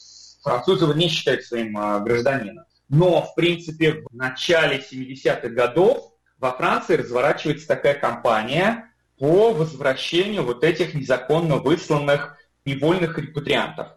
французы 0.42 0.86
не 0.94 1.08
считают 1.08 1.44
своим 1.44 1.78
э, 1.78 2.00
гражданином. 2.00 2.64
Но, 2.88 3.22
в 3.22 3.34
принципе, 3.34 4.04
в 4.10 4.14
начале 4.14 4.78
70-х 4.78 5.48
годов 5.48 6.14
во 6.38 6.52
Франции 6.52 6.96
разворачивается 6.96 7.68
такая 7.68 7.94
кампания 7.94 8.90
по 9.18 9.52
возвращению 9.52 10.44
вот 10.44 10.64
этих 10.64 10.94
незаконно 10.94 11.56
высланных 11.56 12.36
невольных 12.64 13.18
репатриантов. 13.18 13.88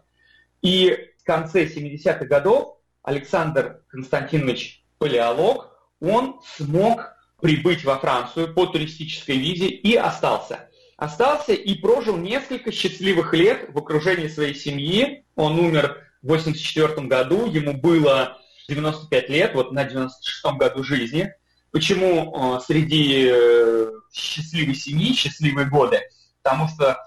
И 0.62 1.12
в 1.18 1.24
конце 1.24 1.66
70-х 1.66 2.24
годов 2.26 2.78
Александр 3.02 3.82
Константинович 3.88 4.84
Палеолог, 4.98 5.70
он 6.00 6.40
смог 6.56 7.16
прибыть 7.40 7.84
во 7.84 7.98
Францию 7.98 8.52
по 8.54 8.66
туристической 8.66 9.38
визе 9.38 9.68
и 9.68 9.96
остался. 9.96 10.69
Остался 11.00 11.54
и 11.54 11.74
прожил 11.76 12.18
несколько 12.18 12.70
счастливых 12.70 13.32
лет 13.32 13.70
в 13.70 13.78
окружении 13.78 14.28
своей 14.28 14.54
семьи. 14.54 15.24
Он 15.34 15.58
умер 15.58 16.06
в 16.20 16.26
84 16.28 17.06
году, 17.06 17.46
ему 17.46 17.72
было 17.72 18.36
95 18.68 19.30
лет, 19.30 19.54
вот 19.54 19.72
на 19.72 19.84
96 19.84 20.58
году 20.58 20.84
жизни. 20.84 21.32
Почему 21.70 22.58
э, 22.58 22.60
среди 22.60 23.30
э, 23.32 23.92
счастливой 24.12 24.74
семьи 24.74 25.14
счастливые 25.14 25.70
годы? 25.70 26.02
Потому 26.42 26.68
что 26.68 27.02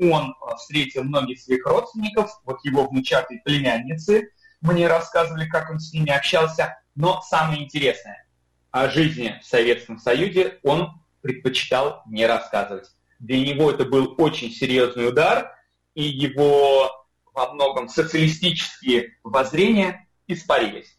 он 0.00 0.30
э, 0.30 0.56
встретил 0.56 1.04
многих 1.04 1.40
своих 1.40 1.64
родственников, 1.66 2.32
вот 2.44 2.64
его 2.64 2.88
внучатые 2.88 3.42
племянницы, 3.44 4.28
мне 4.60 4.88
рассказывали, 4.88 5.48
как 5.48 5.70
он 5.70 5.78
с 5.78 5.92
ними 5.92 6.10
общался, 6.10 6.76
но 6.96 7.22
самое 7.22 7.62
интересное, 7.62 8.26
о 8.72 8.90
жизни 8.90 9.38
в 9.40 9.46
Советском 9.46 10.00
Союзе 10.00 10.58
он 10.64 11.00
предпочитал 11.22 12.02
не 12.06 12.26
рассказывать. 12.26 12.90
Для 13.18 13.40
него 13.40 13.70
это 13.70 13.84
был 13.84 14.14
очень 14.18 14.50
серьезный 14.50 15.08
удар, 15.08 15.52
и 15.94 16.02
его 16.02 16.90
во 17.32 17.52
многом 17.52 17.88
социалистические 17.88 19.16
воззрения 19.22 20.08
испарились. 20.26 20.98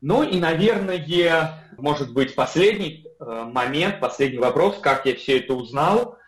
Ну 0.00 0.22
и, 0.22 0.38
наверное, 0.38 1.62
может 1.78 2.12
быть, 2.12 2.34
последний 2.34 3.06
э, 3.06 3.24
момент, 3.24 4.00
последний 4.00 4.38
вопрос, 4.38 4.78
как 4.80 5.06
я 5.06 5.14
все 5.14 5.38
это 5.38 5.54
узнал. 5.54 6.18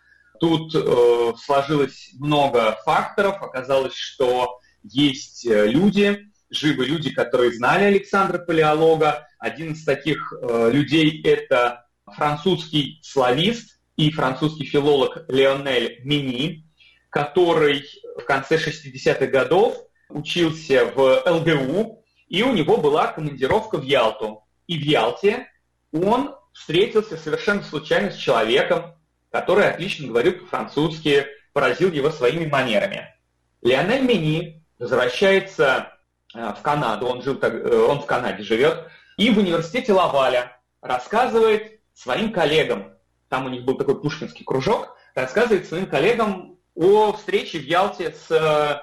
Тут 0.41 0.75
э, 0.75 1.33
сложилось 1.39 2.11
много 2.19 2.79
факторов. 2.85 3.43
Оказалось, 3.43 3.95
что 3.95 4.59
есть 4.83 5.47
э, 5.47 5.67
люди, 5.67 6.31
живы 6.51 6.87
люди, 6.87 7.13
которые 7.13 7.53
знали 7.53 7.85
Александра 7.85 8.39
Палеолога. 8.39 9.29
Один 9.39 9.73
из 9.73 9.85
таких 9.85 10.33
э, 10.33 10.71
людей– 10.71 11.21
это 11.25 11.87
французский 12.07 13.01
славист 13.03 13.76
и 13.97 14.11
французский 14.11 14.65
филолог 14.65 15.25
Леонель 15.29 16.01
Мини, 16.05 16.65
который 17.11 17.85
в 18.19 18.25
конце 18.25 18.57
60-х 18.57 19.27
годов 19.27 19.77
учился 20.09 20.87
в 20.95 21.23
ЛГУ, 21.27 22.05
и 22.29 22.43
у 22.43 22.53
него 22.53 22.77
была 22.77 23.09
командировка 23.09 23.79
в 23.79 23.85
Ялту. 23.85 24.45
И 24.67 24.79
в 24.79 24.83
Ялте 24.83 25.49
он 25.93 26.35
встретился 26.53 27.17
совершенно 27.17 27.63
случайно 27.63 28.11
с 28.11 28.17
человеком, 28.17 28.95
который 29.31 29.69
отлично 29.69 30.09
говорил 30.09 30.35
по-французски, 30.35 31.27
поразил 31.53 31.91
его 31.91 32.11
своими 32.11 32.47
манерами. 32.47 33.15
Леонель 33.63 34.03
Мини 34.03 34.63
возвращается 34.79 35.97
Э, 36.37 36.53
в 36.53 36.63
Канаду, 36.63 37.07
он, 37.07 37.23
жил, 37.23 37.39
э, 37.41 37.87
он 37.89 38.01
в 38.01 38.07
Канаде 38.07 38.43
живет, 38.43 38.89
и 39.17 39.31
в 39.31 39.39
университете 39.39 39.93
Лаваля 39.93 40.61
рассказывает 40.83 41.81
своим 41.95 42.33
коллегам, 42.33 42.93
там 43.29 43.47
у 43.47 43.49
них 43.49 43.65
был 43.65 43.77
такой 43.77 44.01
пушкинский 44.01 44.45
кружок, 44.45 44.97
рассказывает 45.15 45.67
своим 45.67 45.87
коллегам 45.87 46.59
о 46.75 47.13
встрече 47.13 47.59
в 47.59 47.65
Ялте 47.65 48.13
с 48.13 48.31
э, 48.31 48.81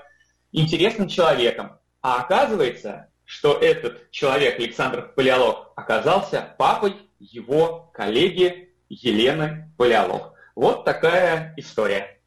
интересным 0.52 1.08
человеком. 1.08 1.78
А 2.02 2.22
оказывается, 2.22 3.10
что 3.24 3.58
этот 3.58 4.12
человек, 4.12 4.60
Александр 4.60 5.14
Палеолог, 5.16 5.72
оказался 5.76 6.56
папой 6.58 6.96
его 7.20 7.92
коллеги 7.94 8.74
Елены 8.90 9.72
Палеолог. 9.78 10.34
Вот 10.56 10.86
такая 10.86 11.54
история. 11.58 12.20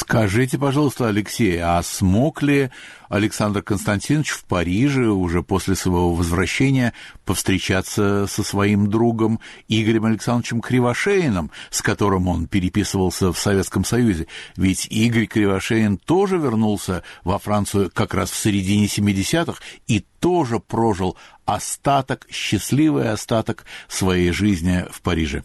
Скажите, 0.00 0.56
пожалуйста, 0.56 1.08
Алексей, 1.08 1.58
а 1.58 1.82
смог 1.82 2.40
ли 2.40 2.70
Александр 3.10 3.60
Константинович 3.60 4.30
в 4.30 4.44
Париже 4.44 5.08
уже 5.08 5.42
после 5.42 5.74
своего 5.74 6.14
возвращения 6.14 6.94
повстречаться 7.26 8.26
со 8.26 8.42
своим 8.42 8.88
другом 8.88 9.40
Игорем 9.68 10.06
Александровичем 10.06 10.62
Кривошеиным, 10.62 11.50
с 11.68 11.82
которым 11.82 12.28
он 12.28 12.46
переписывался 12.46 13.30
в 13.30 13.38
Советском 13.38 13.84
Союзе? 13.84 14.26
Ведь 14.56 14.86
Игорь 14.86 15.26
Кривошеин 15.26 15.98
тоже 15.98 16.38
вернулся 16.38 17.02
во 17.22 17.38
Францию 17.38 17.90
как 17.92 18.14
раз 18.14 18.30
в 18.30 18.36
середине 18.36 18.86
70-х 18.86 19.60
и 19.86 20.02
тоже 20.18 20.60
прожил 20.60 21.18
остаток, 21.44 22.26
счастливый 22.30 23.10
остаток 23.10 23.66
своей 23.86 24.32
жизни 24.32 24.86
в 24.90 25.02
Париже. 25.02 25.44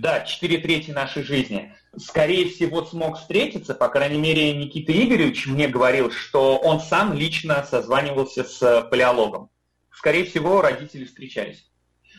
Да, 0.00 0.20
четыре 0.20 0.58
трети 0.58 0.90
нашей 0.90 1.22
жизни 1.22 1.74
скорее 1.96 2.48
всего, 2.48 2.84
смог 2.84 3.18
встретиться, 3.18 3.74
по 3.74 3.88
крайней 3.88 4.18
мере, 4.18 4.54
Никита 4.54 4.92
Игоревич 4.92 5.46
мне 5.46 5.68
говорил, 5.68 6.10
что 6.10 6.56
он 6.56 6.80
сам 6.80 7.12
лично 7.14 7.64
созванивался 7.64 8.44
с 8.44 8.82
палеологом. 8.90 9.50
Скорее 9.90 10.24
всего, 10.24 10.62
родители 10.62 11.04
встречались. 11.04 11.66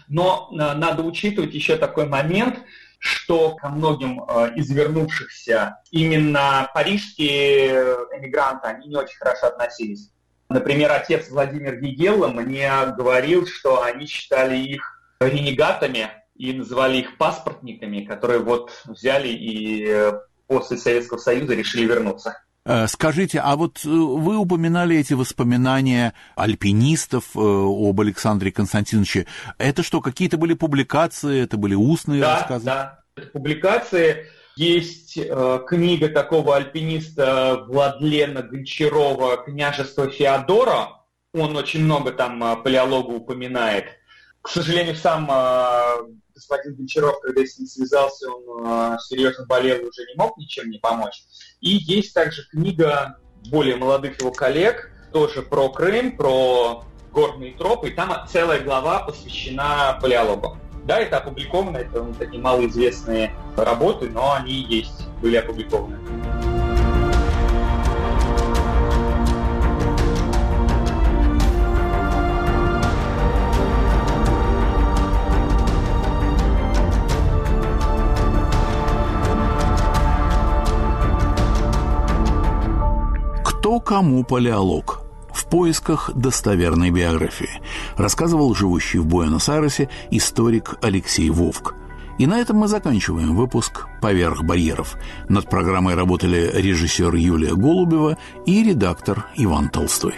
Но 0.08 0.50
э, 0.52 0.56
надо 0.56 1.04
учитывать 1.04 1.54
еще 1.54 1.78
такой 1.78 2.08
момент, 2.08 2.60
что 2.98 3.56
ко 3.56 3.70
многим 3.70 4.22
э, 4.24 4.54
из 4.56 4.70
вернувшихся 4.70 5.78
именно 5.92 6.70
парижские 6.74 7.72
эмигранты, 8.18 8.68
они 8.68 8.90
не 8.90 8.96
очень 8.98 9.18
хорошо 9.18 9.48
относились. 9.48 10.12
Например, 10.50 10.92
отец 10.92 11.30
Владимир 11.30 11.80
Гигелла 11.80 12.28
мне 12.28 12.72
говорил, 12.98 13.46
что 13.46 13.84
они 13.84 14.08
считали 14.08 14.58
их 14.58 15.00
ренегатами, 15.22 16.10
и 16.40 16.54
называли 16.54 17.00
их 17.00 17.18
паспортниками, 17.18 18.06
которые 18.06 18.40
вот 18.40 18.72
взяли 18.86 19.28
и 19.28 19.86
э, 19.86 20.14
после 20.48 20.78
Советского 20.78 21.18
Союза 21.18 21.54
решили 21.54 21.86
вернуться. 21.86 22.42
Э, 22.66 22.88
скажите, 22.88 23.40
а 23.40 23.58
вот 23.58 23.82
э, 23.84 23.90
вы 23.90 24.38
упоминали 24.38 24.98
эти 24.98 25.14
воспоминания 25.14 26.14
альпинистов 26.38 27.36
об 27.36 28.00
Александре 28.00 28.54
Константиновиче. 28.54 29.28
Это 29.58 29.84
что, 29.84 30.00
какие-то 30.00 30.38
были 30.38 30.54
публикации, 30.54 31.44
это 31.44 31.58
были 31.58 31.76
устные 31.76 32.22
да, 32.22 32.36
рассказы? 32.38 32.66
Да, 32.66 33.00
это 33.18 33.28
публикации. 33.28 34.28
Есть 34.56 35.18
э, 35.18 35.60
книга 35.68 36.08
такого 36.08 36.56
альпиниста 36.56 37.66
Владлена 37.68 38.44
Гончарова 38.44 39.44
«Княжество 39.44 40.10
Феодора». 40.10 41.02
Он 41.34 41.58
очень 41.58 41.84
много 41.84 42.12
там 42.12 42.64
палеолога 42.64 43.12
упоминает. 43.12 44.00
К 44.42 44.48
сожалению, 44.48 44.96
сам 44.96 45.30
э, 45.30 45.84
господин 46.40 46.76
Гончаров, 46.76 47.20
когда 47.22 47.46
с 47.46 47.58
ним 47.58 47.68
связался, 47.68 48.30
он 48.32 48.66
э, 48.66 48.98
серьезно 49.02 49.46
болел 49.46 49.78
и 49.78 49.86
уже 49.86 50.06
не 50.06 50.16
мог 50.16 50.38
ничем 50.38 50.70
не 50.70 50.80
помочь. 50.80 51.24
И 51.60 51.70
есть 51.70 52.14
также 52.14 52.48
книга 52.50 53.18
более 53.52 53.76
молодых 53.76 54.20
его 54.20 54.32
коллег, 54.32 54.92
тоже 55.12 55.42
про 55.42 55.70
Крым, 55.70 56.16
про 56.16 56.84
горные 57.12 57.54
тропы, 57.56 57.90
и 57.90 57.92
там 57.92 58.26
целая 58.32 58.62
глава 58.62 59.00
посвящена 59.00 59.98
палеологу. 60.02 60.58
Да, 60.86 61.00
это 61.00 61.18
опубликовано, 61.18 61.78
это 61.78 62.04
ну, 62.04 62.14
такие 62.14 62.42
малоизвестные 62.42 63.36
работы, 63.58 64.10
но 64.10 64.34
они 64.34 64.54
есть, 64.54 65.08
были 65.22 65.36
опубликованы. 65.36 65.98
Кто 83.70 83.80
кому 83.80 84.24
палеолог? 84.24 85.02
в 85.32 85.46
поисках 85.46 86.10
достоверной 86.16 86.90
биографии, 86.90 87.62
рассказывал 87.98 88.56
живущий 88.56 88.98
в 88.98 89.06
Буэнос-Айресе 89.06 89.90
историк 90.10 90.78
Алексей 90.82 91.30
Вовк. 91.30 91.76
И 92.18 92.26
на 92.26 92.40
этом 92.40 92.58
мы 92.58 92.68
заканчиваем 92.68 93.36
выпуск 93.36 93.86
«Поверх 94.02 94.42
барьеров». 94.42 94.98
Над 95.30 95.48
программой 95.52 95.94
работали 95.94 96.50
режиссер 96.52 97.14
Юлия 97.14 97.54
Голубева 97.54 98.18
и 98.48 98.64
редактор 98.64 99.28
Иван 99.36 99.70
Толстой. 99.70 100.16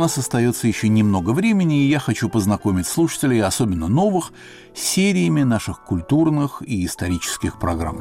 Нас 0.00 0.18
остается 0.18 0.66
еще 0.66 0.88
немного 0.88 1.30
времени, 1.30 1.84
и 1.84 1.88
я 1.88 2.00
хочу 2.00 2.28
познакомить 2.28 2.86
слушателей, 2.86 3.42
особенно 3.42 3.86
новых, 3.86 4.32
с 4.74 4.80
сериями 4.80 5.42
наших 5.42 5.84
культурных 5.84 6.62
и 6.66 6.84
исторических 6.86 7.60
программ. 7.60 7.98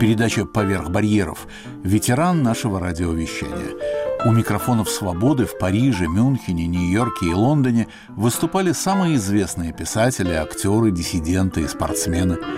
Передача 0.00 0.44
«Поверх 0.44 0.90
барьеров»– 0.90 1.46
ветеран 1.82 2.42
нашего 2.42 2.80
радиовещания. 2.80 3.76
У 4.26 4.32
микрофонов 4.32 4.90
«Свободы» 4.90 5.46
в 5.46 5.58
Париже, 5.58 6.06
Мюнхене, 6.08 6.66
Нью-Йорке 6.66 7.26
и 7.26 7.34
Лондоне 7.34 7.88
выступали 8.08 8.72
самые 8.72 9.16
известные 9.16 9.72
писатели, 9.72 10.32
актеры, 10.32 10.90
диссиденты 10.90 11.62
и 11.62 11.68
спортсмены– 11.68 12.38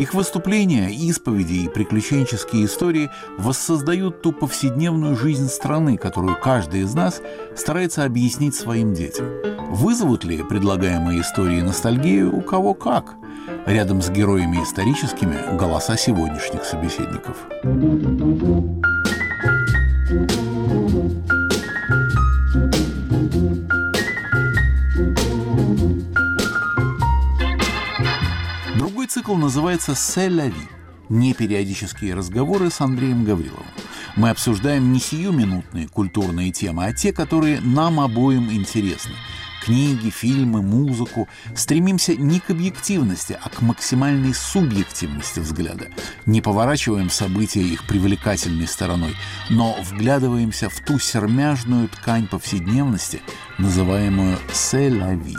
их 0.00 0.14
выступления, 0.14 0.88
исповеди 0.90 1.64
и 1.64 1.68
приключенческие 1.68 2.64
истории 2.64 3.10
воссоздают 3.38 4.22
ту 4.22 4.32
повседневную 4.32 5.14
жизнь 5.14 5.48
страны, 5.48 5.98
которую 5.98 6.40
каждый 6.40 6.80
из 6.80 6.94
нас 6.94 7.20
старается 7.54 8.04
объяснить 8.04 8.54
своим 8.54 8.94
детям. 8.94 9.26
Вызовут 9.70 10.24
ли 10.24 10.42
предлагаемые 10.42 11.20
истории 11.20 11.60
ностальгию 11.60 12.34
у 12.34 12.40
кого 12.40 12.72
как? 12.74 13.14
Рядом 13.66 14.00
с 14.00 14.08
героями 14.10 14.62
историческими 14.62 15.56
голоса 15.56 15.96
сегодняшних 15.96 16.64
собеседников. 16.64 17.36
Цикл 29.30 29.36
называется 29.36 29.94
«Селяви»– 29.94 30.66
непериодические 31.08 32.14
разговоры 32.14 32.68
с 32.68 32.80
Андреем 32.80 33.24
Гавриловым. 33.24 33.66
Мы 34.16 34.30
обсуждаем 34.30 34.92
не 34.92 34.98
сиюминутные 34.98 35.86
культурные 35.86 36.50
темы, 36.50 36.84
а 36.84 36.92
те, 36.92 37.12
которые 37.12 37.60
нам 37.60 38.00
обоим 38.00 38.50
интересны. 38.50 39.12
Книги, 39.64 40.10
фильмы, 40.10 40.62
музыку. 40.62 41.28
Стремимся 41.54 42.16
не 42.16 42.40
к 42.40 42.50
объективности, 42.50 43.38
а 43.40 43.48
к 43.50 43.62
максимальной 43.62 44.34
субъективности 44.34 45.38
взгляда. 45.38 45.86
Не 46.26 46.40
поворачиваем 46.40 47.08
события 47.08 47.62
их 47.62 47.86
привлекательной 47.86 48.66
стороной, 48.66 49.14
но 49.48 49.76
вглядываемся 49.80 50.68
в 50.68 50.80
ту 50.80 50.98
сермяжную 50.98 51.88
ткань 51.88 52.26
повседневности, 52.26 53.22
называемую 53.58 54.38
«селяви». 54.52 55.36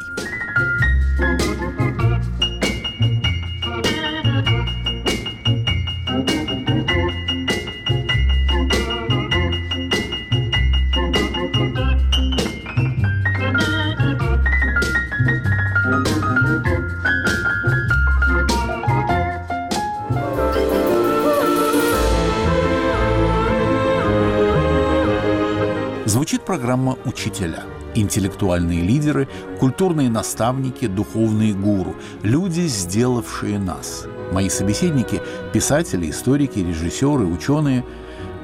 Программа 26.72 26.98
«Учителя». 27.04 27.64
Интеллектуальные 27.96 28.82
лидеры, 28.82 29.28
культурные 29.60 30.10
наставники, 30.10 30.88
духовные 30.88 31.54
гуру, 31.54 31.98
люди, 32.24 32.62
сделавшие 32.62 33.60
нас. 33.60 34.06
Мои 34.32 34.48
собеседники– 34.48 35.22
писатели, 35.54 36.10
историки, 36.10 36.60
режиссеры, 36.60 37.26
ученые. 37.26 37.84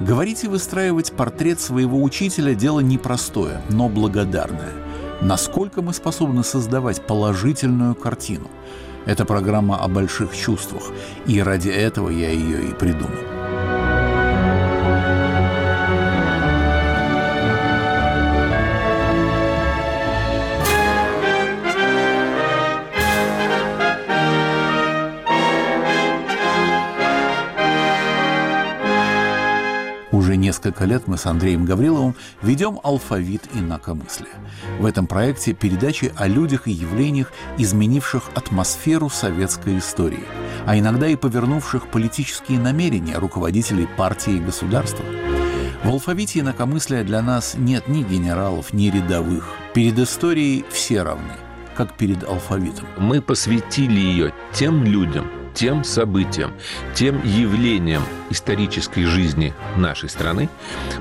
Говорить 0.02 0.44
и 0.44 0.50
выстраивать 0.50 1.14
портрет 1.14 1.62
своего 1.62 2.04
учителя– 2.04 2.54
дело 2.56 2.82
непростое, 2.82 3.62
но 3.70 3.88
благодарное. 3.88 4.74
Насколько 5.22 5.82
мы 5.82 5.94
способны 5.94 6.44
создавать 6.44 7.08
положительную 7.08 7.96
картину? 7.96 8.50
Это 9.06 9.24
программа 9.24 9.78
о 9.78 9.88
больших 9.88 10.36
чувствах, 10.36 10.92
и 11.28 11.42
ради 11.42 11.70
этого 11.70 12.10
я 12.10 12.30
ее 12.30 12.72
и 12.72 12.74
придумал. 12.74 13.37
Несколько 30.48 30.86
лет 30.86 31.08
мы 31.08 31.18
с 31.18 31.26
Андреем 31.26 31.66
Гавриловым 31.66 32.16
ведем 32.41 32.80
алфавит 32.82 33.43
инакомыслия. 33.54 34.32
В 34.80 34.86
этом 34.86 35.06
проекте 35.06 35.52
передачи 35.52 36.14
о 36.16 36.28
людях 36.28 36.70
и 36.70 36.72
явлениях, 36.72 37.34
изменивших 37.58 38.24
атмосферу 38.34 39.10
советской 39.10 39.78
истории, 39.78 40.24
а 40.66 40.80
иногда 40.80 41.08
и 41.08 41.18
повернувших 41.18 41.88
политические 41.88 42.60
намерения 42.60 43.18
руководителей 43.18 43.89
партии 43.98 44.38
и 44.38 44.39
государства. 44.39 45.04
В 45.84 45.89
алфавите 45.89 46.39
инакомыслия 46.39 47.04
для 47.04 47.22
нас 47.22 47.56
нет 47.58 47.89
ни 47.89 48.04
генералов, 48.04 48.72
ни 48.72 48.89
рядовых. 48.89 49.50
Перед 49.74 50.00
историей 50.00 50.64
все 50.70 51.02
равны, 51.02 51.34
как 51.76 51.98
перед 51.98 52.24
алфавитом. 52.24 52.88
Мы 52.98 53.22
посвятили 53.22 54.00
ее 54.00 54.34
тем 54.54 54.86
людям, 54.86 55.30
тем 55.58 55.84
событиям, 55.84 56.53
тем 56.93 57.20
явлениям 57.26 58.03
исторической 58.30 59.05
жизни 59.05 59.55
нашей 59.76 60.08
страны, 60.08 60.49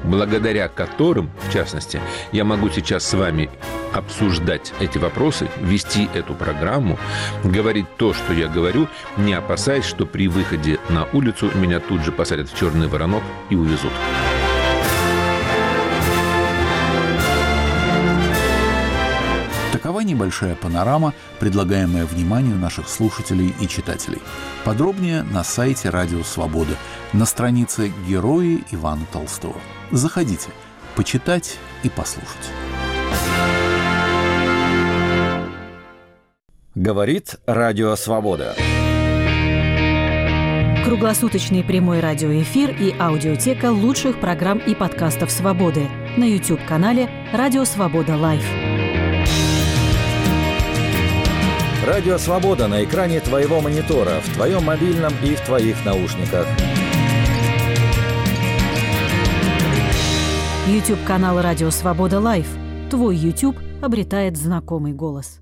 благодаря 0.03 0.69
которым, 0.69 1.31
в 1.47 1.53
частности, 1.53 2.01
я 2.33 2.45
могу 2.45 2.71
сейчас 2.71 3.05
с 3.05 3.13
вами 3.13 3.51
обсуждать 3.93 4.73
эти 4.81 4.97
вопросы, 4.97 5.49
вести 5.61 6.09
эту 6.15 6.35
программу, 6.35 6.99
говорить 7.45 7.87
то, 7.99 8.15
что 8.15 8.33
я 8.33 8.49
говорю, 8.49 8.89
не 9.19 9.35
опасаясь, 9.35 9.85
что 9.85 10.07
при 10.07 10.27
выходе 10.27 10.79
на 10.89 11.07
улицу 11.13 11.51
меня 11.55 11.79
тут 11.79 12.03
же 12.03 12.11
посадят 12.11 12.49
в 12.49 12.59
черный 12.59 12.89
воронок 12.89 13.23
и 13.51 13.57
увезут. 13.57 13.93
Небольшая 20.07 20.55
панорама, 20.55 21.13
предлагаемая 21.39 22.07
вниманию 22.07 22.57
наших 22.57 22.89
слушателей 22.89 23.55
и 23.61 23.69
читателей. 23.69 24.23
Подробнее 24.65 25.23
на 25.23 25.45
сайте 25.45 25.91
Радио 25.91 26.23
Свобода, 26.23 26.77
на 27.13 27.27
странице 27.27 27.93
«Герои 28.09 28.65
Ивана 28.71 29.05
Толстого». 29.13 29.61
Заходите, 29.91 30.49
почитать 30.95 31.59
и 31.83 31.91
послушать. 31.91 32.51
Говорит 36.75 37.37
Радио 37.47 37.97
Свобода. 37.97 38.55
Круглосуточный 40.87 41.65
прямой 41.65 41.99
радиоэфир 41.99 42.71
и 42.71 42.95
аудиотека 42.97 43.73
лучших 43.73 44.21
программ 44.21 44.59
и 44.59 44.75
подкастов 44.75 45.33
«Свободы» 45.33 45.89
на 46.17 46.25
YouTube-канале 46.25 47.09
«Радио 47.33 47.65
Свобода 47.65 48.17
Live». 48.17 48.45
Радио 51.87 52.19
Свобода 52.19 52.67
на 52.67 52.83
экране 52.83 53.21
твоего 53.21 53.61
монитора, 53.61 54.21
в 54.21 54.35
твоем 54.35 54.65
мобильном 54.65 55.13
и 55.23 55.37
в 55.37 55.41
твоих 55.43 55.85
наушниках. 55.85 56.45
YouTube-канал 60.67 61.41
«Радио 61.41 61.71
Свобода 61.71 62.19
Live». 62.19 62.49
Твой 62.91 63.15
YouTube 63.15 63.57
обретает 63.81 64.37
знакомый 64.37 64.95
голос. 64.95 65.39